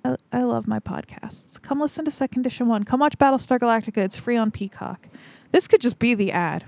I, 0.05 0.17
I 0.33 0.43
love 0.43 0.67
my 0.69 0.81
podcasts. 0.81 1.61
Come 1.61 1.81
listen 1.81 2.05
to 2.05 2.11
Set 2.11 2.31
Condition 2.31 2.69
One. 2.69 2.85
Come 2.85 3.01
watch 3.01 3.19
Battlestar 3.19 3.59
Galactica. 3.59 3.99
It's 3.99 4.17
free 4.17 4.37
on 4.37 4.51
Peacock. 4.51 5.09
This 5.53 5.67
could 5.67 5.81
just 5.81 5.99
be 5.99 6.15
the 6.15 6.33
ad. 6.33 6.65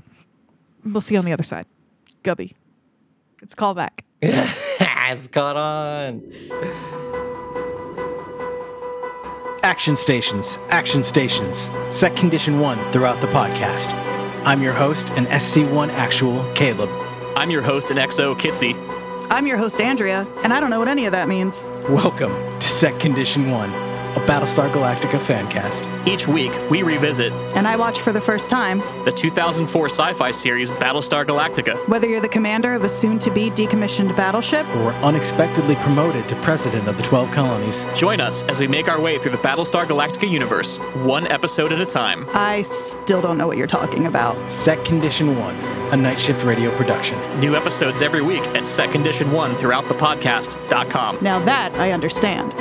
We'll 0.84 1.00
see 1.00 1.14
you 1.14 1.18
on 1.18 1.24
the 1.24 1.32
other 1.32 1.42
side. 1.42 1.66
Gubby. 2.22 2.56
It's 3.42 3.52
a 3.52 3.56
callback. 3.56 4.00
it's 4.20 5.26
caught 5.28 5.56
on. 5.56 6.22
Action 9.62 9.96
stations, 9.96 10.58
action 10.70 11.02
stations. 11.02 11.68
Set 11.90 12.14
condition 12.16 12.60
one 12.60 12.78
throughout 12.92 13.20
the 13.20 13.26
podcast. 13.28 14.05
I'm 14.46 14.62
your 14.62 14.74
host 14.74 15.10
and 15.16 15.26
SC1 15.26 15.88
actual 15.88 16.44
Caleb. 16.54 16.88
I'm 17.36 17.50
your 17.50 17.62
host 17.62 17.90
and 17.90 17.98
XO 17.98 18.32
Kitsy. 18.36 18.76
I'm 19.28 19.44
your 19.44 19.56
host, 19.56 19.80
Andrea, 19.80 20.24
and 20.44 20.52
I 20.52 20.60
don't 20.60 20.70
know 20.70 20.78
what 20.78 20.86
any 20.86 21.04
of 21.04 21.10
that 21.10 21.26
means. 21.26 21.64
Welcome 21.88 22.30
to 22.30 22.68
Set 22.68 23.00
Condition 23.00 23.50
One, 23.50 23.72
a 24.16 24.20
Battlestar 24.20 24.70
Galactica 24.70 25.20
fan 25.20 25.46
cast. 25.50 25.86
Each 26.08 26.26
week, 26.26 26.52
we 26.70 26.82
revisit 26.82 27.32
And 27.54 27.66
I 27.68 27.76
watch 27.76 28.00
for 28.00 28.12
the 28.12 28.20
first 28.20 28.48
time. 28.48 28.78
the 29.04 29.12
2004 29.12 29.86
sci 29.90 30.12
fi 30.14 30.30
series 30.30 30.70
Battlestar 30.72 31.26
Galactica. 31.26 31.76
Whether 31.88 32.08
you're 32.08 32.20
the 32.20 32.28
commander 32.28 32.72
of 32.74 32.82
a 32.84 32.88
soon 32.88 33.18
to 33.20 33.30
be 33.30 33.50
decommissioned 33.50 34.16
battleship, 34.16 34.66
Or 34.76 34.92
unexpectedly 35.04 35.74
promoted 35.76 36.28
to 36.28 36.36
president 36.36 36.88
of 36.88 36.96
the 36.96 37.02
12 37.02 37.30
colonies. 37.32 37.84
Join 37.94 38.20
us 38.20 38.42
as 38.44 38.58
we 38.58 38.66
make 38.66 38.88
our 38.88 39.00
way 39.00 39.18
through 39.18 39.32
the 39.32 39.38
Battlestar 39.38 39.84
Galactica 39.86 40.30
universe, 40.30 40.78
one 41.04 41.26
episode 41.26 41.72
at 41.72 41.80
a 41.80 41.86
time. 41.86 42.26
I 42.30 42.62
still 42.62 43.20
don't 43.20 43.36
know 43.36 43.46
what 43.46 43.56
you're 43.58 43.66
talking 43.66 44.06
about. 44.06 44.36
Set 44.48 44.82
Condition 44.84 45.38
One, 45.38 45.54
a 45.92 45.96
night 45.96 46.18
shift 46.18 46.42
radio 46.44 46.74
production. 46.76 47.18
New 47.38 47.54
episodes 47.54 48.00
every 48.00 48.22
week 48.22 48.42
at 48.56 48.64
Set 48.64 48.90
Condition 48.92 49.30
1 49.32 49.54
throughout 49.56 49.86
the 49.88 49.94
podcast.com. 49.94 51.18
Now 51.20 51.38
that 51.44 51.74
I 51.76 51.92
understand. 51.92 52.54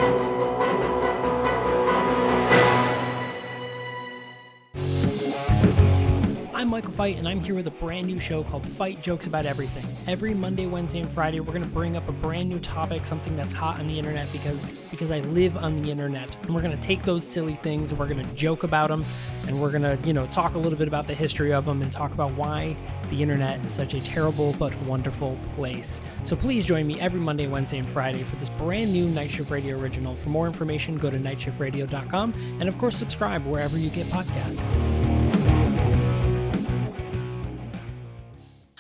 Fight, 6.95 7.17
and 7.17 7.27
I'm 7.27 7.41
here 7.41 7.55
with 7.55 7.67
a 7.67 7.71
brand 7.71 8.07
new 8.07 8.21
show 8.21 8.45
called 8.45 8.65
Fight 8.65 9.01
Jokes 9.01 9.27
About 9.27 9.45
Everything. 9.45 9.85
Every 10.07 10.33
Monday, 10.33 10.65
Wednesday, 10.65 10.99
and 10.99 11.09
Friday, 11.09 11.41
we're 11.41 11.51
going 11.51 11.61
to 11.61 11.69
bring 11.69 11.97
up 11.97 12.07
a 12.07 12.13
brand 12.13 12.47
new 12.47 12.57
topic, 12.59 13.05
something 13.05 13.35
that's 13.35 13.51
hot 13.51 13.81
on 13.81 13.87
the 13.87 13.99
internet 13.99 14.31
because 14.31 14.65
because 14.91 15.11
I 15.11 15.19
live 15.19 15.57
on 15.57 15.81
the 15.81 15.91
internet. 15.91 16.33
And 16.43 16.55
we're 16.55 16.61
going 16.61 16.75
to 16.75 16.81
take 16.81 17.03
those 17.03 17.27
silly 17.27 17.55
things 17.55 17.91
and 17.91 17.99
we're 17.99 18.07
going 18.07 18.25
to 18.25 18.35
joke 18.35 18.63
about 18.63 18.87
them, 18.87 19.03
and 19.45 19.61
we're 19.61 19.71
going 19.71 19.81
to 19.81 19.99
you 20.07 20.13
know 20.13 20.25
talk 20.27 20.55
a 20.55 20.57
little 20.57 20.77
bit 20.77 20.87
about 20.87 21.05
the 21.05 21.13
history 21.13 21.51
of 21.51 21.65
them 21.65 21.81
and 21.81 21.91
talk 21.91 22.13
about 22.13 22.31
why 22.31 22.77
the 23.09 23.21
internet 23.21 23.59
is 23.65 23.73
such 23.73 23.93
a 23.93 23.99
terrible 23.99 24.53
but 24.53 24.73
wonderful 24.83 25.37
place. 25.55 26.01
So 26.23 26.37
please 26.37 26.65
join 26.65 26.87
me 26.87 26.97
every 27.01 27.19
Monday, 27.19 27.47
Wednesday, 27.47 27.79
and 27.79 27.89
Friday 27.89 28.23
for 28.23 28.37
this 28.37 28.49
brand 28.51 28.93
new 28.93 29.09
Night 29.09 29.31
Shift 29.31 29.51
Radio 29.51 29.77
original. 29.77 30.15
For 30.15 30.29
more 30.29 30.47
information, 30.47 30.97
go 30.97 31.09
to 31.09 31.17
nightshiftradio.com 31.17 32.33
and 32.61 32.69
of 32.69 32.77
course 32.77 32.95
subscribe 32.95 33.45
wherever 33.45 33.77
you 33.77 33.89
get 33.89 34.07
podcasts. 34.07 35.14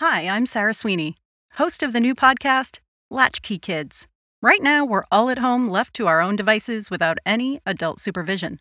Hi, 0.07 0.27
I'm 0.27 0.45
Sarah 0.45 0.75
Sweeney, 0.75 1.17
host 1.53 1.81
of 1.81 1.91
the 1.91 1.99
new 1.99 2.13
podcast, 2.13 2.77
Latchkey 3.09 3.57
Kids. 3.57 4.05
Right 4.39 4.61
now, 4.61 4.85
we're 4.85 5.05
all 5.11 5.31
at 5.31 5.39
home 5.39 5.67
left 5.67 5.95
to 5.95 6.05
our 6.05 6.21
own 6.21 6.35
devices 6.35 6.91
without 6.91 7.17
any 7.25 7.59
adult 7.65 7.99
supervision. 7.99 8.59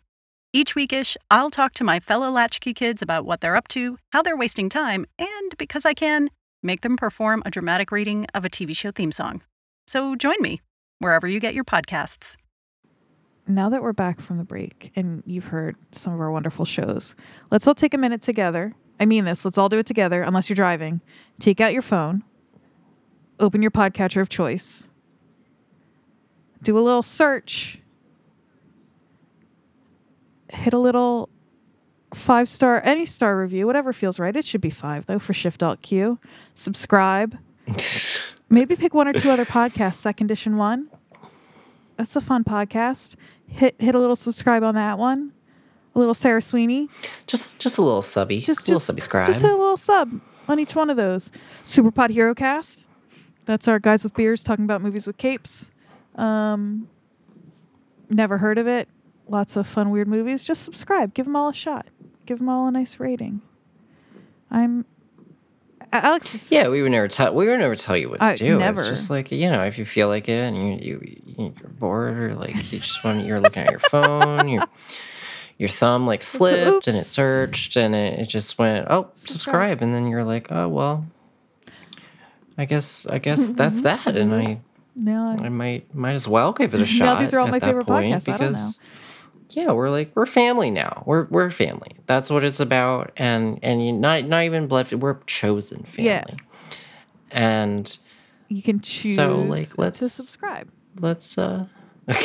Each 0.53 0.73
weekish, 0.73 1.15
I'll 1.29 1.51
talk 1.51 1.75
to 1.75 1.83
my 1.83 1.99
fellow 1.99 2.31
Latchkey 2.31 2.73
kids 2.73 3.03
about 3.03 3.25
what 3.25 3.41
they're 3.41 3.55
up 3.55 3.67
to, 3.67 3.95
how 4.11 4.23
they're 4.23 4.35
wasting 4.35 4.69
time, 4.69 5.05
and 5.19 5.55
because 5.59 5.85
I 5.85 5.93
can, 5.93 6.31
make 6.63 6.81
them 6.81 6.97
perform 6.97 7.43
a 7.45 7.51
dramatic 7.51 7.91
reading 7.91 8.25
of 8.33 8.43
a 8.43 8.49
TV 8.49 8.75
show 8.75 8.89
theme 8.89 9.11
song. 9.11 9.43
So 9.85 10.15
join 10.15 10.41
me 10.41 10.61
wherever 10.97 11.27
you 11.27 11.39
get 11.39 11.53
your 11.53 11.63
podcasts. 11.63 12.37
now 13.47 13.69
that 13.69 13.83
we're 13.83 13.93
back 13.93 14.19
from 14.19 14.39
the 14.39 14.45
break 14.45 14.91
and 14.95 15.21
you've 15.27 15.45
heard 15.45 15.75
some 15.91 16.11
of 16.11 16.19
our 16.19 16.31
wonderful 16.31 16.65
shows, 16.65 17.13
let's 17.51 17.67
all 17.67 17.75
take 17.75 17.93
a 17.93 17.99
minute 17.99 18.23
together. 18.23 18.73
I 18.99 19.05
mean 19.05 19.25
this, 19.25 19.43
let's 19.43 19.57
all 19.57 19.69
do 19.69 19.79
it 19.79 19.85
together, 19.85 20.21
unless 20.21 20.49
you're 20.49 20.55
driving. 20.55 21.01
Take 21.39 21.59
out 21.59 21.73
your 21.73 21.81
phone, 21.81 22.23
open 23.39 23.61
your 23.61 23.71
podcatcher 23.71 24.21
of 24.21 24.29
choice, 24.29 24.89
do 26.63 26.77
a 26.77 26.79
little 26.79 27.03
search, 27.03 27.79
hit 30.49 30.73
a 30.73 30.79
little 30.79 31.29
five 32.13 32.47
star, 32.47 32.81
any 32.83 33.05
star 33.05 33.37
review, 33.39 33.67
whatever 33.67 33.93
feels 33.93 34.19
right. 34.19 34.35
It 34.35 34.45
should 34.45 34.61
be 34.61 34.69
five 34.69 35.05
though 35.05 35.19
for 35.19 35.33
Shift 35.33 35.61
Alt 35.61 35.81
Q. 35.81 36.19
Subscribe. 36.53 37.37
Maybe 38.49 38.75
pick 38.75 38.93
one 38.93 39.07
or 39.07 39.13
two 39.13 39.29
other 39.29 39.45
podcasts, 39.45 39.95
Set 39.95 40.17
Condition 40.17 40.57
One. 40.57 40.89
That's 41.97 42.15
a 42.15 42.21
fun 42.21 42.43
podcast. 42.43 43.15
Hit 43.47 43.75
hit 43.79 43.95
a 43.95 43.99
little 43.99 44.15
subscribe 44.15 44.63
on 44.63 44.75
that 44.75 44.97
one. 44.97 45.31
A 45.95 45.99
little 45.99 46.13
Sarah 46.13 46.41
Sweeney. 46.41 46.89
Just 47.25 47.57
just 47.57 47.77
a 47.77 47.81
little 47.81 48.01
subby. 48.01 48.41
Just 48.41 48.61
a 48.61 48.63
little 48.63 48.75
just 48.75 48.85
subscribe. 48.85 49.27
Just 49.27 49.43
a 49.43 49.47
little 49.47 49.77
sub 49.77 50.19
on 50.49 50.59
each 50.59 50.75
one 50.75 50.89
of 50.89 50.97
those. 50.97 51.31
Superpod 51.63 52.09
Hero 52.09 52.35
Cast. 52.35 52.85
That's 53.45 53.67
our 53.67 53.79
guys 53.79 54.03
with 54.03 54.13
beers 54.15 54.43
talking 54.43 54.65
about 54.65 54.81
movies 54.81 55.07
with 55.07 55.17
capes. 55.17 55.71
Um, 56.15 56.89
never 58.09 58.37
heard 58.37 58.57
of 58.57 58.67
it. 58.67 58.89
Lots 59.27 59.55
of 59.55 59.65
fun, 59.67 59.89
weird 59.89 60.07
movies. 60.07 60.43
Just 60.43 60.63
subscribe. 60.63 61.13
Give 61.13 61.25
them 61.25 61.35
all 61.35 61.49
a 61.49 61.53
shot. 61.53 61.87
Give 62.25 62.39
them 62.39 62.49
all 62.49 62.67
a 62.67 62.71
nice 62.71 62.99
rating. 62.99 63.41
I'm 64.51 64.85
Alex. 65.91 66.33
Is, 66.35 66.51
Yeah, 66.51 66.67
we 66.67 66.81
would 66.81 66.91
never 66.91 67.07
tell. 67.07 67.33
We 67.33 67.47
would 67.47 67.59
never 67.59 67.75
tell 67.75 67.95
you 67.95 68.09
what 68.09 68.19
to 68.19 68.25
I- 68.25 68.35
do. 68.35 68.57
never. 68.59 68.81
It's 68.81 68.89
just 68.89 69.09
like 69.09 69.31
you 69.31 69.49
know, 69.49 69.63
if 69.63 69.77
you 69.77 69.85
feel 69.85 70.07
like 70.09 70.27
it, 70.27 70.33
and 70.53 70.57
you 70.83 70.99
you 71.01 71.21
you're 71.37 71.69
bored, 71.69 72.17
or 72.17 72.35
like 72.35 72.55
you 72.71 72.79
just 72.79 73.03
want 73.03 73.25
you're 73.25 73.39
looking 73.39 73.63
at 73.63 73.71
your 73.71 73.79
phone, 73.79 74.49
your 74.49 74.63
your 75.57 75.69
thumb 75.69 76.05
like 76.05 76.21
slipped 76.23 76.87
and 76.87 76.97
it 76.97 77.03
searched, 77.05 77.75
and 77.77 77.95
it, 77.95 78.19
it 78.19 78.25
just 78.29 78.57
went 78.57 78.87
oh 78.89 79.09
Subscribe. 79.15 79.27
subscribe, 79.31 79.81
and 79.81 79.93
then 79.93 80.07
you're 80.07 80.23
like 80.23 80.51
oh 80.51 80.67
well, 80.67 81.05
I 82.57 82.65
guess 82.65 83.05
I 83.07 83.17
guess 83.19 83.49
that's 83.49 83.81
that, 83.81 84.07
and 84.17 84.33
I 84.33 84.59
now 84.95 85.35
I 85.39 85.49
might 85.49 85.93
might 85.95 86.13
as 86.13 86.27
well 86.27 86.53
give 86.53 86.73
it 86.73 86.81
a 86.81 86.85
shot. 86.97 87.19
these 87.19 87.33
are 87.33 87.39
all 87.39 87.47
at 87.47 87.51
my 87.51 87.59
that 87.59 87.65
favorite 87.65 87.87
point 87.87 88.13
podcasts. 88.13 88.29
I 88.29 88.37
because 88.37 88.79
yeah, 89.51 89.71
we're 89.71 89.89
like 89.89 90.11
we're 90.15 90.25
family 90.25 90.71
now. 90.71 91.03
We're 91.05 91.25
we're 91.29 91.49
family. 91.51 91.95
That's 92.07 92.29
what 92.29 92.43
it's 92.43 92.59
about, 92.59 93.11
and 93.15 93.59
and 93.63 93.85
you 93.85 93.93
not 93.93 94.25
not 94.25 94.43
even 94.43 94.67
blood. 94.67 94.91
We're 94.91 95.19
chosen 95.25 95.83
family. 95.83 96.09
Yeah. 96.09 96.25
And 97.31 97.97
you 98.47 98.61
can 98.61 98.79
choose 98.81 99.15
So 99.15 99.37
like, 99.41 99.77
let's- 99.77 100.11
subscribe. 100.13 100.69
let's 100.99 101.37
uh 101.37 101.65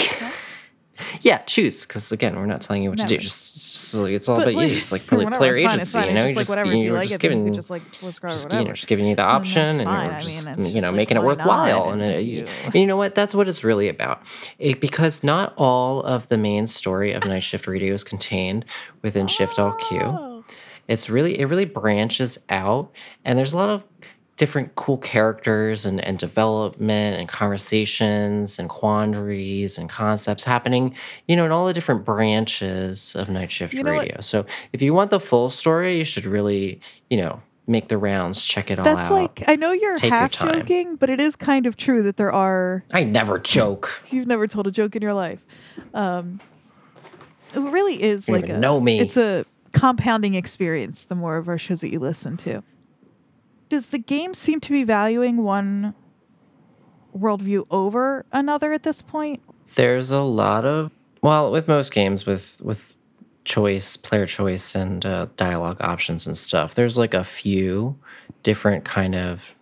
yeah 1.22 1.38
choose 1.46 1.86
because 1.86 2.10
again 2.12 2.36
we're 2.36 2.46
not 2.46 2.60
telling 2.60 2.82
you 2.82 2.90
what 2.90 2.98
to 2.98 3.06
do. 3.06 3.18
Just, 3.18 3.54
just 3.54 3.94
like 3.94 4.12
it's 4.12 4.28
all 4.28 4.36
But, 4.36 4.42
about 4.48 4.54
like, 4.54 4.70
you 4.70 4.76
it's 4.76 4.92
like 4.92 5.06
player, 5.06 5.24
whatever, 5.24 5.38
player 5.38 5.54
it's 5.54 5.62
fine, 5.64 5.74
agency 5.74 5.98
fine. 5.98 6.08
you 6.08 6.14
know? 6.14 6.20
just 6.26 6.36
like 6.36 6.48
whatever, 6.48 6.70
if 6.70 6.76
you 6.76 6.82
you 6.84 6.92
like 6.92 7.02
just 7.04 7.14
it, 7.14 7.20
giving 7.20 7.52
just, 7.52 7.70
like, 7.70 7.82
just, 8.00 8.52
you 8.52 8.64
know, 8.64 8.72
just 8.72 8.86
giving 8.86 9.06
you 9.06 9.16
the 9.16 9.22
option 9.22 9.78
that's 9.78 9.88
and, 9.88 9.88
you're 9.88 10.12
I 10.14 10.20
just 10.20 10.58
mean, 10.58 10.74
you 10.74 10.80
know 10.80 10.88
like, 10.88 10.96
making 10.96 11.16
it 11.16 11.22
worthwhile. 11.22 11.90
And, 11.90 12.00
uh, 12.00 12.04
And 12.04 12.14
it, 12.16 12.20
you- 12.22 12.46
and 12.64 12.74
you 12.74 12.86
know 12.86 12.96
what? 12.96 13.14
That's 13.14 13.34
what 13.34 13.48
it's 13.48 13.64
really 13.64 13.88
about. 13.88 14.22
It, 14.58 14.80
because 14.80 15.24
not 15.24 15.52
all 15.56 16.02
of 16.02 16.28
the 16.28 16.38
main 16.38 16.66
story 16.66 17.12
of 17.12 17.24
night 17.26 17.42
shift 17.42 17.66
radio 17.66 17.94
is 17.94 18.04
contained 18.04 18.64
within 19.02 19.26
Shift 19.26 19.58
Alt 19.58 19.80
Q. 19.80 19.98
Oh. 20.00 20.44
it's 20.88 21.08
really 21.10 21.38
it 21.38 21.46
really 21.46 21.64
branches 21.64 22.38
out 22.48 22.90
and 23.24 23.38
there's 23.38 23.52
a 23.52 23.56
lot 23.56 23.68
of 23.68 23.84
different 24.40 24.74
cool 24.74 24.96
characters 24.96 25.84
and, 25.84 26.02
and 26.04 26.18
development 26.18 27.18
and 27.20 27.28
conversations 27.28 28.58
and 28.58 28.68
quandaries 28.70 29.76
and 29.78 29.88
concepts 29.90 30.44
happening 30.44 30.94
you 31.28 31.36
know 31.36 31.44
in 31.44 31.52
all 31.52 31.66
the 31.66 31.74
different 31.74 32.04
branches 32.06 33.14
of 33.16 33.28
night 33.28 33.50
shift 33.50 33.74
You 33.74 33.82
know 33.82 33.92
what? 33.92 34.00
radio 34.00 34.20
so 34.22 34.46
if 34.72 34.80
you 34.82 34.94
want 34.94 35.10
the 35.10 35.20
full 35.20 35.50
story 35.50 35.98
you 35.98 36.04
should 36.04 36.24
really 36.24 36.80
you 37.10 37.18
know 37.18 37.42
make 37.66 37.88
the 37.88 37.98
rounds 37.98 38.44
check 38.44 38.70
it 38.70 38.78
all 38.78 38.84
That's 38.84 39.02
out 39.10 39.14
That's 39.28 39.38
like 39.40 39.48
I 39.48 39.56
know 39.56 39.72
you're 39.72 39.94
Take 39.94 40.10
half 40.10 40.32
time. 40.32 40.60
joking, 40.60 40.96
but 40.96 41.08
it 41.10 41.20
is 41.20 41.36
kind 41.36 41.66
of 41.66 41.76
true 41.76 42.02
that 42.04 42.16
there 42.16 42.32
are. 42.32 42.82
i 42.92 43.04
never 43.04 43.38
joke 43.38 44.02
You've 44.10 44.26
never 44.26 44.48
told 44.48 44.66
a 44.66 44.70
joke 44.72 44.96
in 44.96 45.02
your 45.02 45.14
life. 45.14 45.38
Um, 45.94 46.40
it 47.54 47.60
really 47.60 48.02
is 48.02 48.26
You 48.26 48.34
like 48.34 48.48
a. 48.48 48.58
know 48.58 48.80
me. 48.80 48.98
It's 49.00 49.16
a 49.16 49.44
compounding 49.72 50.34
experience. 50.34 51.04
The 51.04 51.14
more 51.14 51.36
of 51.36 51.46
our 51.48 51.58
shows 51.58 51.80
that 51.82 51.90
you 51.92 52.00
listen 52.00 52.36
to, 52.38 52.62
does 53.70 53.88
the 53.88 53.98
game 53.98 54.34
seem 54.34 54.60
to 54.60 54.70
be 54.70 54.84
valuing 54.84 55.38
one 55.38 55.94
worldview 57.16 57.66
over 57.70 58.26
another 58.30 58.74
at 58.74 58.82
this 58.82 59.00
point? 59.00 59.42
there's 59.74 60.10
a 60.10 60.20
lot 60.20 60.64
of 60.64 60.90
well 61.22 61.50
with 61.50 61.68
most 61.68 61.92
games 61.92 62.26
with 62.26 62.60
with 62.60 62.96
choice, 63.44 63.96
player 63.96 64.26
choice, 64.26 64.74
and 64.74 65.04
uh, 65.04 65.26
dialogue 65.36 65.78
options 65.80 66.26
and 66.26 66.36
stuff. 66.36 66.74
There's 66.74 66.98
like 66.98 67.14
a 67.14 67.24
few 67.24 67.98
different 68.42 68.84
kind 68.84 69.14
of 69.14 69.54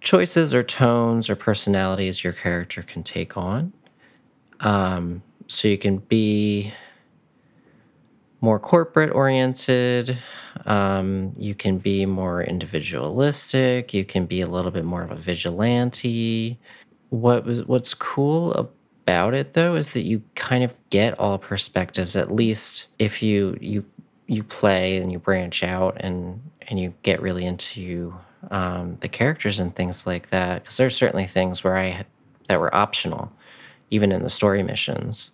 choices 0.00 0.54
or 0.54 0.62
tones 0.62 1.28
or 1.28 1.36
personalities 1.36 2.24
your 2.24 2.32
character 2.32 2.82
can 2.82 3.02
take 3.02 3.36
on. 3.36 3.72
Um, 4.60 5.22
so 5.46 5.68
you 5.68 5.78
can 5.78 5.98
be 5.98 6.72
more 8.40 8.58
corporate 8.58 9.10
oriented. 9.10 10.18
Um, 10.66 11.34
you 11.38 11.54
can 11.54 11.78
be 11.78 12.06
more 12.06 12.42
individualistic. 12.42 13.92
You 13.92 14.04
can 14.04 14.26
be 14.26 14.40
a 14.40 14.46
little 14.46 14.70
bit 14.70 14.84
more 14.84 15.02
of 15.02 15.10
a 15.10 15.16
vigilante. 15.16 16.58
What 17.10 17.44
was 17.44 17.64
what's 17.66 17.94
cool 17.94 18.52
about 18.52 19.34
it 19.34 19.54
though 19.54 19.74
is 19.74 19.92
that 19.94 20.04
you 20.04 20.22
kind 20.34 20.62
of 20.62 20.74
get 20.90 21.18
all 21.18 21.38
perspectives. 21.38 22.14
At 22.16 22.32
least 22.32 22.86
if 22.98 23.22
you 23.22 23.56
you 23.60 23.84
you 24.26 24.42
play 24.42 24.98
and 24.98 25.10
you 25.10 25.18
branch 25.18 25.62
out 25.62 25.96
and 26.00 26.40
and 26.68 26.78
you 26.78 26.92
get 27.02 27.22
really 27.22 27.46
into 27.46 28.14
um, 28.50 28.98
the 29.00 29.08
characters 29.08 29.58
and 29.58 29.74
things 29.74 30.06
like 30.06 30.30
that. 30.30 30.62
Because 30.62 30.76
there's 30.76 30.96
certainly 30.96 31.24
things 31.24 31.64
where 31.64 31.76
I 31.76 32.04
that 32.48 32.60
were 32.60 32.74
optional, 32.74 33.32
even 33.90 34.12
in 34.12 34.22
the 34.22 34.30
story 34.30 34.62
missions 34.62 35.32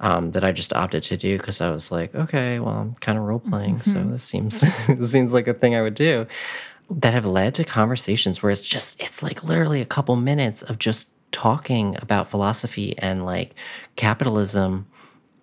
um, 0.00 0.32
that 0.32 0.42
I 0.42 0.50
just 0.50 0.72
opted 0.72 1.02
to 1.04 1.16
do 1.16 1.36
because 1.36 1.60
I 1.60 1.70
was 1.70 1.92
like, 1.92 2.14
okay, 2.14 2.58
well, 2.58 2.74
I'm 2.74 2.94
kind 2.96 3.18
of 3.18 3.24
role 3.24 3.38
playing, 3.38 3.76
mm-hmm. 3.76 3.92
so 3.92 4.10
this 4.10 4.24
seems 4.24 4.60
this 4.88 5.12
seems 5.12 5.32
like 5.32 5.46
a 5.46 5.54
thing 5.54 5.74
I 5.74 5.82
would 5.82 5.94
do. 5.94 6.26
That 6.90 7.14
have 7.14 7.26
led 7.26 7.54
to 7.54 7.64
conversations 7.64 8.42
where 8.42 8.50
it's 8.50 8.66
just 8.66 9.00
it's 9.00 9.22
like 9.22 9.44
literally 9.44 9.80
a 9.80 9.86
couple 9.86 10.16
minutes 10.16 10.62
of 10.62 10.78
just 10.78 11.08
talking 11.30 11.96
about 12.02 12.28
philosophy 12.28 12.98
and 12.98 13.24
like 13.24 13.54
capitalism 13.94 14.86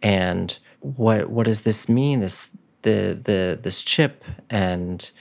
and 0.01 0.57
what 0.81 1.29
what 1.29 1.45
does 1.45 1.61
this 1.61 1.87
mean 1.87 2.19
this 2.19 2.49
the 2.81 3.17
the 3.23 3.57
this 3.61 3.83
chip 3.83 4.25
and 4.49 5.11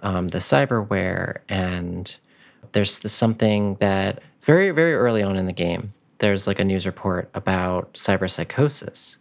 um, 0.00 0.28
the 0.28 0.38
cyberware 0.38 1.38
and 1.48 2.16
there's 2.72 3.00
something 3.12 3.74
that 3.76 4.22
very 4.40 4.70
very 4.70 4.94
early 4.94 5.22
on 5.22 5.36
in 5.36 5.46
the 5.46 5.52
game 5.52 5.92
there's 6.18 6.46
like 6.46 6.60
a 6.60 6.64
news 6.64 6.86
report 6.86 7.30
about 7.34 7.94
cyberpsychosis. 7.94 9.18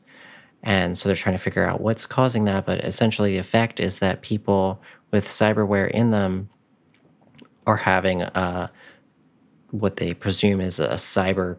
And 0.63 0.97
so 0.97 1.07
they're 1.07 1.15
trying 1.15 1.35
to 1.35 1.41
figure 1.41 1.65
out 1.65 1.81
what's 1.81 2.05
causing 2.05 2.45
that. 2.45 2.65
But 2.65 2.79
essentially, 2.83 3.33
the 3.33 3.37
effect 3.37 3.79
is 3.79 3.99
that 3.99 4.21
people 4.21 4.81
with 5.11 5.27
cyberware 5.27 5.89
in 5.89 6.11
them 6.11 6.49
are 7.65 7.77
having 7.77 8.23
a, 8.23 8.71
what 9.71 9.97
they 9.97 10.13
presume 10.13 10.59
is 10.59 10.79
a 10.79 10.89
cyber 10.89 11.57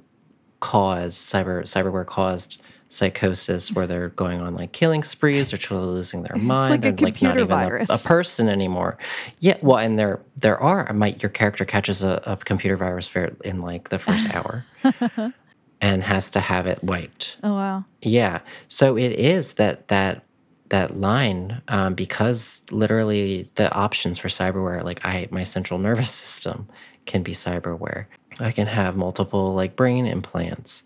cause, 0.60 1.14
cyber 1.14 1.62
cyberware 1.62 2.06
caused 2.06 2.60
psychosis 2.88 3.70
where 3.72 3.86
they're 3.86 4.08
going 4.10 4.40
on 4.40 4.54
like 4.54 4.72
killing 4.72 5.02
sprees, 5.02 5.50
they're 5.50 5.58
totally 5.58 5.92
losing 5.92 6.22
their 6.22 6.36
mind, 6.36 6.74
it's 6.84 6.84
like 6.84 6.96
they're 6.96 7.06
like 7.06 7.22
not 7.22 7.38
even 7.38 7.86
a, 7.88 7.94
a, 7.94 7.98
person 7.98 8.48
anymore. 8.48 8.96
Yeah, 9.40 9.58
well, 9.62 9.78
and 9.78 9.98
there 9.98 10.20
there 10.36 10.58
are 10.58 10.92
might 10.92 11.22
your 11.22 11.30
character 11.30 11.64
catches 11.64 12.02
a, 12.02 12.22
a 12.26 12.36
computer 12.36 12.76
virus 12.76 13.10
in 13.44 13.60
like 13.60 13.90
the 13.90 13.98
first 13.98 14.34
hour. 14.34 14.64
and 15.80 16.02
has 16.02 16.30
to 16.30 16.40
have 16.40 16.66
it 16.66 16.82
wiped. 16.82 17.36
Oh 17.42 17.54
wow. 17.54 17.84
Yeah. 18.02 18.40
So 18.66 18.96
it 18.96 19.12
is 19.12 19.54
that 19.54 19.88
that 19.88 20.24
that 20.70 21.00
line 21.00 21.62
um, 21.68 21.94
because 21.94 22.64
literally 22.70 23.48
the 23.54 23.72
options 23.74 24.18
for 24.18 24.28
cyberware 24.28 24.82
like 24.82 25.00
I 25.04 25.28
my 25.30 25.44
central 25.44 25.78
nervous 25.78 26.10
system 26.24 26.68
can 27.06 27.22
be 27.22 27.32
cyberware. 27.32 28.06
I 28.40 28.52
can 28.52 28.66
have 28.66 28.96
multiple 28.96 29.54
like 29.54 29.76
brain 29.76 30.06
implants 30.06 30.82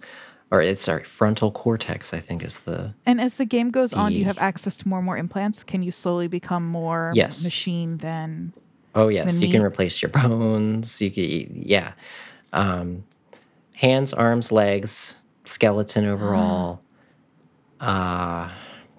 or 0.53 0.61
it's 0.61 0.83
sorry, 0.83 1.03
frontal 1.03 1.51
cortex, 1.51 2.13
I 2.13 2.21
think 2.21 2.45
is 2.45 2.61
the. 2.61 2.93
And 3.07 3.23
as 3.23 3.39
the 3.39 3.47
game 3.47 3.71
goes 3.71 3.93
the, 3.93 3.97
on, 3.97 4.13
you 4.13 4.27
have 4.27 4.37
access 4.37 4.77
to 4.77 4.89
more 4.89 4.99
and 4.99 5.07
more 5.07 5.17
implants. 5.17 5.65
Can 5.65 5.83
you 5.83 5.91
slowly 5.91 6.29
become 6.29 6.67
more 6.67 7.11
yes. 7.15 7.43
machine 7.43 7.97
than? 7.97 8.53
Oh 8.95 9.09
yes, 9.09 9.41
you 9.41 9.51
can 9.51 9.63
replace 9.63 10.03
your 10.03 10.11
bones. 10.11 11.01
You 11.01 11.11
can, 11.11 11.63
yeah, 11.63 11.95
um, 12.53 13.03
hands, 13.73 14.13
arms, 14.13 14.53
legs, 14.53 15.17
skeleton 15.47 16.05
overall, 16.05 16.83
uh, 17.81 18.51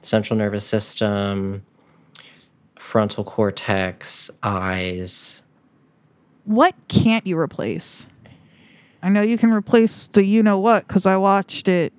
central 0.01 0.39
nervous 0.39 0.66
system, 0.66 1.64
frontal 2.80 3.24
cortex, 3.24 4.32
eyes. 4.41 5.43
What 6.45 6.74
can't 6.88 7.28
you 7.28 7.38
replace? 7.38 8.08
I 9.04 9.10
know 9.10 9.22
you 9.22 9.38
can 9.38 9.51
replace 9.51 10.08
the 10.08 10.24
you 10.24 10.41
know 10.41 10.58
what 10.58 10.88
because 10.88 11.06
I 11.06 11.18
watched 11.18 11.68
it 11.68 11.93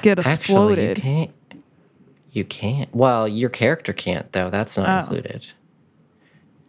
get 0.00 0.18
exploded. 0.18 0.98
Actually, 0.98 1.10
you 1.10 1.26
can't. 1.26 1.64
You 2.30 2.44
can't. 2.44 2.94
Well, 2.94 3.28
your 3.28 3.50
character 3.50 3.92
can't 3.92 4.32
though. 4.32 4.48
That's 4.48 4.76
not 4.76 4.88
oh. 4.88 5.00
included. 5.00 5.46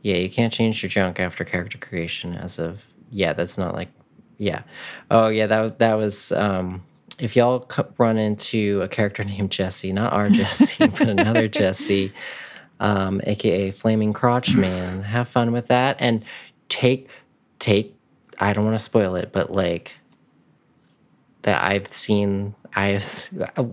Yeah, 0.02 0.18
you 0.18 0.30
can't 0.30 0.52
change 0.52 0.84
your 0.84 0.90
junk 0.90 1.20
after 1.20 1.46
character 1.46 1.78
creation. 1.78 2.36
As 2.36 2.60
of 2.60 2.86
yeah, 3.10 3.32
that's 3.34 3.58
not 3.58 3.74
like 3.74 3.90
yeah. 4.38 4.64
Oh 5.10 5.30
yeah, 5.30 5.48
that 5.48 5.80
that 5.80 5.96
was. 5.96 6.32
um 6.34 6.84
if 7.18 7.36
y'all 7.36 7.68
run 7.98 8.18
into 8.18 8.82
a 8.82 8.88
character 8.88 9.24
named 9.26 9.52
Jesse, 9.52 9.92
not 9.92 10.14
our 10.14 10.30
Jesse, 10.30 10.88
but 10.88 11.02
another 11.02 11.48
Jesse, 11.48 12.14
um, 12.80 13.22
aka 13.26 13.72
Flaming 13.72 14.14
Crotch 14.14 14.56
Man, 14.56 15.04
have 15.04 15.28
fun 15.28 15.52
with 15.52 15.68
that 15.68 15.98
and 16.00 16.24
take 16.70 17.10
take 17.60 17.99
I 18.40 18.54
don't 18.54 18.66
want 18.66 18.78
to 18.78 18.84
spoil 18.84 19.16
it, 19.16 19.32
but 19.32 19.52
like 19.52 19.96
that 21.44 21.64
I've 21.64 21.92
seen 21.92 22.56
I 22.76 23.00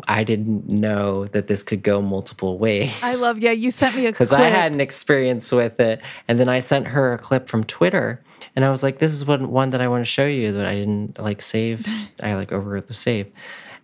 I 0.09 0.25
didn't 0.25 0.69
know 0.69 1.27
that 1.27 1.47
this 1.47 1.63
could 1.63 1.83
go 1.83 2.01
multiple 2.01 2.59
ways. 2.59 2.93
I 3.03 3.17
love 3.17 3.39
yeah, 3.39 3.51
you 3.51 3.71
sent 3.71 3.95
me 3.95 4.07
a 4.07 4.13
clip 4.13 4.29
because 4.29 4.33
I 4.33 4.45
had 4.45 4.75
an 4.75 4.81
experience 4.81 5.53
with 5.53 5.79
it, 5.81 6.01
and 6.29 6.41
then 6.41 6.49
I 6.49 6.61
sent 6.61 6.89
her 6.89 7.15
a 7.15 7.19
clip 7.19 7.49
from 7.49 7.65
Twitter, 7.65 8.23
and 8.55 8.65
I 8.65 8.71
was 8.71 8.83
like, 8.83 8.99
"This 8.99 9.13
is 9.13 9.25
one 9.25 9.51
one 9.51 9.71
that 9.71 9.81
I 9.81 9.89
want 9.89 10.03
to 10.03 10.11
show 10.11 10.27
you 10.27 10.53
that 10.53 10.67
I 10.67 10.75
didn't 10.75 11.19
like 11.19 11.43
save. 11.43 11.87
I 12.23 12.35
like 12.35 12.51
overwrote 12.51 12.87
the 12.87 12.95
save," 12.95 13.31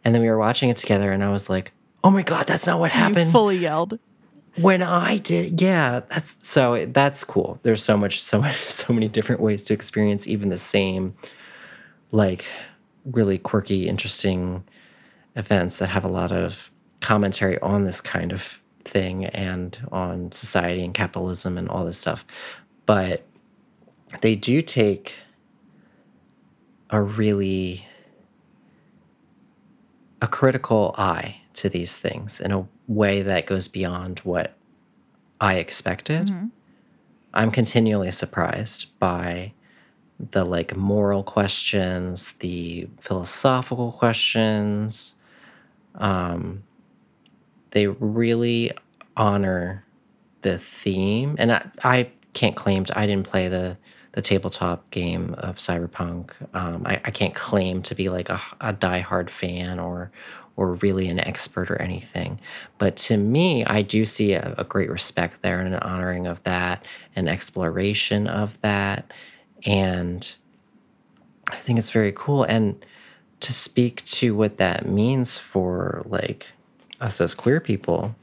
and 0.04 0.14
then 0.14 0.22
we 0.22 0.28
were 0.28 0.38
watching 0.38 0.70
it 0.70 0.76
together, 0.76 1.12
and 1.12 1.22
I 1.22 1.28
was 1.28 1.50
like, 1.50 1.72
"Oh 2.02 2.10
my 2.10 2.22
god, 2.22 2.46
that's 2.46 2.66
not 2.66 2.80
what 2.80 2.90
happened!" 2.92 3.26
You 3.26 3.32
fully 3.32 3.58
yelled 3.58 3.98
when 4.56 4.82
I 4.82 5.18
did, 5.18 5.60
yeah, 5.60 6.00
that's 6.08 6.36
so 6.40 6.86
that's 6.86 7.24
cool. 7.24 7.58
There's 7.62 7.82
so 7.82 7.96
much, 7.96 8.22
so 8.22 8.40
much, 8.40 8.56
so 8.66 8.92
many 8.92 9.08
different 9.08 9.40
ways 9.40 9.64
to 9.64 9.74
experience 9.74 10.26
even 10.26 10.50
the 10.50 10.58
same, 10.58 11.14
like, 12.10 12.46
really 13.04 13.38
quirky, 13.38 13.88
interesting 13.88 14.64
events 15.36 15.78
that 15.78 15.88
have 15.88 16.04
a 16.04 16.08
lot 16.08 16.32
of 16.32 16.70
commentary 17.00 17.58
on 17.60 17.84
this 17.84 18.00
kind 18.00 18.32
of 18.32 18.60
thing 18.84 19.26
and 19.26 19.78
on 19.90 20.30
society 20.32 20.84
and 20.84 20.94
capitalism 20.94 21.56
and 21.56 21.68
all 21.68 21.84
this 21.84 21.98
stuff. 21.98 22.24
But 22.84 23.24
they 24.20 24.36
do 24.36 24.60
take 24.60 25.14
a 26.90 27.00
really 27.00 27.86
a 30.20 30.28
critical 30.28 30.94
eye 30.98 31.40
to 31.54 31.68
these 31.68 31.96
things 31.96 32.40
in 32.40 32.52
a 32.52 32.66
way 32.88 33.22
that 33.22 33.46
goes 33.46 33.68
beyond 33.68 34.20
what 34.20 34.54
I 35.40 35.54
expected. 35.54 36.28
Mm-hmm. 36.28 36.46
I'm 37.34 37.50
continually 37.50 38.10
surprised 38.10 38.98
by 38.98 39.52
the 40.18 40.44
like 40.44 40.76
moral 40.76 41.22
questions, 41.22 42.32
the 42.32 42.88
philosophical 43.00 43.90
questions. 43.92 45.14
Um, 45.94 46.62
they 47.70 47.86
really 47.86 48.70
honor 49.16 49.84
the 50.42 50.58
theme, 50.58 51.36
and 51.38 51.52
I, 51.52 51.70
I 51.82 52.10
can't 52.34 52.56
claim 52.56 52.84
to, 52.84 52.98
I 52.98 53.06
didn't 53.06 53.26
play 53.26 53.48
the 53.48 53.76
the 54.12 54.22
tabletop 54.22 54.90
game 54.90 55.34
of 55.38 55.56
Cyberpunk. 55.56 56.32
Um, 56.54 56.82
I, 56.84 57.00
I, 57.02 57.10
can't 57.10 57.34
claim 57.34 57.80
to 57.80 57.94
be 57.94 58.10
like 58.10 58.28
a, 58.28 58.40
a 58.60 58.74
diehard 58.74 59.30
fan 59.30 59.80
or 59.80 60.12
or 60.56 60.74
really 60.74 61.08
an 61.08 61.18
expert 61.20 61.70
or 61.70 61.80
anything. 61.80 62.40
But 62.78 62.96
to 62.96 63.16
me, 63.16 63.64
I 63.64 63.82
do 63.82 64.04
see 64.04 64.34
a, 64.34 64.54
a 64.58 64.64
great 64.64 64.90
respect 64.90 65.42
there 65.42 65.60
and 65.60 65.74
an 65.74 65.80
honoring 65.80 66.26
of 66.26 66.42
that, 66.42 66.84
an 67.16 67.28
exploration 67.28 68.26
of 68.26 68.60
that. 68.60 69.12
And 69.64 70.34
I 71.50 71.56
think 71.56 71.78
it's 71.78 71.90
very 71.90 72.12
cool. 72.12 72.44
And 72.44 72.84
to 73.40 73.52
speak 73.52 74.04
to 74.04 74.34
what 74.34 74.58
that 74.58 74.86
means 74.86 75.36
for 75.36 76.02
like 76.06 76.52
us 77.00 77.20
as 77.20 77.34
queer 77.34 77.60
people 77.60 78.14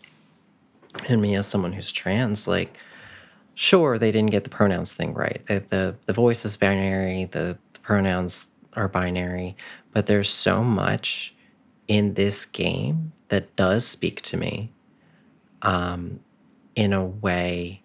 and 1.08 1.22
me 1.22 1.36
as 1.36 1.48
someone 1.48 1.74
who's 1.74 1.92
trans, 1.92 2.48
like, 2.48 2.78
sure, 3.56 3.98
they 3.98 4.12
didn't 4.12 4.32
get 4.32 4.44
the 4.44 4.50
pronouns 4.50 4.94
thing 4.94 5.14
right. 5.14 5.44
The, 5.48 5.60
the, 5.68 5.96
the 6.06 6.14
voice 6.14 6.46
is 6.46 6.56
binary, 6.56 7.26
the, 7.26 7.58
the 7.74 7.80
pronouns 7.80 8.48
are 8.74 8.88
binary, 8.88 9.58
but 9.92 10.06
there's 10.06 10.30
so 10.30 10.64
much 10.64 11.34
in 11.90 12.14
this 12.14 12.46
game 12.46 13.12
that 13.28 13.54
does 13.58 13.86
speak 13.86 14.22
to 14.22 14.38
me 14.38 14.72
um, 15.64 16.22
in 16.76 16.94
a 16.94 17.04
way 17.04 17.82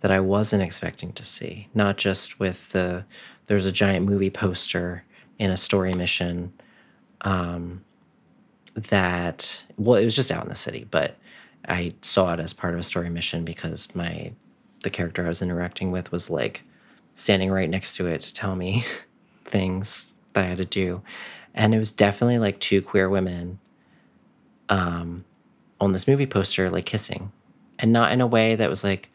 that 0.00 0.10
I 0.10 0.18
wasn't 0.18 0.62
expecting 0.62 1.12
to 1.12 1.24
see. 1.24 1.68
Not 1.74 1.98
just 1.98 2.40
with 2.40 2.70
the 2.70 3.04
there's 3.46 3.66
a 3.66 3.72
giant 3.72 4.06
movie 4.06 4.30
poster 4.30 5.04
in 5.38 5.50
a 5.50 5.56
story 5.56 5.92
mission, 5.92 6.52
um, 7.20 7.84
that 8.74 9.62
well, 9.76 10.00
it 10.00 10.04
was 10.04 10.16
just 10.16 10.32
out 10.32 10.42
in 10.42 10.48
the 10.48 10.54
city, 10.54 10.86
but 10.90 11.16
I 11.68 11.92
saw 12.00 12.32
it 12.32 12.40
as 12.40 12.52
part 12.52 12.74
of 12.74 12.80
a 12.80 12.84
story 12.84 13.10
mission 13.10 13.44
because 13.44 13.94
my 13.94 14.32
the 14.82 14.90
character 14.90 15.24
I 15.24 15.28
was 15.28 15.42
interacting 15.42 15.92
with 15.92 16.10
was 16.10 16.30
like 16.30 16.64
standing 17.14 17.50
right 17.50 17.68
next 17.68 17.94
to 17.96 18.06
it 18.06 18.22
to 18.22 18.32
tell 18.32 18.56
me 18.56 18.84
things 19.44 20.10
that 20.32 20.44
I 20.44 20.48
had 20.48 20.58
to 20.58 20.64
do. 20.64 21.02
And 21.54 21.74
it 21.74 21.78
was 21.78 21.92
definitely 21.92 22.38
like 22.38 22.58
two 22.60 22.82
queer 22.82 23.08
women 23.08 23.58
um, 24.68 25.24
on 25.80 25.92
this 25.92 26.08
movie 26.08 26.26
poster, 26.26 26.70
like 26.70 26.86
kissing. 26.86 27.32
And 27.78 27.92
not 27.92 28.12
in 28.12 28.20
a 28.20 28.26
way 28.26 28.54
that 28.54 28.70
was 28.70 28.84
like, 28.84 29.10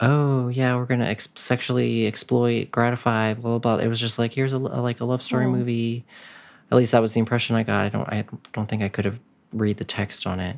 oh, 0.00 0.48
yeah, 0.48 0.76
we're 0.76 0.86
to 0.86 1.08
ex- 1.08 1.28
sexually 1.34 2.06
exploit, 2.06 2.70
gratify, 2.70 3.34
blah, 3.34 3.58
blah, 3.58 3.76
blah. 3.76 3.84
It 3.84 3.88
was 3.88 4.00
just 4.00 4.18
like, 4.18 4.32
here's 4.32 4.52
a, 4.52 4.58
a 4.58 4.80
like 4.80 5.00
a 5.00 5.04
love 5.04 5.22
story 5.22 5.46
movie. 5.46 6.04
At 6.70 6.76
least 6.76 6.92
that 6.92 7.00
was 7.00 7.12
the 7.12 7.20
impression 7.20 7.56
I 7.56 7.62
got. 7.62 7.86
I 7.86 7.88
don't, 7.88 8.08
I 8.08 8.24
don't 8.52 8.68
think 8.68 8.82
I 8.82 8.88
could 8.88 9.04
have 9.04 9.20
read 9.52 9.76
the 9.76 9.84
text 9.84 10.26
on 10.26 10.40
it 10.40 10.56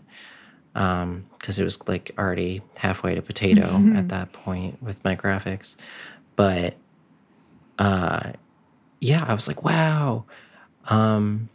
because 0.73 1.59
it 1.59 1.65
was 1.65 1.87
like 1.87 2.11
already 2.19 2.63
halfway 2.77 3.15
to 3.15 3.23
potato 3.23 3.63
at 3.95 4.09
that 4.09 4.33
point 4.33 4.83
with 4.83 5.03
my 5.05 5.15
graphics. 5.15 5.77
But 6.37 6.75
uh, 7.79 8.33
yeah, 9.01 9.25
I 9.27 9.35
was 9.35 9.47
like, 9.47 9.63
wow. 9.63 10.25
Um, 10.89 11.49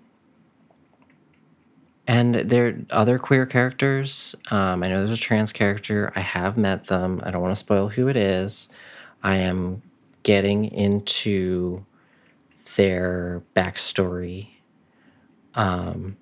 and 2.07 2.33
there 2.33 2.67
are 2.67 2.75
other 2.89 3.19
queer 3.19 3.45
characters. 3.45 4.33
Um, 4.49 4.81
I 4.81 4.87
know 4.87 4.99
there's 5.05 5.19
a 5.19 5.21
trans 5.21 5.53
character. 5.53 6.11
I 6.15 6.21
have 6.21 6.57
met 6.57 6.85
them. 6.85 7.21
I 7.23 7.29
don't 7.29 7.41
want 7.41 7.51
to 7.51 7.59
spoil 7.59 7.89
who 7.89 8.07
it 8.07 8.17
is. 8.17 8.67
I 9.21 9.35
am 9.35 9.83
getting 10.23 10.65
into 10.65 11.85
their 12.75 13.43
backstory. 13.55 14.49
Um, 15.53 16.17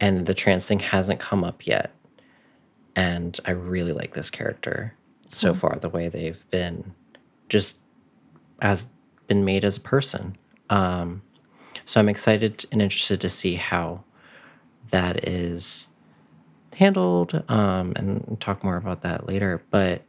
and 0.00 0.26
the 0.26 0.34
trans 0.34 0.66
thing 0.66 0.80
hasn't 0.80 1.20
come 1.20 1.44
up 1.44 1.66
yet. 1.66 1.92
And 2.96 3.38
I 3.44 3.52
really 3.52 3.92
like 3.92 4.14
this 4.14 4.28
character 4.28 4.94
so 5.28 5.54
far, 5.54 5.78
the 5.80 5.88
way 5.88 6.08
they've 6.08 6.44
been 6.50 6.94
just 7.48 7.76
as 8.60 8.88
been 9.28 9.44
made 9.44 9.64
as 9.64 9.76
a 9.76 9.80
person. 9.80 10.36
Um, 10.68 11.22
so 11.88 11.98
I'm 11.98 12.10
excited 12.10 12.66
and 12.70 12.82
interested 12.82 13.18
to 13.22 13.30
see 13.30 13.54
how 13.54 14.04
that 14.90 15.26
is 15.26 15.88
handled 16.74 17.42
um, 17.48 17.94
and 17.96 18.36
talk 18.40 18.62
more 18.62 18.76
about 18.76 19.00
that 19.00 19.26
later. 19.26 19.62
But 19.70 20.02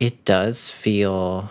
it 0.00 0.24
does 0.24 0.68
feel 0.68 1.48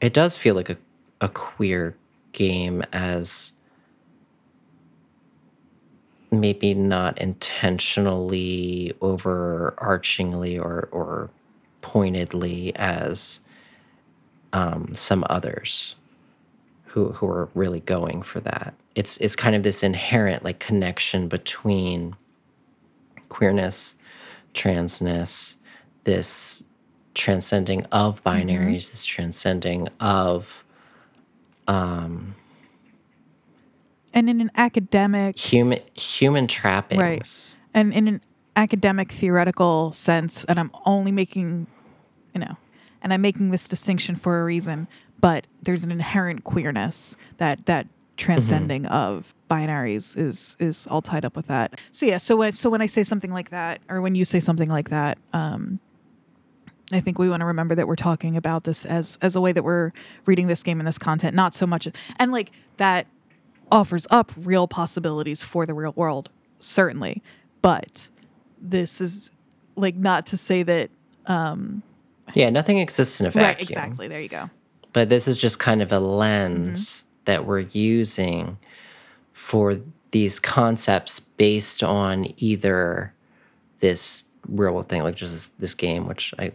it 0.00 0.12
does 0.12 0.36
feel 0.36 0.56
like 0.56 0.70
a, 0.70 0.76
a 1.20 1.28
queer 1.28 1.96
game 2.32 2.82
as 2.92 3.54
maybe 6.32 6.74
not 6.74 7.16
intentionally 7.16 8.92
overarchingly 9.00 10.60
or 10.60 10.88
or 10.90 11.30
pointedly 11.80 12.74
as 12.74 13.38
um, 14.52 14.92
some 14.94 15.24
others 15.30 15.94
who 16.86 17.12
who 17.12 17.26
are 17.28 17.48
really 17.54 17.80
going 17.80 18.22
for 18.22 18.40
that. 18.40 18.74
It's 18.94 19.16
it's 19.18 19.36
kind 19.36 19.54
of 19.54 19.62
this 19.62 19.82
inherent 19.82 20.44
like 20.44 20.58
connection 20.58 21.28
between 21.28 22.16
queerness, 23.28 23.94
transness, 24.54 25.54
this 26.04 26.64
transcending 27.14 27.84
of 27.92 28.22
binaries, 28.24 28.90
this 28.90 29.04
transcending 29.04 29.88
of 30.00 30.64
um 31.68 32.34
And 34.12 34.28
in 34.28 34.40
an 34.40 34.50
academic 34.56 35.38
human 35.38 35.78
human 35.94 36.46
trappings. 36.48 37.56
and 37.72 37.92
in 37.92 38.08
an 38.08 38.20
academic 38.56 39.12
theoretical 39.12 39.92
sense 39.92 40.44
and 40.44 40.58
i'm 40.58 40.70
only 40.84 41.12
making 41.12 41.66
you 42.34 42.40
know 42.40 42.56
and 43.02 43.12
i'm 43.12 43.20
making 43.20 43.50
this 43.50 43.68
distinction 43.68 44.16
for 44.16 44.40
a 44.40 44.44
reason 44.44 44.88
but 45.20 45.46
there's 45.62 45.84
an 45.84 45.92
inherent 45.92 46.44
queerness 46.44 47.16
that 47.38 47.66
that 47.66 47.86
transcending 48.16 48.84
of 48.86 49.34
binaries 49.50 50.16
is 50.16 50.56
is 50.60 50.86
all 50.88 51.00
tied 51.00 51.24
up 51.24 51.34
with 51.34 51.46
that 51.46 51.80
so 51.90 52.04
yeah 52.04 52.18
so 52.18 52.36
when 52.36 52.52
so 52.52 52.68
when 52.68 52.82
i 52.82 52.86
say 52.86 53.02
something 53.02 53.32
like 53.32 53.50
that 53.50 53.80
or 53.88 54.00
when 54.00 54.14
you 54.14 54.24
say 54.24 54.40
something 54.40 54.68
like 54.68 54.90
that 54.90 55.18
um 55.32 55.80
I 56.92 57.00
think 57.00 57.18
we 57.18 57.28
want 57.28 57.40
to 57.40 57.46
remember 57.46 57.74
that 57.76 57.86
we're 57.86 57.96
talking 57.96 58.36
about 58.36 58.64
this 58.64 58.84
as 58.84 59.18
as 59.22 59.36
a 59.36 59.40
way 59.40 59.52
that 59.52 59.62
we're 59.62 59.92
reading 60.26 60.48
this 60.48 60.62
game 60.62 60.80
and 60.80 60.86
this 60.86 60.98
content, 60.98 61.36
not 61.36 61.54
so 61.54 61.66
much 61.66 61.86
and 62.18 62.32
like 62.32 62.50
that 62.78 63.06
offers 63.70 64.06
up 64.10 64.32
real 64.36 64.66
possibilities 64.66 65.42
for 65.42 65.66
the 65.66 65.74
real 65.74 65.92
world, 65.94 66.30
certainly. 66.58 67.22
But 67.62 68.08
this 68.60 69.00
is 69.00 69.30
like 69.76 69.94
not 69.94 70.26
to 70.26 70.36
say 70.36 70.62
that 70.64 70.90
Yeah, 72.34 72.50
nothing 72.50 72.78
exists 72.78 73.20
in 73.20 73.26
a 73.26 73.30
vacuum. 73.30 73.48
right, 73.48 73.60
exactly. 73.60 74.08
There 74.08 74.20
you 74.20 74.28
go. 74.28 74.50
but 74.92 75.08
this 75.08 75.28
is 75.28 75.40
just 75.40 75.58
kind 75.58 75.82
of 75.82 75.92
a 75.92 75.96
mm-hmm. 75.96 76.04
lens 76.04 77.04
that 77.24 77.44
we're 77.44 77.60
using 77.60 78.58
for 79.32 79.76
these 80.10 80.40
concepts 80.40 81.20
based 81.20 81.82
on 81.82 82.32
either 82.38 83.14
this 83.78 84.24
real 84.48 84.72
world 84.72 84.88
thing, 84.88 85.02
like 85.02 85.16
just 85.16 85.32
this, 85.32 85.48
this 85.58 85.74
game, 85.74 86.06
which 86.06 86.34
I 86.38 86.52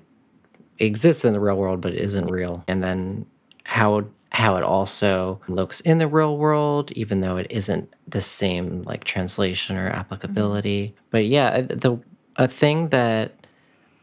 exists 0.77 1.23
in 1.23 1.31
the 1.31 1.39
real 1.39 1.55
world 1.55 1.79
but 1.81 1.93
isn't 1.93 2.25
real, 2.25 2.63
and 2.67 2.83
then 2.83 3.25
how 3.63 4.05
how 4.31 4.57
it 4.57 4.63
also 4.63 5.39
looks 5.47 5.79
in 5.81 5.97
the 5.97 6.07
real 6.07 6.37
world, 6.37 6.91
even 6.91 7.21
though 7.21 7.37
it 7.37 7.47
isn't 7.49 7.93
the 8.07 8.19
same 8.19 8.83
like 8.83 9.03
translation 9.05 9.77
or 9.77 9.87
mm-hmm. 9.87 9.99
applicability. 9.99 10.95
But 11.09 11.25
yeah, 11.25 11.61
the 11.61 11.99
a 12.35 12.47
thing 12.47 12.89
that 12.89 13.44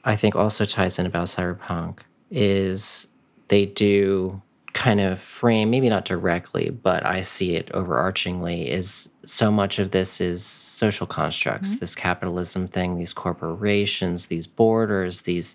I 0.05 0.17
think 0.17 0.35
also 0.35 0.65
ties 0.65 0.99
in 0.99 1.07
about 1.07 1.29
cyberpunk 1.29 2.01
is 2.31 3.07
they 3.49 3.67
do 3.67 4.43
kind 4.73 5.01
of 5.01 5.21
frame, 5.21 5.71
maybe 5.71 5.89
not 5.89 6.05
directly, 6.05 6.71
but 6.71 7.05
I 7.05 7.21
see 7.21 7.55
it 7.55 7.71
overarchingly, 7.73 8.67
is 8.67 9.11
so 9.25 9.51
much 9.51 9.79
of 9.79 9.91
this 9.91 10.21
is 10.21 10.45
social 10.45 11.07
constructs, 11.07 11.77
this 11.77 11.95
capitalism 11.95 12.67
thing, 12.67 12.97
these 12.97 13.13
corporations, 13.13 14.27
these 14.27 14.47
borders, 14.47 15.23
these 15.23 15.55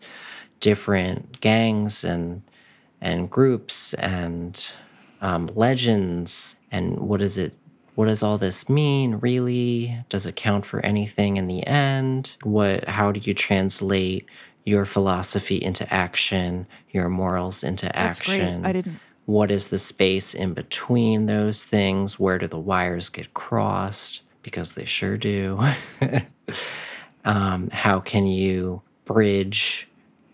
different 0.59 1.41
gangs 1.41 2.03
and 2.03 2.43
and 2.99 3.29
groups 3.29 3.93
and 3.95 4.71
um, 5.21 5.49
legends. 5.55 6.55
And 6.71 6.99
what 6.99 7.21
is 7.21 7.37
it 7.37 7.53
what 7.97 8.05
does 8.05 8.21
all 8.21 8.37
this 8.37 8.69
mean 8.69 9.15
really? 9.15 9.97
Does 10.07 10.27
it 10.27 10.35
count 10.35 10.65
for 10.65 10.79
anything 10.85 11.37
in 11.37 11.47
the 11.47 11.65
end? 11.65 12.35
What 12.43 12.87
how 12.87 13.11
do 13.11 13.19
you 13.23 13.33
translate 13.33 14.27
your 14.65 14.85
philosophy 14.85 15.57
into 15.57 15.91
action 15.91 16.67
your 16.91 17.09
morals 17.09 17.63
into 17.63 17.89
That's 17.93 18.19
great. 18.19 18.41
action? 18.41 18.65
I 18.65 18.71
didn't 18.71 18.99
what 19.25 19.51
is 19.51 19.69
the 19.69 19.79
space 19.79 20.33
in 20.35 20.53
between 20.53 21.25
those 21.25 21.65
things? 21.65 22.19
Where 22.19 22.37
do 22.37 22.47
the 22.47 22.59
wires 22.59 23.09
get 23.09 23.33
crossed? 23.33 24.21
Because 24.43 24.75
they 24.75 24.85
sure 24.85 25.17
do. 25.17 25.59
Um, 27.27 27.69
how 27.71 27.99
can 27.99 28.25
you 28.25 28.81
bridge 29.03 29.89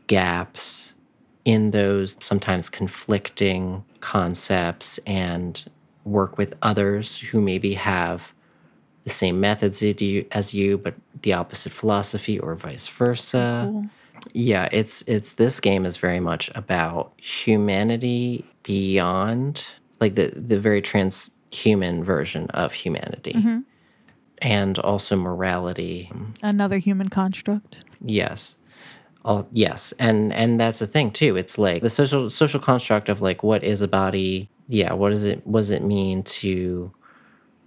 gaps 0.06 0.94
in 1.44 1.72
those 1.72 2.16
sometimes 2.22 2.70
conflicting 2.70 3.84
concepts 4.00 5.00
and 5.00 5.66
work 6.06 6.38
with 6.38 6.56
others 6.62 7.20
who 7.20 7.42
maybe 7.42 7.74
have 7.74 8.34
the 9.04 9.10
same 9.10 9.40
methods 9.40 9.84
as 10.32 10.54
you, 10.54 10.78
but 10.78 10.96
the 11.22 11.34
opposite 11.34 11.72
philosophy 11.72 12.40
or 12.40 12.56
vice 12.56 12.88
versa 12.88 13.90
yeah 14.32 14.70
it's 14.72 15.02
it's 15.04 15.34
this 15.34 15.60
game 15.60 15.86
is 15.86 15.98
very 15.98 16.20
much 16.20 16.50
about 16.56 17.12
humanity 17.18 18.46
beyond 18.64 19.66
like 20.00 20.16
the 20.16 20.28
the 20.36 20.60
very 20.60 20.82
transhuman 20.82 22.04
version 22.04 22.50
of 22.52 22.74
humanity 22.74 23.34
mm-hmm. 23.34 23.60
and 24.42 24.80
also 24.80 25.16
morality 25.16 26.12
another 26.42 26.78
human 26.78 27.10
construct. 27.10 27.84
Yes. 28.06 28.58
Yes. 29.52 29.94
And 30.00 30.34
and 30.34 30.60
that's 30.60 30.80
the 30.80 30.88
thing 30.88 31.12
too. 31.12 31.36
It's 31.36 31.58
like 31.58 31.82
the 31.82 31.90
social 31.90 32.30
social 32.30 32.60
construct 32.60 33.10
of 33.10 33.22
like 33.22 33.44
what 33.44 33.64
is 33.64 33.82
a 33.82 33.88
body? 33.88 34.50
Yeah, 34.68 34.94
what 34.94 35.10
does 35.10 35.26
it 35.26 35.46
what 35.46 35.62
does 35.62 35.72
it 35.72 35.84
mean 35.84 36.24
to 36.24 36.92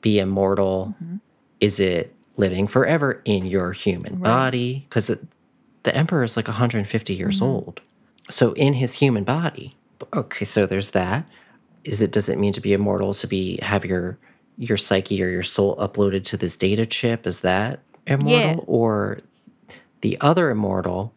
be 0.00 0.18
immortal? 0.18 0.94
Mm-hmm. 1.02 1.16
Is 1.60 1.80
it 1.80 2.14
living 2.36 2.66
forever 2.66 3.22
in 3.24 3.46
your 3.46 3.72
human 3.72 4.16
body? 4.16 4.86
Because 4.88 5.10
the 5.86 5.96
emperor 5.96 6.24
is 6.24 6.36
like 6.36 6.48
150 6.48 7.14
years 7.14 7.36
mm-hmm. 7.36 7.44
old. 7.44 7.80
So 8.28 8.52
in 8.52 8.74
his 8.74 8.94
human 8.94 9.24
body. 9.24 9.76
Okay, 10.12 10.44
so 10.44 10.66
there's 10.66 10.90
that. 10.90 11.26
Is 11.84 12.02
it 12.02 12.12
does 12.12 12.28
it 12.28 12.38
mean 12.38 12.52
to 12.52 12.60
be 12.60 12.72
immortal 12.72 13.14
to 13.14 13.26
be 13.26 13.58
have 13.62 13.84
your 13.84 14.18
your 14.58 14.76
psyche 14.76 15.22
or 15.22 15.28
your 15.28 15.42
soul 15.42 15.76
uploaded 15.76 16.24
to 16.24 16.36
this 16.36 16.56
data 16.56 16.84
chip? 16.84 17.26
Is 17.26 17.40
that 17.40 17.80
immortal? 18.06 18.32
Yeah. 18.32 18.56
Or 18.66 19.20
the 20.00 20.18
other 20.20 20.50
immortal 20.50 21.14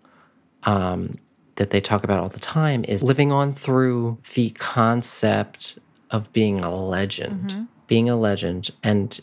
um, 0.64 1.14
that 1.56 1.70
they 1.72 1.82
talk 1.82 2.04
about 2.04 2.20
all 2.20 2.30
the 2.30 2.40
time 2.40 2.84
is 2.86 3.04
living 3.04 3.32
on 3.32 3.54
through 3.54 4.18
the 4.34 4.50
concept 4.52 5.78
of 6.10 6.32
being 6.34 6.60
a 6.62 6.74
legend. 6.74 7.68
being 7.88 8.10
a 8.10 8.16
legend, 8.16 8.70
and 8.84 9.20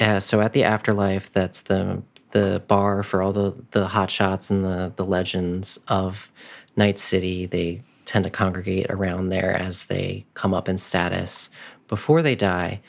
uh, 0.00 0.20
so 0.20 0.40
at 0.40 0.52
the 0.52 0.64
afterlife, 0.64 1.32
that's 1.32 1.62
the 1.62 2.02
the 2.32 2.62
bar 2.66 3.02
for 3.02 3.22
all 3.22 3.32
the 3.32 3.54
the 3.70 3.88
hot 3.88 4.10
shots 4.10 4.50
and 4.50 4.64
the 4.64 4.92
the 4.96 5.04
legends 5.04 5.78
of 5.88 6.30
Night 6.76 6.98
City. 6.98 7.46
They 7.46 7.82
tend 8.04 8.24
to 8.24 8.30
congregate 8.30 8.86
around 8.90 9.28
there 9.28 9.54
as 9.56 9.86
they 9.86 10.24
come 10.34 10.54
up 10.54 10.68
in 10.68 10.78
status 10.78 11.50
before 11.88 12.22
they 12.22 12.34
die. 12.36 12.80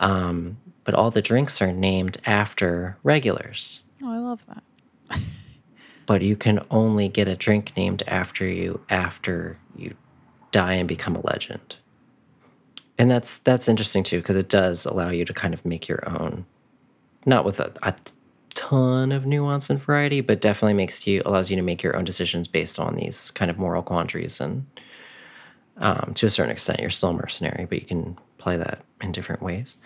Um, 0.00 0.58
but 0.84 0.94
all 0.94 1.10
the 1.10 1.22
drinks 1.22 1.60
are 1.60 1.72
named 1.72 2.18
after 2.24 2.96
regulars. 3.02 3.82
Oh, 4.02 4.10
I 4.10 4.18
love 4.18 4.40
that. 4.46 4.62
But 6.08 6.22
you 6.22 6.36
can 6.36 6.64
only 6.70 7.08
get 7.08 7.28
a 7.28 7.36
drink 7.36 7.72
named 7.76 8.02
after 8.08 8.44
you 8.48 8.80
after 8.90 9.56
you 9.76 9.94
die 10.50 10.72
and 10.72 10.88
become 10.88 11.14
a 11.14 11.20
legend. 11.20 11.76
And 12.96 13.10
that's 13.10 13.38
that's 13.38 13.68
interesting 13.68 14.02
too 14.02 14.18
because 14.18 14.36
it 14.36 14.48
does 14.48 14.86
allow 14.86 15.10
you 15.10 15.24
to 15.26 15.34
kind 15.34 15.52
of 15.52 15.64
make 15.64 15.86
your 15.86 16.08
own, 16.08 16.46
not 17.26 17.44
with 17.44 17.60
a, 17.60 17.72
a 17.82 17.94
ton 18.54 19.12
of 19.12 19.26
nuance 19.26 19.68
and 19.68 19.80
variety, 19.80 20.22
but 20.22 20.40
definitely 20.40 20.72
makes 20.72 21.06
you 21.06 21.20
allows 21.26 21.50
you 21.50 21.56
to 21.56 21.62
make 21.62 21.82
your 21.82 21.94
own 21.94 22.04
decisions 22.04 22.48
based 22.48 22.78
on 22.78 22.96
these 22.96 23.30
kind 23.32 23.50
of 23.50 23.58
moral 23.58 23.82
quandaries 23.82 24.40
and 24.40 24.66
um, 25.76 26.12
to 26.14 26.26
a 26.26 26.30
certain 26.30 26.50
extent 26.50 26.80
you're 26.80 26.90
still 26.90 27.10
a 27.10 27.12
mercenary, 27.12 27.66
but 27.66 27.80
you 27.80 27.86
can 27.86 28.18
play 28.38 28.56
that 28.56 28.80
in 29.02 29.12
different 29.12 29.42
ways. 29.42 29.76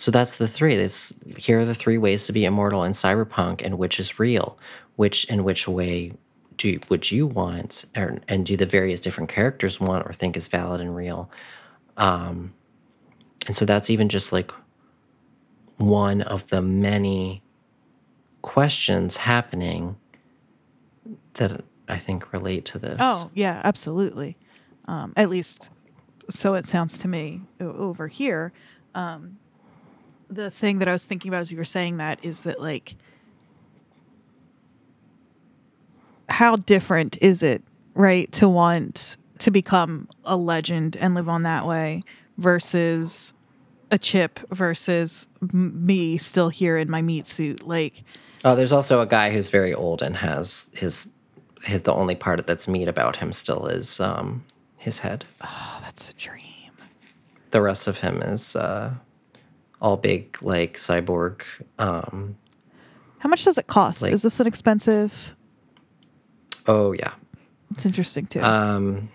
So 0.00 0.10
that's 0.10 0.38
the 0.38 0.48
three. 0.48 0.76
That's 0.76 1.12
here 1.36 1.60
are 1.60 1.64
the 1.66 1.74
three 1.74 1.98
ways 1.98 2.26
to 2.26 2.32
be 2.32 2.46
immortal 2.46 2.84
in 2.84 2.92
cyberpunk, 2.92 3.62
and 3.62 3.76
which 3.76 4.00
is 4.00 4.18
real. 4.18 4.58
Which 5.00 5.24
in 5.24 5.44
which 5.44 5.66
way 5.66 6.12
do 6.58 6.78
would 6.90 7.10
you 7.10 7.26
want, 7.26 7.86
or, 7.96 8.18
and 8.28 8.44
do 8.44 8.54
the 8.54 8.66
various 8.66 9.00
different 9.00 9.30
characters 9.30 9.80
want 9.80 10.06
or 10.06 10.12
think 10.12 10.36
is 10.36 10.46
valid 10.46 10.82
and 10.82 10.94
real? 10.94 11.30
Um, 11.96 12.52
and 13.46 13.56
so 13.56 13.64
that's 13.64 13.88
even 13.88 14.10
just 14.10 14.30
like 14.30 14.52
one 15.78 16.20
of 16.20 16.46
the 16.48 16.60
many 16.60 17.42
questions 18.42 19.16
happening 19.16 19.96
that 21.34 21.64
I 21.88 21.96
think 21.96 22.30
relate 22.30 22.66
to 22.66 22.78
this. 22.78 22.98
Oh, 23.00 23.30
yeah, 23.32 23.62
absolutely. 23.64 24.36
Um, 24.84 25.14
at 25.16 25.30
least, 25.30 25.70
so 26.28 26.52
it 26.56 26.66
sounds 26.66 26.98
to 26.98 27.08
me 27.08 27.40
over 27.58 28.06
here. 28.06 28.52
Um, 28.94 29.38
the 30.28 30.50
thing 30.50 30.76
that 30.80 30.88
I 30.88 30.92
was 30.92 31.06
thinking 31.06 31.30
about 31.30 31.40
as 31.40 31.50
you 31.50 31.56
were 31.56 31.64
saying 31.64 31.96
that 31.96 32.22
is 32.22 32.42
that, 32.42 32.60
like, 32.60 32.96
how 36.30 36.56
different 36.56 37.18
is 37.20 37.42
it, 37.42 37.62
right, 37.94 38.30
to 38.32 38.48
want 38.48 39.16
to 39.38 39.50
become 39.50 40.08
a 40.24 40.36
legend 40.36 40.96
and 40.96 41.14
live 41.14 41.28
on 41.28 41.42
that 41.44 41.66
way 41.66 42.02
versus 42.38 43.32
a 43.90 43.98
chip 43.98 44.38
versus 44.50 45.26
m- 45.42 45.84
me 45.86 46.16
still 46.18 46.48
here 46.48 46.76
in 46.78 46.90
my 46.90 47.02
meat 47.02 47.26
suit? 47.26 47.66
Like, 47.66 48.04
Oh, 48.44 48.54
there's 48.56 48.72
also 48.72 49.00
a 49.02 49.06
guy 49.06 49.30
who's 49.30 49.48
very 49.50 49.74
old 49.74 50.00
and 50.02 50.16
has 50.16 50.70
his 50.74 51.06
his 51.62 51.82
the 51.82 51.92
only 51.92 52.14
part 52.14 52.46
that's 52.46 52.66
meat 52.66 52.88
about 52.88 53.16
him 53.16 53.32
still 53.32 53.66
is 53.66 54.00
um 54.00 54.42
his 54.78 55.00
head. 55.00 55.26
oh, 55.42 55.78
that's 55.82 56.08
a 56.08 56.14
dream. 56.14 56.46
The 57.50 57.60
rest 57.60 57.86
of 57.86 57.98
him 57.98 58.22
is 58.22 58.56
uh 58.56 58.92
all 59.82 59.96
big 59.98 60.40
like 60.42 60.76
cyborg 60.78 61.42
um 61.78 62.36
How 63.18 63.28
much 63.28 63.44
does 63.44 63.58
it 63.58 63.66
cost? 63.66 64.00
Like- 64.00 64.12
is 64.12 64.22
this 64.22 64.40
an 64.40 64.46
expensive? 64.46 65.34
Oh 66.70 66.92
yeah. 66.92 67.12
It's 67.72 67.84
interesting 67.84 68.26
too. 68.26 68.42
Um 68.42 69.10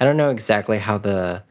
I 0.00 0.04
don't 0.04 0.16
know 0.16 0.30
exactly 0.30 0.78
how 0.78 0.98
the 0.98 1.42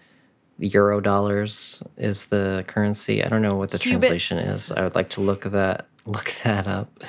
euro 0.59 0.99
dollars 1.01 1.83
is 1.97 2.25
the 2.25 2.63
currency. 2.67 3.23
I 3.23 3.29
don't 3.29 3.41
know 3.41 3.55
what 3.55 3.69
the 3.69 3.79
translation 3.79 4.37
is. 4.37 4.71
I 4.71 4.83
would 4.83 4.95
like 4.95 5.09
to 5.11 5.21
look 5.21 5.43
that 5.43 5.87
look 6.05 6.33
that 6.43 6.67
up. 6.67 7.03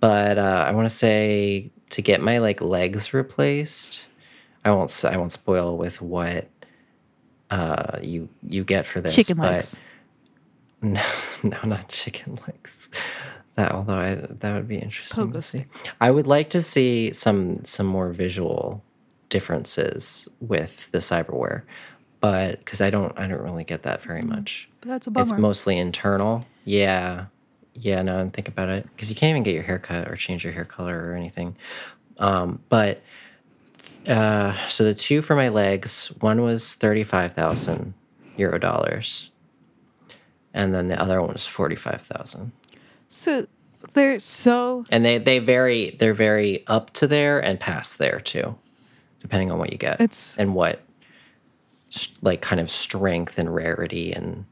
But 0.00 0.38
uh, 0.38 0.64
I 0.66 0.72
want 0.72 0.88
to 0.88 0.94
say 0.94 1.70
to 1.90 2.02
get 2.02 2.22
my 2.22 2.38
like 2.38 2.60
legs 2.60 3.12
replaced, 3.12 4.06
I 4.64 4.70
won't 4.70 5.04
I 5.04 5.16
won't 5.16 5.32
spoil 5.32 5.76
with 5.76 6.00
what 6.00 6.48
uh, 7.50 7.98
you 8.02 8.28
you 8.48 8.64
get 8.64 8.86
for 8.86 9.00
this. 9.00 9.14
Chicken 9.14 9.38
legs. 9.38 9.78
No, 10.82 11.04
no, 11.42 11.58
not 11.64 11.90
chicken 11.90 12.38
legs. 12.48 12.88
That 13.60 13.72
although 13.72 13.98
I, 13.98 14.14
that 14.14 14.54
would 14.54 14.68
be 14.68 14.78
interesting 14.78 15.28
Pogo 15.28 15.34
to 15.34 15.42
see. 15.42 15.66
I 16.00 16.10
would 16.10 16.26
like 16.26 16.48
to 16.50 16.62
see 16.62 17.12
some 17.12 17.62
some 17.66 17.84
more 17.84 18.10
visual 18.10 18.82
differences 19.28 20.26
with 20.40 20.90
the 20.92 20.98
cyberware, 20.98 21.64
but 22.20 22.60
because 22.60 22.80
I 22.80 22.88
don't 22.88 23.12
I 23.18 23.26
don't 23.26 23.42
really 23.42 23.64
get 23.64 23.82
that 23.82 24.00
very 24.02 24.22
much. 24.22 24.66
But 24.80 24.88
that's 24.88 25.06
a 25.06 25.12
It's 25.16 25.32
mostly 25.32 25.76
internal. 25.76 26.46
Yeah, 26.64 27.26
yeah. 27.74 28.00
No, 28.00 28.18
and 28.18 28.32
think 28.32 28.48
about 28.48 28.70
it 28.70 28.84
because 28.96 29.10
you 29.10 29.14
can't 29.14 29.28
even 29.28 29.42
get 29.42 29.52
your 29.52 29.62
hair 29.62 29.78
cut 29.78 30.08
or 30.08 30.16
change 30.16 30.42
your 30.42 30.54
hair 30.54 30.64
color 30.64 31.10
or 31.10 31.14
anything. 31.14 31.54
Um, 32.16 32.62
but 32.70 33.02
uh, 34.08 34.56
so 34.68 34.84
the 34.84 34.94
two 34.94 35.20
for 35.20 35.36
my 35.36 35.50
legs, 35.50 36.06
one 36.20 36.40
was 36.40 36.76
thirty 36.76 37.04
five 37.04 37.34
thousand 37.34 37.92
euro 38.38 38.58
dollars, 38.58 39.30
and 40.54 40.72
then 40.72 40.88
the 40.88 40.98
other 40.98 41.20
one 41.20 41.34
was 41.34 41.44
forty 41.44 41.76
five 41.76 42.00
thousand. 42.00 42.52
So 43.10 43.46
they're 43.92 44.18
so 44.18 44.86
And 44.90 45.04
they 45.04 45.18
they 45.18 45.38
vary. 45.40 45.90
They're 45.98 46.14
very 46.14 46.64
up 46.66 46.92
to 46.94 47.06
there 47.06 47.38
and 47.40 47.60
past 47.60 47.98
there 47.98 48.20
too, 48.20 48.56
depending 49.18 49.50
on 49.50 49.58
what 49.58 49.72
you 49.72 49.78
get. 49.78 50.00
It's- 50.00 50.36
and 50.38 50.54
what 50.54 50.80
like 52.22 52.40
kind 52.40 52.60
of 52.60 52.70
strength 52.70 53.36
and 53.38 53.52
rarity 53.54 54.12
and 54.12 54.44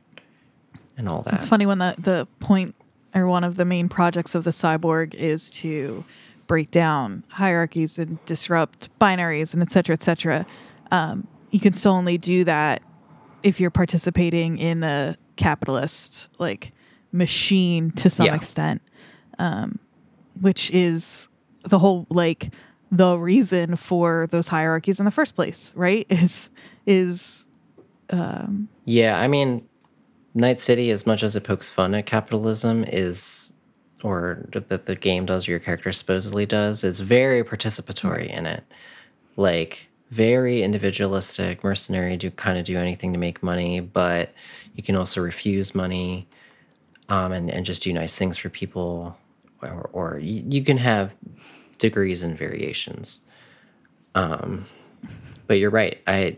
and 0.97 1.09
all 1.09 1.23
that. 1.23 1.35
it's 1.35 1.47
funny 1.47 1.65
when 1.67 1.79
the 1.79 1.95
the 1.99 2.27
point 2.41 2.75
or 3.15 3.27
one 3.29 3.45
of 3.45 3.57
the 3.57 3.65
main 3.65 3.89
projects 3.89 4.35
of 4.35 4.43
the 4.45 4.51
cyborg 4.51 5.15
is 5.15 5.49
to 5.49 6.05
break 6.49 6.71
down 6.73 7.23
hierarchies 7.29 7.99
and 7.99 8.23
disrupt 8.27 8.89
binaries 8.99 9.53
and 9.55 9.63
et 9.63 9.71
cetera, 9.71 9.93
et 9.93 10.03
cetera. 10.03 10.45
Um, 10.91 11.27
you 11.51 11.61
can 11.61 11.73
still 11.73 11.93
only 11.93 12.19
do 12.19 12.43
that 12.45 12.83
if 13.43 13.61
you're 13.61 13.71
participating 13.71 14.59
in 14.59 14.83
a 14.83 15.17
capitalist 15.37 16.29
like 16.39 16.73
machine 17.13 17.91
to 17.93 18.11
some 18.11 18.27
Yeah. 18.27 18.35
extent, 18.35 18.83
um, 19.39 19.79
which 20.41 20.71
is 20.71 21.29
the 21.65 21.79
whole 21.79 22.07
like 22.11 22.53
the 22.91 23.19
reason 23.19 23.77
for 23.77 24.29
those 24.31 24.49
hierarchies 24.49 24.99
in 24.99 25.05
the 25.05 25.11
first 25.11 25.35
place, 25.35 25.73
right? 25.77 26.07
Is 26.11 26.51
is 26.87 27.49
um, 28.11 28.69
Yeah, 28.87 29.21
I 29.21 29.29
mean, 29.29 29.69
Night 30.35 30.59
City, 30.59 30.91
as 30.91 31.07
much 31.07 31.23
as 31.23 31.37
it 31.37 31.45
pokes 31.45 31.69
fun 31.69 31.95
at 31.95 32.07
capitalism, 32.07 32.85
is, 32.85 33.53
or 34.03 34.47
that 34.53 34.87
the 34.87 34.97
game 34.97 35.27
does, 35.27 35.47
or 35.47 35.51
your 35.51 35.61
character 35.61 35.93
supposedly 35.93 36.47
does, 36.47 36.83
is 36.85 37.01
very 37.01 37.45
participatory 37.45 38.29
in 38.29 38.47
it. 38.47 38.65
Like, 39.37 39.89
very 40.11 40.63
individualistic, 40.63 41.63
mercenary, 41.63 42.17
do 42.17 42.31
kind 42.31 42.59
of 42.59 42.65
do 42.65 42.79
anything 42.79 43.13
to 43.13 43.19
make 43.19 43.43
money, 43.43 43.81
but 43.81 44.33
you 44.75 44.83
can 44.83 44.97
also 44.97 45.21
refuse 45.21 45.75
money 45.75 46.27
um, 47.09 47.33
and, 47.33 47.51
and 47.51 47.65
just 47.67 47.83
do 47.83 47.93
nice 47.93 48.15
things 48.17 48.37
for 48.37 48.49
people, 48.49 49.17
or, 49.63 49.89
or 49.93 50.19
you, 50.19 50.45
you 50.49 50.63
can 50.63 50.77
have 50.79 51.17
degrees 51.79 52.23
and 52.23 52.37
variations. 52.37 53.21
Um, 54.15 54.65
but 55.47 55.55
you're 55.59 55.71
right. 55.71 55.99
I, 56.07 56.37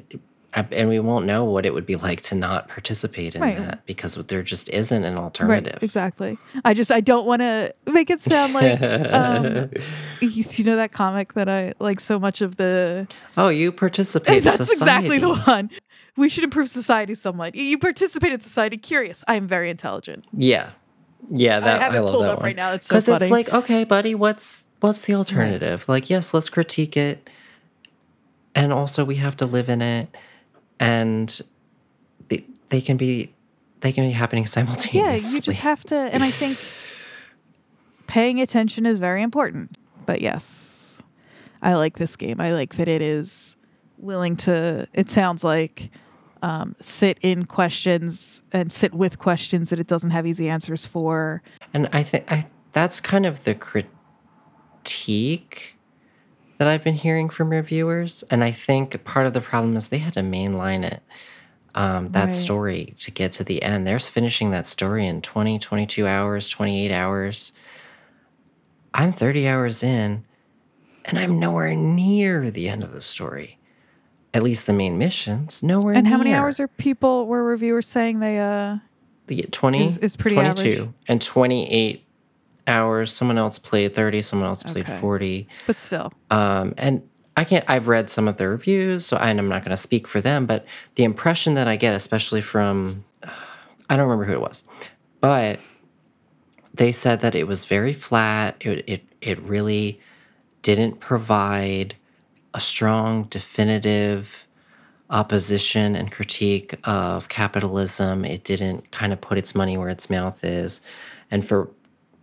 I 0.54 0.66
and 0.72 0.88
we 0.88 0.98
won't 0.98 1.26
know 1.26 1.44
what 1.44 1.64
it 1.64 1.72
would 1.72 1.86
be 1.86 1.96
like 1.96 2.20
to 2.22 2.34
not 2.34 2.68
participate 2.68 3.34
in 3.36 3.40
Right. 3.42 3.56
that 3.56 3.86
because 3.86 4.14
there 4.26 4.42
just 4.42 4.68
isn't 4.68 5.04
an 5.04 5.14
Right, 5.14 5.22
alternative. 5.22 5.78
exactly. 5.82 6.38
I 6.64 6.74
just 6.74 6.90
I 6.90 7.00
don't 7.00 7.24
want 7.26 7.40
to 7.40 7.72
make 7.86 8.10
it 8.10 8.20
sound 8.20 8.52
like 8.52 8.80
um, 8.82 9.70
you, 10.20 10.44
you 10.50 10.64
know 10.64 10.76
that 10.76 10.92
comic 10.92 11.34
that 11.34 11.48
I 11.48 11.72
like 11.78 12.00
so 12.00 12.18
much 12.18 12.40
of 12.42 12.56
the. 12.56 13.06
Oh, 13.36 13.48
you 13.48 13.70
participate. 13.72 14.42
That's 14.44 14.70
exactly 14.72 15.18
the 15.18 15.34
one. 15.34 15.70
We 16.20 16.28
should 16.28 16.44
improve 16.44 16.68
society 16.68 17.14
somewhat. 17.14 17.54
You 17.54 17.78
participate 17.78 18.30
in 18.30 18.40
society. 18.40 18.76
Curious. 18.76 19.24
I 19.26 19.36
am 19.36 19.46
very 19.46 19.70
intelligent. 19.70 20.26
Yeah, 20.34 20.72
yeah. 21.30 21.60
That, 21.60 21.80
I, 21.80 21.82
have 21.82 21.94
it 21.94 22.02
love 22.02 22.12
pulled 22.12 22.24
that 22.24 22.30
up 22.32 22.38
one. 22.40 22.44
right 22.44 22.56
now. 22.56 22.72
It's 22.72 22.86
so 22.86 22.98
it's 22.98 23.30
like, 23.30 23.50
okay, 23.50 23.84
buddy, 23.84 24.14
what's 24.14 24.66
what's 24.80 25.06
the 25.06 25.14
alternative? 25.14 25.88
Like, 25.88 26.10
yes, 26.10 26.34
let's 26.34 26.50
critique 26.50 26.94
it, 26.94 27.30
and 28.54 28.70
also 28.70 29.02
we 29.02 29.14
have 29.14 29.34
to 29.38 29.46
live 29.46 29.70
in 29.70 29.80
it, 29.80 30.14
and 30.78 31.40
they, 32.28 32.44
they 32.68 32.82
can 32.82 32.98
be 32.98 33.32
they 33.80 33.90
can 33.90 34.04
be 34.04 34.10
happening 34.10 34.44
simultaneously. 34.46 35.00
Yeah, 35.00 35.16
simultaneously. 35.16 35.36
you 35.36 35.40
just 35.40 35.60
have 35.60 35.84
to. 35.84 35.96
And 35.96 36.22
I 36.22 36.30
think 36.30 36.58
paying 38.08 38.42
attention 38.42 38.84
is 38.84 38.98
very 38.98 39.22
important. 39.22 39.78
But 40.04 40.20
yes, 40.20 41.00
I 41.62 41.76
like 41.76 41.96
this 41.96 42.14
game. 42.16 42.42
I 42.42 42.52
like 42.52 42.74
that 42.74 42.88
it 42.88 43.00
is 43.00 43.56
willing 43.96 44.36
to. 44.36 44.86
It 44.92 45.08
sounds 45.08 45.42
like 45.42 45.90
um, 46.42 46.74
sit 46.80 47.18
in 47.22 47.44
questions 47.46 48.42
and 48.52 48.72
sit 48.72 48.94
with 48.94 49.18
questions 49.18 49.70
that 49.70 49.78
it 49.78 49.86
doesn't 49.86 50.10
have 50.10 50.26
easy 50.26 50.48
answers 50.48 50.84
for. 50.84 51.42
And 51.74 51.88
I 51.92 52.02
think 52.02 52.28
that's 52.72 53.00
kind 53.00 53.26
of 53.26 53.44
the 53.44 53.54
critique 53.54 53.96
that 56.58 56.68
I've 56.68 56.84
been 56.84 56.94
hearing 56.94 57.30
from 57.30 57.50
reviewers. 57.50 58.22
And 58.30 58.44
I 58.44 58.50
think 58.50 59.02
part 59.04 59.26
of 59.26 59.32
the 59.32 59.40
problem 59.40 59.76
is 59.76 59.88
they 59.88 59.98
had 59.98 60.14
to 60.14 60.20
mainline 60.20 60.84
it. 60.84 61.02
um, 61.72 62.08
that 62.08 62.24
Right. 62.24 62.32
story 62.32 62.94
to 62.98 63.12
get 63.12 63.30
to 63.30 63.44
the 63.44 63.62
end. 63.62 63.86
There's 63.86 64.08
finishing 64.08 64.50
that 64.50 64.66
story 64.66 65.06
in 65.06 65.22
20, 65.22 65.56
22 65.60 66.04
hours, 66.04 66.48
28 66.48 66.90
hours. 66.90 67.52
I'm 68.92 69.12
30 69.12 69.46
hours 69.46 69.80
in, 69.80 70.24
and 71.04 71.16
I'm 71.16 71.38
nowhere 71.38 71.76
near 71.76 72.50
the 72.50 72.68
end 72.68 72.82
of 72.82 72.92
the 72.92 73.00
story. 73.00 73.56
At 74.32 74.42
least 74.44 74.66
the 74.66 74.72
main 74.72 74.96
missions, 74.98 75.62
nowhere 75.62 75.94
And 75.94 76.06
how 76.06 76.16
many 76.16 76.32
hours 76.32 76.60
are 76.60 76.68
people 76.68 77.26
were 77.26 77.42
reviewers 77.42 77.86
saying 77.88 78.20
they 78.20 78.38
uh 78.38 78.76
The 79.26 79.42
20 79.42 79.84
is- 79.86 79.98
is 79.98 80.16
pretty 80.16 80.36
22 80.36 80.70
average? 80.70 80.88
and 81.08 81.20
28 81.20 82.04
hours. 82.68 83.12
Someone 83.12 83.38
else 83.38 83.58
played 83.58 83.94
30, 83.94 84.22
someone 84.22 84.48
else 84.48 84.62
played 84.62 84.84
Okay. 84.88 84.98
40. 85.00 85.48
but 85.66 85.78
still. 85.78 86.12
Um, 86.30 86.74
and 86.78 87.02
I 87.36 87.42
can't, 87.44 87.64
I've 87.68 87.88
read 87.88 88.08
some 88.10 88.28
of 88.28 88.36
their 88.36 88.50
reviews, 88.50 89.06
so 89.06 89.16
and 89.16 89.38
I'm 89.40 89.48
not 89.48 89.64
going 89.64 89.70
to 89.70 89.76
speak 89.76 90.06
for 90.06 90.20
them, 90.20 90.46
but 90.46 90.64
the 90.96 91.04
impression 91.04 91.54
that 91.54 91.66
I 91.66 91.74
get, 91.76 91.94
especially 91.94 92.40
from, 92.42 93.04
I 93.88 93.96
don't 93.96 94.06
remember 94.08 94.24
who 94.26 94.32
it 94.34 94.40
was, 94.40 94.62
but 95.20 95.58
they 96.74 96.92
said 96.92 97.20
that 97.20 97.34
it 97.34 97.48
was 97.48 97.64
very 97.64 97.92
flat. 97.92 98.56
It, 98.60 98.84
it, 98.86 99.02
it 99.20 99.40
really 99.40 100.00
didn't 100.62 101.00
provide 101.00 101.96
a 102.54 102.60
strong, 102.60 103.24
definitive 103.24 104.46
opposition 105.08 105.96
and 105.96 106.12
critique 106.12 106.74
of 106.84 107.28
capitalism. 107.28 108.24
It 108.24 108.44
didn't 108.44 108.90
kind 108.92 109.12
of 109.12 109.20
put 109.20 109.38
its 109.38 109.54
money 109.54 109.76
where 109.76 109.88
its 109.88 110.08
mouth 110.08 110.42
is. 110.44 110.80
And 111.30 111.44
for 111.46 111.70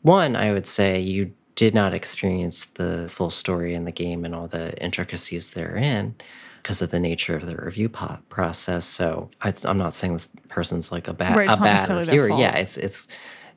one, 0.01 0.35
I 0.35 0.53
would 0.53 0.65
say 0.67 0.99
you 0.99 1.33
did 1.55 1.73
not 1.73 1.93
experience 1.93 2.65
the 2.65 3.09
full 3.09 3.29
story 3.31 3.73
in 3.73 3.85
the 3.85 3.91
game 3.91 4.23
and 4.23 4.33
all 4.33 4.47
the 4.47 4.81
intricacies 4.81 5.51
therein 5.51 6.15
because 6.61 6.81
of 6.81 6.91
the 6.91 6.99
nature 6.99 7.35
of 7.35 7.45
the 7.45 7.55
review 7.57 7.89
po- 7.89 8.19
process. 8.29 8.85
So 8.85 9.31
I, 9.41 9.53
I'm 9.65 9.77
not 9.77 9.93
saying 9.93 10.13
this 10.13 10.29
person's 10.49 10.91
like 10.91 11.07
a 11.07 11.13
bad 11.13 11.35
Right, 11.35 11.49
a 11.49 11.59
bad 11.59 11.89
reviewer. 11.89 12.29
Yeah, 12.29 12.55
it's 12.57 12.77
it's 12.77 13.07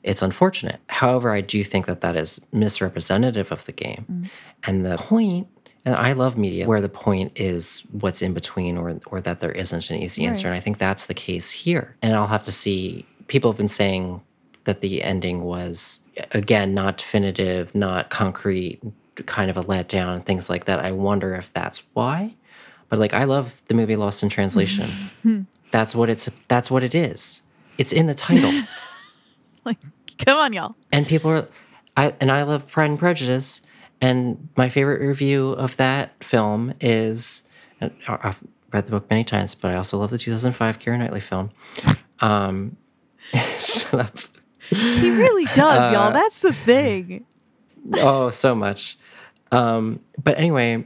it's 0.02 0.22
unfortunate. 0.22 0.80
However, 0.88 1.30
I 1.30 1.42
do 1.42 1.62
think 1.62 1.84
that 1.86 2.00
that 2.00 2.16
is 2.16 2.40
misrepresentative 2.52 3.52
of 3.52 3.66
the 3.66 3.72
game, 3.72 4.06
Mm. 4.10 4.28
and 4.64 4.86
the 4.86 4.96
point. 4.96 5.46
And 5.84 5.94
I 5.94 6.12
love 6.12 6.36
media 6.36 6.66
where 6.66 6.80
the 6.80 6.90
point 6.90 7.40
is 7.40 7.82
what's 7.92 8.20
in 8.22 8.34
between, 8.34 8.76
or 8.76 8.98
or 9.06 9.20
that 9.22 9.40
there 9.40 9.52
isn't 9.52 9.90
an 9.90 9.96
easy 9.96 10.24
answer. 10.26 10.46
Right. 10.48 10.50
And 10.50 10.56
I 10.56 10.60
think 10.60 10.78
that's 10.78 11.06
the 11.06 11.14
case 11.14 11.50
here. 11.50 11.96
And 12.02 12.14
I'll 12.14 12.26
have 12.26 12.42
to 12.44 12.52
see. 12.52 13.06
People 13.28 13.50
have 13.50 13.56
been 13.58 13.68
saying 13.68 14.20
that 14.64 14.80
the 14.80 15.02
ending 15.02 15.42
was 15.42 16.00
again 16.32 16.74
not 16.74 16.98
definitive, 16.98 17.74
not 17.74 18.10
concrete, 18.10 18.80
kind 19.26 19.50
of 19.50 19.56
a 19.56 19.64
letdown, 19.64 20.16
and 20.16 20.26
things 20.26 20.50
like 20.50 20.66
that. 20.66 20.80
I 20.80 20.92
wonder 20.92 21.34
if 21.34 21.52
that's 21.52 21.82
why. 21.94 22.34
But 22.90 22.98
like, 22.98 23.14
I 23.14 23.24
love 23.24 23.62
the 23.66 23.74
movie 23.74 23.96
Lost 23.96 24.22
in 24.22 24.28
Translation. 24.28 24.90
that's 25.70 25.94
what 25.94 26.10
it's. 26.10 26.28
That's 26.48 26.70
what 26.70 26.82
it 26.82 26.94
is. 26.94 27.40
It's 27.78 27.92
in 27.92 28.06
the 28.06 28.14
title. 28.14 28.52
Like 29.64 29.76
come 30.24 30.38
on 30.38 30.52
y'all. 30.54 30.74
and 30.90 31.06
people 31.06 31.30
are 31.30 31.48
I 31.96 32.14
and 32.20 32.30
I 32.30 32.42
love 32.44 32.66
Pride 32.66 32.88
and 32.90 32.98
Prejudice 32.98 33.60
and 34.00 34.48
my 34.56 34.68
favorite 34.68 35.00
review 35.06 35.50
of 35.50 35.76
that 35.76 36.22
film 36.24 36.72
is 36.80 37.42
and 37.80 37.92
I- 38.08 38.18
I've 38.22 38.40
read 38.72 38.86
the 38.86 38.92
book 38.92 39.10
many 39.10 39.24
times 39.24 39.54
but 39.54 39.70
I 39.70 39.76
also 39.76 39.98
love 39.98 40.10
the 40.10 40.18
2005 40.18 40.78
Keira 40.78 40.98
Knightley 40.98 41.20
film. 41.20 41.50
Um 42.22 42.76
shut 43.58 43.94
up. 43.94 44.18
He 44.68 45.10
really 45.10 45.44
does, 45.54 45.90
Uh, 45.90 45.94
y'all. 45.94 46.12
That's 46.12 46.40
the 46.40 46.52
thing. 46.52 47.24
oh 47.94 48.28
so 48.30 48.54
much. 48.54 48.98
Um 49.52 50.00
but 50.22 50.36
anyway 50.38 50.84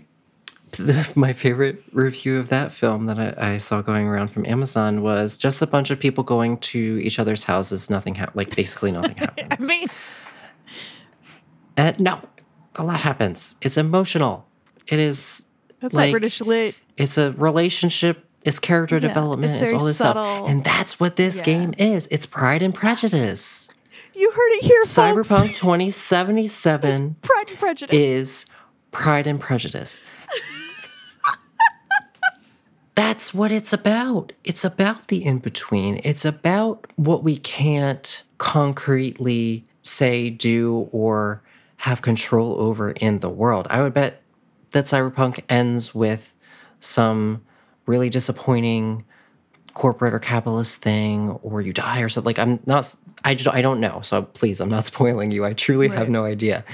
the, 0.73 1.09
my 1.15 1.33
favorite 1.33 1.83
review 1.93 2.39
of 2.39 2.49
that 2.49 2.73
film 2.73 3.07
that 3.07 3.19
I, 3.19 3.53
I 3.55 3.59
saw 3.59 3.81
going 3.81 4.07
around 4.09 4.29
from 4.29 4.45
Amazon 4.47 5.03
was 5.03 5.39
just 5.39 5.63
a 5.63 5.67
bunch 5.69 5.91
of 5.91 6.01
people 6.01 6.25
going 6.25 6.59
to 6.59 7.01
each 7.03 7.19
other's 7.21 7.45
houses. 7.45 7.89
Nothing 7.91 8.15
hap 8.17 8.35
like 8.35 8.55
basically 8.57 8.91
nothing 8.93 9.15
happens. 9.17 9.49
I 9.53 9.57
mean, 9.65 9.89
And 11.77 11.99
no, 12.01 12.21
a 12.77 12.85
lot 12.85 13.01
happens. 13.01 13.57
It's 13.63 13.77
emotional. 13.77 14.47
It 14.89 14.99
is 14.99 15.45
that's 15.81 15.95
like 15.95 16.11
British 16.13 16.41
lit. 16.41 16.75
it's 16.97 17.19
a 17.19 17.33
relationship. 17.33 18.25
It's 18.43 18.59
character 18.59 18.97
Yeah, 18.97 19.09
development. 19.09 19.55
it's 19.55 19.71
It's, 19.71 19.81
all 19.81 19.87
this 19.87 19.97
stuff, 19.97 20.17
and 20.49 20.63
that's 20.63 21.01
what 21.01 21.17
this 21.17 21.39
Yeah. 21.39 21.43
game 21.45 21.75
is. 21.79 22.07
It's 22.11 22.27
Pride 22.27 22.63
and 22.63 22.75
Prejudice. 22.75 23.69
You 24.15 24.31
heard 24.31 24.51
it 24.59 24.65
here, 24.65 24.85
folks. 24.85 25.29
Cyberpunk 25.29 25.55
2077 25.55 27.17
Pride 27.23 27.51
and 27.51 27.59
Prejudice. 27.59 27.97
is 27.97 28.47
Pride 28.93 29.27
and 29.27 29.41
Prejudice. 29.41 30.03
That's 32.95 33.35
what 33.35 33.51
it's 33.51 33.73
about. 33.73 34.33
It's 34.45 34.65
about 34.65 35.09
the 35.09 35.25
in 35.25 35.39
between. 35.39 36.01
It's 36.05 36.25
about 36.25 36.87
what 36.97 37.25
we 37.25 37.37
can't 37.39 38.23
concretely 38.39 39.65
say, 39.83 40.31
do, 40.31 40.89
or 40.93 41.43
have 41.85 42.01
control 42.01 42.59
over 42.63 42.93
in 42.93 43.19
the 43.19 43.29
world. 43.29 43.67
I 43.69 43.83
would 43.83 43.93
bet 43.93 44.23
that 44.71 44.87
Cyberpunk 44.87 45.45
ends 45.51 45.95
with 45.95 46.35
some 46.81 47.43
really 47.85 48.09
disappointing 48.09 49.05
corporate 49.75 50.15
or 50.15 50.19
capitalist 50.19 50.81
thing, 50.81 51.29
or 51.43 51.61
you 51.61 51.75
die 51.75 52.01
or 52.01 52.09
something. 52.09 52.25
Like 52.25 52.39
I'm 52.39 52.59
not. 52.65 52.95
I 53.23 53.35
just, 53.35 53.55
I 53.55 53.61
don't 53.61 53.81
know. 53.81 54.01
So 54.01 54.23
please, 54.23 54.61
I'm 54.61 54.71
not 54.71 54.87
spoiling 54.93 55.31
you. 55.31 55.45
I 55.45 55.53
truly 55.53 55.89
have 55.89 56.09
no 56.09 56.25
idea. 56.25 56.65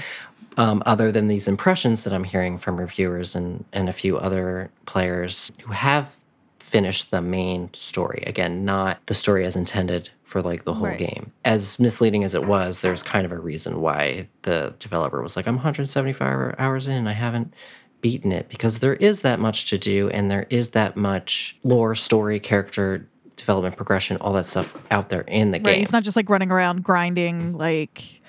Um, 0.55 0.81
other 0.85 1.11
than 1.11 1.27
these 1.27 1.45
impressions 1.45 2.05
that 2.05 2.13
I'm 2.13 2.23
hearing 2.23 2.57
from 2.57 2.77
reviewers 2.77 3.35
and 3.35 3.65
and 3.73 3.89
a 3.89 3.93
few 3.93 4.17
other 4.17 4.71
players 4.85 5.51
who 5.65 5.73
have 5.73 6.15
finished 6.59 7.11
the 7.11 7.21
main 7.21 7.69
story. 7.73 8.23
Again, 8.25 8.63
not 8.63 9.05
the 9.07 9.13
story 9.13 9.43
as 9.43 9.57
intended 9.57 10.09
for 10.31 10.41
like 10.41 10.63
the 10.63 10.73
whole 10.73 10.87
Right. 10.87 10.97
game. 10.97 11.33
As 11.43 11.77
misleading 11.77 12.23
as 12.23 12.33
it 12.33 12.45
was, 12.45 12.79
there's 12.79 13.03
kind 13.03 13.25
of 13.25 13.33
a 13.33 13.37
reason 13.37 13.81
why 13.81 14.29
the 14.43 14.73
developer 14.79 15.21
was 15.21 15.35
like, 15.35 15.45
I'm 15.45 15.55
175 15.55 16.55
hours 16.57 16.87
in, 16.87 17.05
I 17.05 17.11
haven't 17.11 17.53
beaten 17.99 18.31
it 18.31 18.47
because 18.47 18.79
there 18.79 18.93
is 18.95 19.21
that 19.21 19.41
much 19.41 19.69
to 19.69 19.77
do 19.77 20.09
and 20.09 20.31
there 20.31 20.47
is 20.49 20.69
that 20.69 20.95
much 20.95 21.57
lore, 21.63 21.95
story, 21.95 22.39
character 22.39 23.09
development, 23.35 23.75
progression, 23.75 24.15
all 24.21 24.31
that 24.33 24.45
stuff 24.45 24.73
out 24.89 25.09
there 25.09 25.21
in 25.21 25.51
the 25.51 25.57
Right. 25.59 25.65
game. 25.65 25.83
It's 25.83 25.91
not 25.91 26.03
just 26.03 26.15
like 26.15 26.29
running 26.29 26.49
around 26.49 26.81
grinding 26.83 27.57
like 27.57 28.20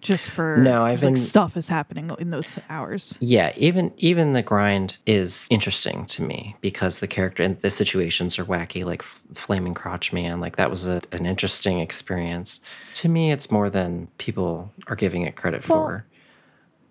just 0.00 0.30
for 0.30 0.56
No, 0.58 0.84
I've 0.84 1.02
like 1.02 1.14
been- 1.14 1.22
stuff 1.22 1.56
is 1.56 1.68
happening 1.68 2.10
in 2.18 2.30
those 2.30 2.58
hours. 2.68 3.16
Yeah, 3.20 3.52
even 3.56 3.92
even 3.98 4.32
the 4.32 4.42
grind 4.42 4.96
is 5.06 5.46
interesting 5.50 6.06
to 6.06 6.22
me 6.22 6.56
because 6.60 7.00
the 7.00 7.06
character 7.06 7.42
and 7.42 7.58
the 7.60 7.70
situations 7.70 8.38
are 8.38 8.44
wacky, 8.44 8.84
like 8.84 9.02
F- 9.02 9.22
Flaming 9.34 9.74
Crotch 9.74 10.12
Man. 10.12 10.40
Like 10.40 10.56
that 10.56 10.70
was 10.70 10.86
a, 10.86 11.02
an 11.12 11.26
interesting 11.26 11.80
experience. 11.80 12.60
To 12.94 13.08
me, 13.08 13.30
it's 13.30 13.50
more 13.50 13.68
than 13.70 14.08
people 14.18 14.72
are 14.86 14.96
giving 14.96 15.22
it 15.26 15.36
credit 15.36 15.68
Well, 15.68 15.84
for 15.86 16.04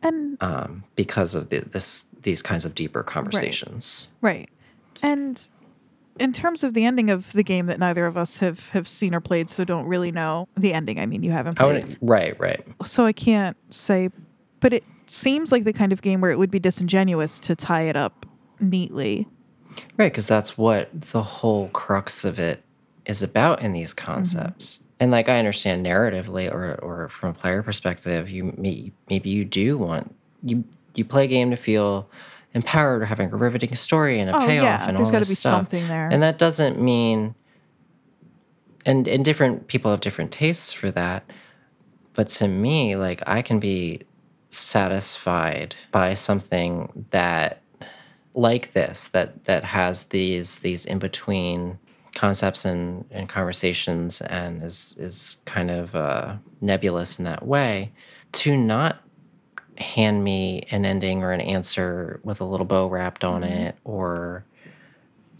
And 0.03 0.38
um, 0.41 0.84
because 0.95 1.36
of 1.36 1.49
the, 1.49 1.60
this 1.60 2.05
these 2.22 2.41
kinds 2.41 2.66
of 2.66 2.76
deeper 2.76 3.01
conversations. 3.01 4.10
right. 4.22 4.49
And 5.01 5.47
in 6.20 6.34
terms 6.34 6.64
of 6.64 6.74
the 6.74 6.86
ending 6.86 7.10
of 7.10 7.32
the 7.34 7.44
game 7.44 7.68
that 7.68 7.80
neither 7.80 8.06
of 8.06 8.18
us 8.18 8.38
have 8.38 8.70
have 8.70 8.88
seen 8.88 9.16
or 9.16 9.20
played, 9.20 9.50
so 9.50 9.64
don't 9.64 9.86
really 9.86 10.12
know 10.12 10.48
the 10.56 10.74
ending. 10.74 11.00
I 11.00 11.06
mean, 11.06 11.24
you 11.24 11.32
haven't 11.32 11.56
played. 11.56 11.98
right, 12.02 12.40
right. 12.40 12.66
so 12.86 13.06
I 13.06 13.14
can't 13.14 13.58
say, 13.74 14.10
but 14.60 14.74
it 14.74 14.84
seems 15.08 15.52
like 15.52 15.64
the 15.64 15.74
kind 15.74 15.92
of 15.92 16.02
game 16.02 16.22
where 16.22 16.32
it 16.32 16.38
would 16.38 16.52
be 16.52 16.60
disingenuous 16.60 17.40
to 17.40 17.56
tie 17.56 17.84
it 17.84 17.96
up 17.96 18.26
neatly. 18.60 19.28
Right, 19.98 20.12
because 20.12 20.28
that's 20.28 20.58
what 20.58 20.90
the 21.02 21.24
whole 21.24 21.70
crux 21.70 22.26
of 22.26 22.40
it 22.40 22.64
is 23.06 23.22
about 23.24 23.62
in 23.62 23.72
these 23.72 23.94
mm-hmm. 23.94 24.06
concepts. 24.06 24.82
And 25.00 25.12
like 25.12 25.30
I 25.30 25.40
understand 25.40 25.86
narratively, 25.86 26.52
or 26.52 26.76
or 26.82 27.08
from 27.10 27.30
a 27.30 27.34
player 27.34 27.64
perspective, 27.64 28.30
you 28.30 28.54
may, 28.58 28.92
maybe 29.10 29.30
you 29.30 29.46
do 29.46 29.78
want 29.78 30.14
you 30.44 30.64
you 30.96 31.06
play 31.06 31.26
a 31.26 31.28
game 31.28 31.52
to 31.52 31.56
feel 31.56 32.10
empowered 32.54 33.02
or 33.02 33.06
having 33.06 33.32
a 33.32 33.36
riveting 33.36 33.76
story 33.76 34.20
and 34.20 34.30
a 34.30 34.36
Oh, 34.36 34.45
payoff 34.47 34.64
yeah, 34.64 34.88
and 34.88 34.97
there's 34.97 35.12
all 35.12 35.20
this 35.20 35.30
be 35.30 35.36
stuff. 35.36 35.52
something 35.52 35.88
there. 35.88 36.10
And 36.12 36.22
that 36.24 36.38
doesn't 36.39 36.82
mean 36.82 37.36
and 38.86 39.08
and 39.08 39.24
different 39.26 39.68
people 39.68 39.91
have 39.91 40.02
different 40.02 40.32
tastes 40.32 40.72
for 40.74 40.89
that. 40.91 41.24
But 42.14 42.28
to 42.30 42.47
me, 42.47 42.95
like 42.95 43.22
I 43.28 43.41
can 43.41 43.60
be 43.60 44.02
satisfied 44.50 45.76
by 45.91 46.14
something 46.16 47.06
that 47.12 47.62
like 48.34 48.72
this 48.74 49.10
that 49.10 49.45
that 49.45 49.64
has 49.64 50.06
these 50.06 50.60
these 50.60 50.86
in 50.86 50.97
between 51.00 51.78
concepts 52.16 52.66
and, 52.66 53.06
and 53.12 53.30
conversations 53.30 54.22
and 54.22 54.64
is 54.64 54.95
is 54.97 55.38
kind 55.45 55.70
of 55.70 55.95
uh, 55.95 56.36
nebulous 56.62 57.20
in 57.20 57.26
that 57.26 57.45
way 57.45 57.91
to 58.32 58.58
not 58.58 59.04
hand 59.80 60.24
me 60.24 60.64
an 60.72 60.86
ending 60.86 61.24
or 61.24 61.32
an 61.32 61.42
answer 61.42 62.20
with 62.24 62.42
a 62.42 62.46
little 62.46 62.66
bow 62.66 62.88
wrapped 62.88 63.24
on 63.24 63.44
it 63.44 63.76
or 63.84 64.44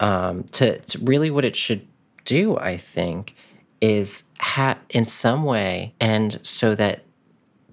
um, 0.00 0.44
to, 0.44 0.78
to 0.78 0.98
really 1.00 1.30
what 1.30 1.44
it 1.44 1.54
should 1.56 1.86
do 2.24 2.56
i 2.58 2.76
think 2.76 3.34
is 3.80 4.24
ha- 4.40 4.78
in 4.90 5.04
some 5.06 5.44
way 5.44 5.94
and 6.00 6.38
so 6.42 6.74
that 6.74 7.02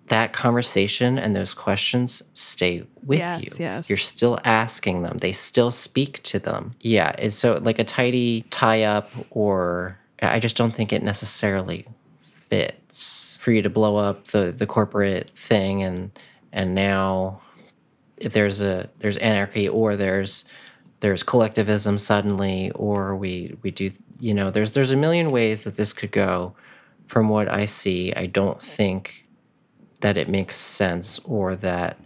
that 0.08 0.32
conversation 0.32 1.18
and 1.20 1.36
those 1.36 1.54
questions 1.54 2.24
stay 2.34 2.86
with 3.04 3.20
Yes, 3.20 3.44
you. 3.46 3.52
yes. 3.60 3.90
You're 3.90 3.98
still 3.98 4.40
asking 4.46 5.02
them. 5.02 5.18
They 5.18 5.34
still 5.34 5.70
speak 5.70 6.24
to 6.24 6.40
them. 6.40 6.76
Yeah. 6.80 7.14
And 7.18 7.34
so 7.34 7.60
like 7.62 7.78
a 7.78 7.84
tidy 7.84 8.44
tie 8.50 8.84
up 8.84 9.12
or 9.32 10.00
I 10.22 10.40
just 10.40 10.56
don't 10.56 10.74
think 10.74 10.94
it 10.94 11.04
necessarily 11.04 11.86
fits 12.50 13.38
for 13.42 13.52
you 13.52 13.62
to 13.62 13.70
blow 13.70 13.98
up 13.98 14.30
the 14.30 14.54
the 14.58 14.66
corporate 14.66 15.30
thing 15.32 15.84
and 15.84 16.12
and 16.52 16.74
now 16.76 17.42
if 18.18 18.34
there's 18.34 18.62
a 18.62 18.90
there's 19.00 19.18
anarchy 19.18 19.68
or 19.70 19.96
there's 19.96 20.46
there's 21.00 21.24
collectivism 21.24 21.98
suddenly 21.98 22.72
or 22.72 23.16
we 23.16 23.56
we 23.62 23.72
do 23.72 23.92
you 24.20 24.34
know 24.34 24.50
there's 24.52 24.72
there's 24.72 24.92
a 24.92 24.98
million 24.98 25.32
ways 25.32 25.64
that 25.64 25.76
this 25.78 25.94
could 25.94 26.12
go. 26.12 26.56
From 27.08 27.30
what 27.30 27.48
i 27.48 27.66
see 27.66 28.14
i 28.16 28.26
don't 28.26 28.62
think 28.62 29.30
that 30.02 30.18
it 30.18 30.28
makes 30.28 30.58
sense 30.58 31.20
or 31.20 31.56
that 31.56 31.98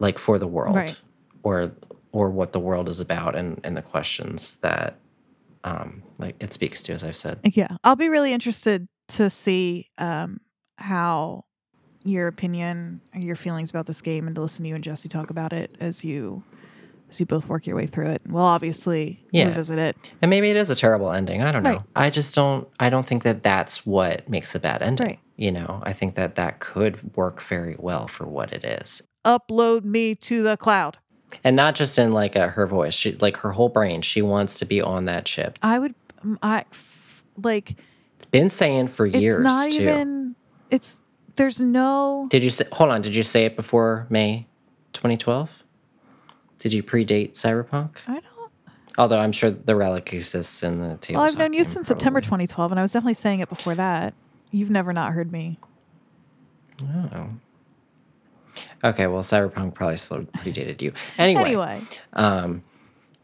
like 0.00 0.18
for 0.18 0.40
the 0.40 0.46
world 0.48 0.74
Right. 0.74 0.96
or 1.44 1.70
or 2.10 2.28
what 2.30 2.52
the 2.52 2.58
world 2.58 2.88
is 2.88 2.98
about 2.98 3.36
and 3.36 3.60
and 3.62 3.76
the 3.76 3.82
questions 3.82 4.56
that 4.56 4.96
um 5.62 6.02
like 6.18 6.34
it 6.42 6.52
speaks 6.52 6.82
to 6.82 6.92
as 6.92 7.04
i've 7.04 7.14
said. 7.14 7.38
Yeah, 7.44 7.76
I'll 7.84 7.94
be 7.94 8.08
really 8.08 8.32
interested 8.32 8.88
to 9.10 9.30
see 9.30 9.88
um, 9.98 10.40
how 10.78 11.44
your 12.08 12.26
opinion, 12.28 13.00
your 13.14 13.36
feelings 13.36 13.70
about 13.70 13.86
this 13.86 14.00
game, 14.00 14.26
and 14.26 14.34
to 14.36 14.40
listen 14.42 14.62
to 14.64 14.68
you 14.68 14.74
and 14.74 14.82
Jesse 14.84 15.08
talk 15.08 15.30
about 15.30 15.52
it 15.52 15.76
as 15.80 16.04
you 16.04 16.42
as 17.10 17.18
you 17.20 17.24
both 17.26 17.48
work 17.48 17.66
your 17.66 17.74
way 17.74 17.86
through 17.86 18.08
it. 18.10 18.20
We'll 18.28 18.42
obviously 18.44 19.24
Yeah. 19.32 19.48
revisit 19.48 19.78
it. 19.78 19.96
and 20.20 20.28
maybe 20.28 20.50
it 20.50 20.56
is 20.56 20.68
a 20.68 20.74
terrible 20.74 21.10
ending 21.10 21.40
i 21.42 21.50
don't 21.50 21.62
know 21.62 21.70
Right. 21.70 21.82
i 21.96 22.10
just 22.10 22.34
don't 22.34 22.68
i 22.78 22.90
don't 22.90 23.06
think 23.06 23.22
that 23.22 23.42
that's 23.42 23.86
what 23.86 24.28
makes 24.28 24.54
a 24.54 24.58
bad 24.60 24.82
ending 24.82 25.06
Right. 25.06 25.18
you 25.36 25.50
know 25.50 25.80
i 25.84 25.92
think 25.94 26.16
that 26.16 26.34
that 26.34 26.58
could 26.60 27.16
work 27.16 27.40
very 27.42 27.76
well 27.78 28.08
for 28.08 28.26
what 28.26 28.52
it 28.52 28.62
is 28.64 29.00
Upload 29.24 29.84
me 29.84 30.14
to 30.16 30.42
the 30.42 30.56
cloud. 30.58 30.98
and 31.44 31.56
not 31.56 31.74
just 31.74 31.98
in 31.98 32.12
like 32.12 32.36
a, 32.36 32.48
her 32.48 32.66
voice 32.66 32.92
she 32.94 33.12
like 33.20 33.38
her 33.38 33.52
whole 33.52 33.70
brain 33.70 34.02
she 34.02 34.20
wants 34.20 34.58
to 34.58 34.66
be 34.66 34.82
on 34.82 35.06
that 35.06 35.26
ship 35.26 35.58
I 35.62 35.78
would, 35.78 35.94
I 36.42 36.64
like. 37.42 37.76
it's 38.16 38.26
been 38.26 38.50
saying 38.50 38.88
for 38.88 39.06
years 39.06 39.36
it's 39.40 39.44
not 39.44 39.70
too 39.70 39.82
even. 39.82 40.34
It's 40.70 41.00
there's 41.38 41.60
no. 41.60 42.26
did 42.30 42.44
you 42.44 42.50
say 42.50 42.64
hold 42.72 42.90
on 42.90 43.00
did 43.00 43.14
you 43.14 43.22
say 43.22 43.46
it 43.46 43.56
before 43.56 44.06
may 44.10 44.46
2012 44.92 45.64
did 46.58 46.72
you 46.74 46.82
predate 46.82 47.30
cyberpunk 47.32 47.96
I 48.06 48.14
don't. 48.20 48.50
although 48.98 49.18
i'm 49.20 49.32
sure 49.32 49.50
the 49.50 49.74
relic 49.76 50.12
exists 50.12 50.62
in 50.62 50.80
the 50.80 50.96
table 50.98 51.20
Well, 51.20 51.28
I've 51.30 51.38
known 51.38 51.52
you 51.54 51.64
since 51.64 51.88
September 51.88 52.20
2012, 52.20 52.72
and 52.72 52.78
I 52.78 52.82
was 52.82 52.92
definitely 52.92 53.14
saying 53.14 53.40
it 53.40 53.48
before 53.48 53.74
that. 53.76 54.12
You've 54.50 54.70
never 54.70 54.92
not 54.92 55.12
heard 55.12 55.30
me. 55.32 55.58
oh 56.82 57.30
okay 58.84 59.06
well 59.06 59.22
cyberpunk 59.22 59.74
probably 59.74 59.96
still 59.96 60.22
predated 60.24 60.82
you 60.82 60.92
anyway, 61.16 61.42
Anyway, 61.42 61.82
um 62.14 62.62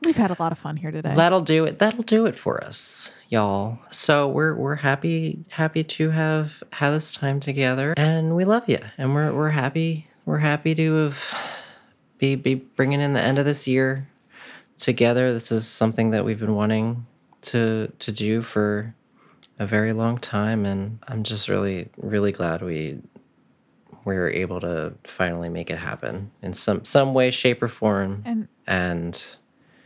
we've 0.04 0.16
had 0.16 0.30
a 0.30 0.36
lot 0.38 0.52
of 0.52 0.58
fun 0.58 0.76
here 0.76 0.90
today. 0.90 1.14
That'll 1.14 1.40
do 1.40 1.64
it. 1.64 1.78
That'll 1.78 2.02
do 2.02 2.26
it 2.26 2.36
for 2.36 2.62
us, 2.64 3.12
y'all. 3.28 3.78
So 3.90 4.28
we're 4.28 4.54
we're 4.54 4.76
happy 4.76 5.44
happy 5.50 5.84
to 5.84 6.10
have 6.10 6.62
had 6.72 6.90
this 6.90 7.12
time 7.12 7.40
together, 7.40 7.94
and 7.96 8.36
we 8.36 8.44
love 8.44 8.64
you, 8.68 8.78
and 8.98 9.14
we're 9.14 9.32
we're 9.32 9.50
happy 9.50 10.08
we're 10.24 10.38
happy 10.38 10.74
to 10.74 10.94
have 10.94 11.24
be 12.18 12.34
be 12.34 12.54
bringing 12.54 13.00
in 13.00 13.12
the 13.12 13.20
end 13.20 13.38
of 13.38 13.44
this 13.44 13.66
year 13.66 14.08
together. 14.76 15.32
This 15.32 15.52
is 15.52 15.66
something 15.66 16.10
that 16.10 16.24
we've 16.24 16.40
been 16.40 16.54
wanting 16.54 17.06
to 17.42 17.92
to 17.98 18.12
do 18.12 18.42
for 18.42 18.94
a 19.58 19.66
very 19.66 19.92
long 19.92 20.18
time, 20.18 20.64
and 20.64 20.98
I'm 21.08 21.22
just 21.22 21.48
really 21.48 21.88
really 21.96 22.32
glad 22.32 22.62
we 22.62 22.98
we 24.04 24.16
were 24.16 24.30
able 24.30 24.60
to 24.60 24.92
finally 25.04 25.48
make 25.48 25.70
it 25.70 25.78
happen 25.78 26.30
in 26.42 26.54
some 26.54 26.84
some 26.84 27.14
way, 27.14 27.30
shape, 27.30 27.62
or 27.62 27.68
form, 27.68 28.22
and 28.24 28.48
and. 28.66 29.26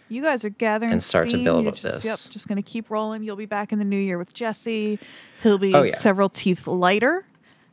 You 0.09 0.23
guys 0.23 0.45
are 0.45 0.51
gathering 0.51 0.93
and 0.93 1.03
start 1.03 1.31
to 1.31 1.43
build 1.43 1.63
You're 1.65 1.69
up 1.73 1.75
just, 1.77 2.03
this. 2.03 2.05
Yep, 2.05 2.33
just 2.33 2.49
gonna 2.49 2.63
keep 2.63 2.91
rolling. 2.91 3.23
You'll 3.23 3.37
be 3.37 3.47
back 3.47 3.73
in 3.73 3.79
the 3.79 3.85
new 3.85 3.99
year 3.99 4.19
with 4.19 4.33
Jesse. 4.33 4.99
He'll 5.43 5.59
be 5.59 5.75
Oh, 5.75 5.83
yeah. 5.83 5.95
several 5.95 6.29
teeth 6.29 6.67
lighter, 6.67 7.25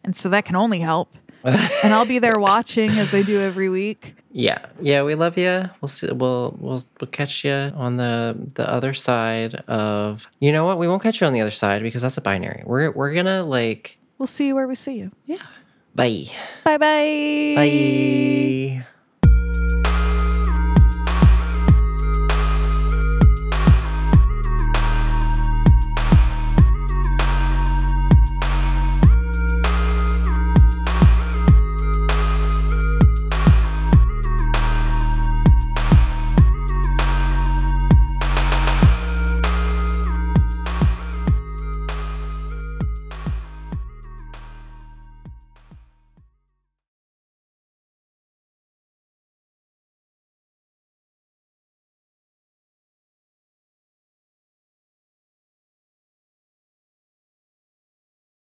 and 0.03 0.15
so 0.15 0.29
that 0.29 0.45
can 0.45 0.55
only 0.55 0.79
help. 0.79 1.15
and 1.43 1.93
I'll 1.93 2.05
be 2.07 2.19
there 2.19 2.39
watching 2.51 2.89
as 2.91 3.13
I 3.13 3.21
do 3.21 3.39
every 3.39 3.69
week. 3.69 4.15
Yeah, 4.31 4.65
yeah, 4.81 5.03
we 5.03 5.15
love 5.15 5.37
you. 5.37 5.69
We'll 5.79 5.87
see. 5.87 6.07
We'll 6.11 6.57
we'll 6.59 6.83
we'll 6.99 7.09
catch 7.11 7.45
you 7.45 7.53
on 7.53 7.95
the 7.97 8.35
the 8.55 8.69
other 8.69 8.93
side 8.93 9.55
of. 9.67 10.27
You 10.39 10.51
know 10.51 10.65
what? 10.65 10.77
We 10.77 10.87
won't 10.89 11.01
catch 11.03 11.21
you 11.21 11.27
on 11.27 11.31
the 11.33 11.39
other 11.41 11.51
side 11.51 11.81
because 11.83 12.01
that's 12.01 12.17
a 12.17 12.21
binary. 12.21 12.63
We're 12.65 12.91
we're 12.91 13.13
gonna 13.13 13.43
like. 13.43 13.97
We'll 14.17 14.27
see 14.27 14.47
you 14.47 14.55
where 14.55 14.67
we 14.67 14.75
see 14.75 14.97
you. 14.97 15.11
Yeah. 15.25 15.37
Bye. 15.93 16.25
Bye 16.65 16.77
bye. 16.77 17.53
Bye. 17.55 18.85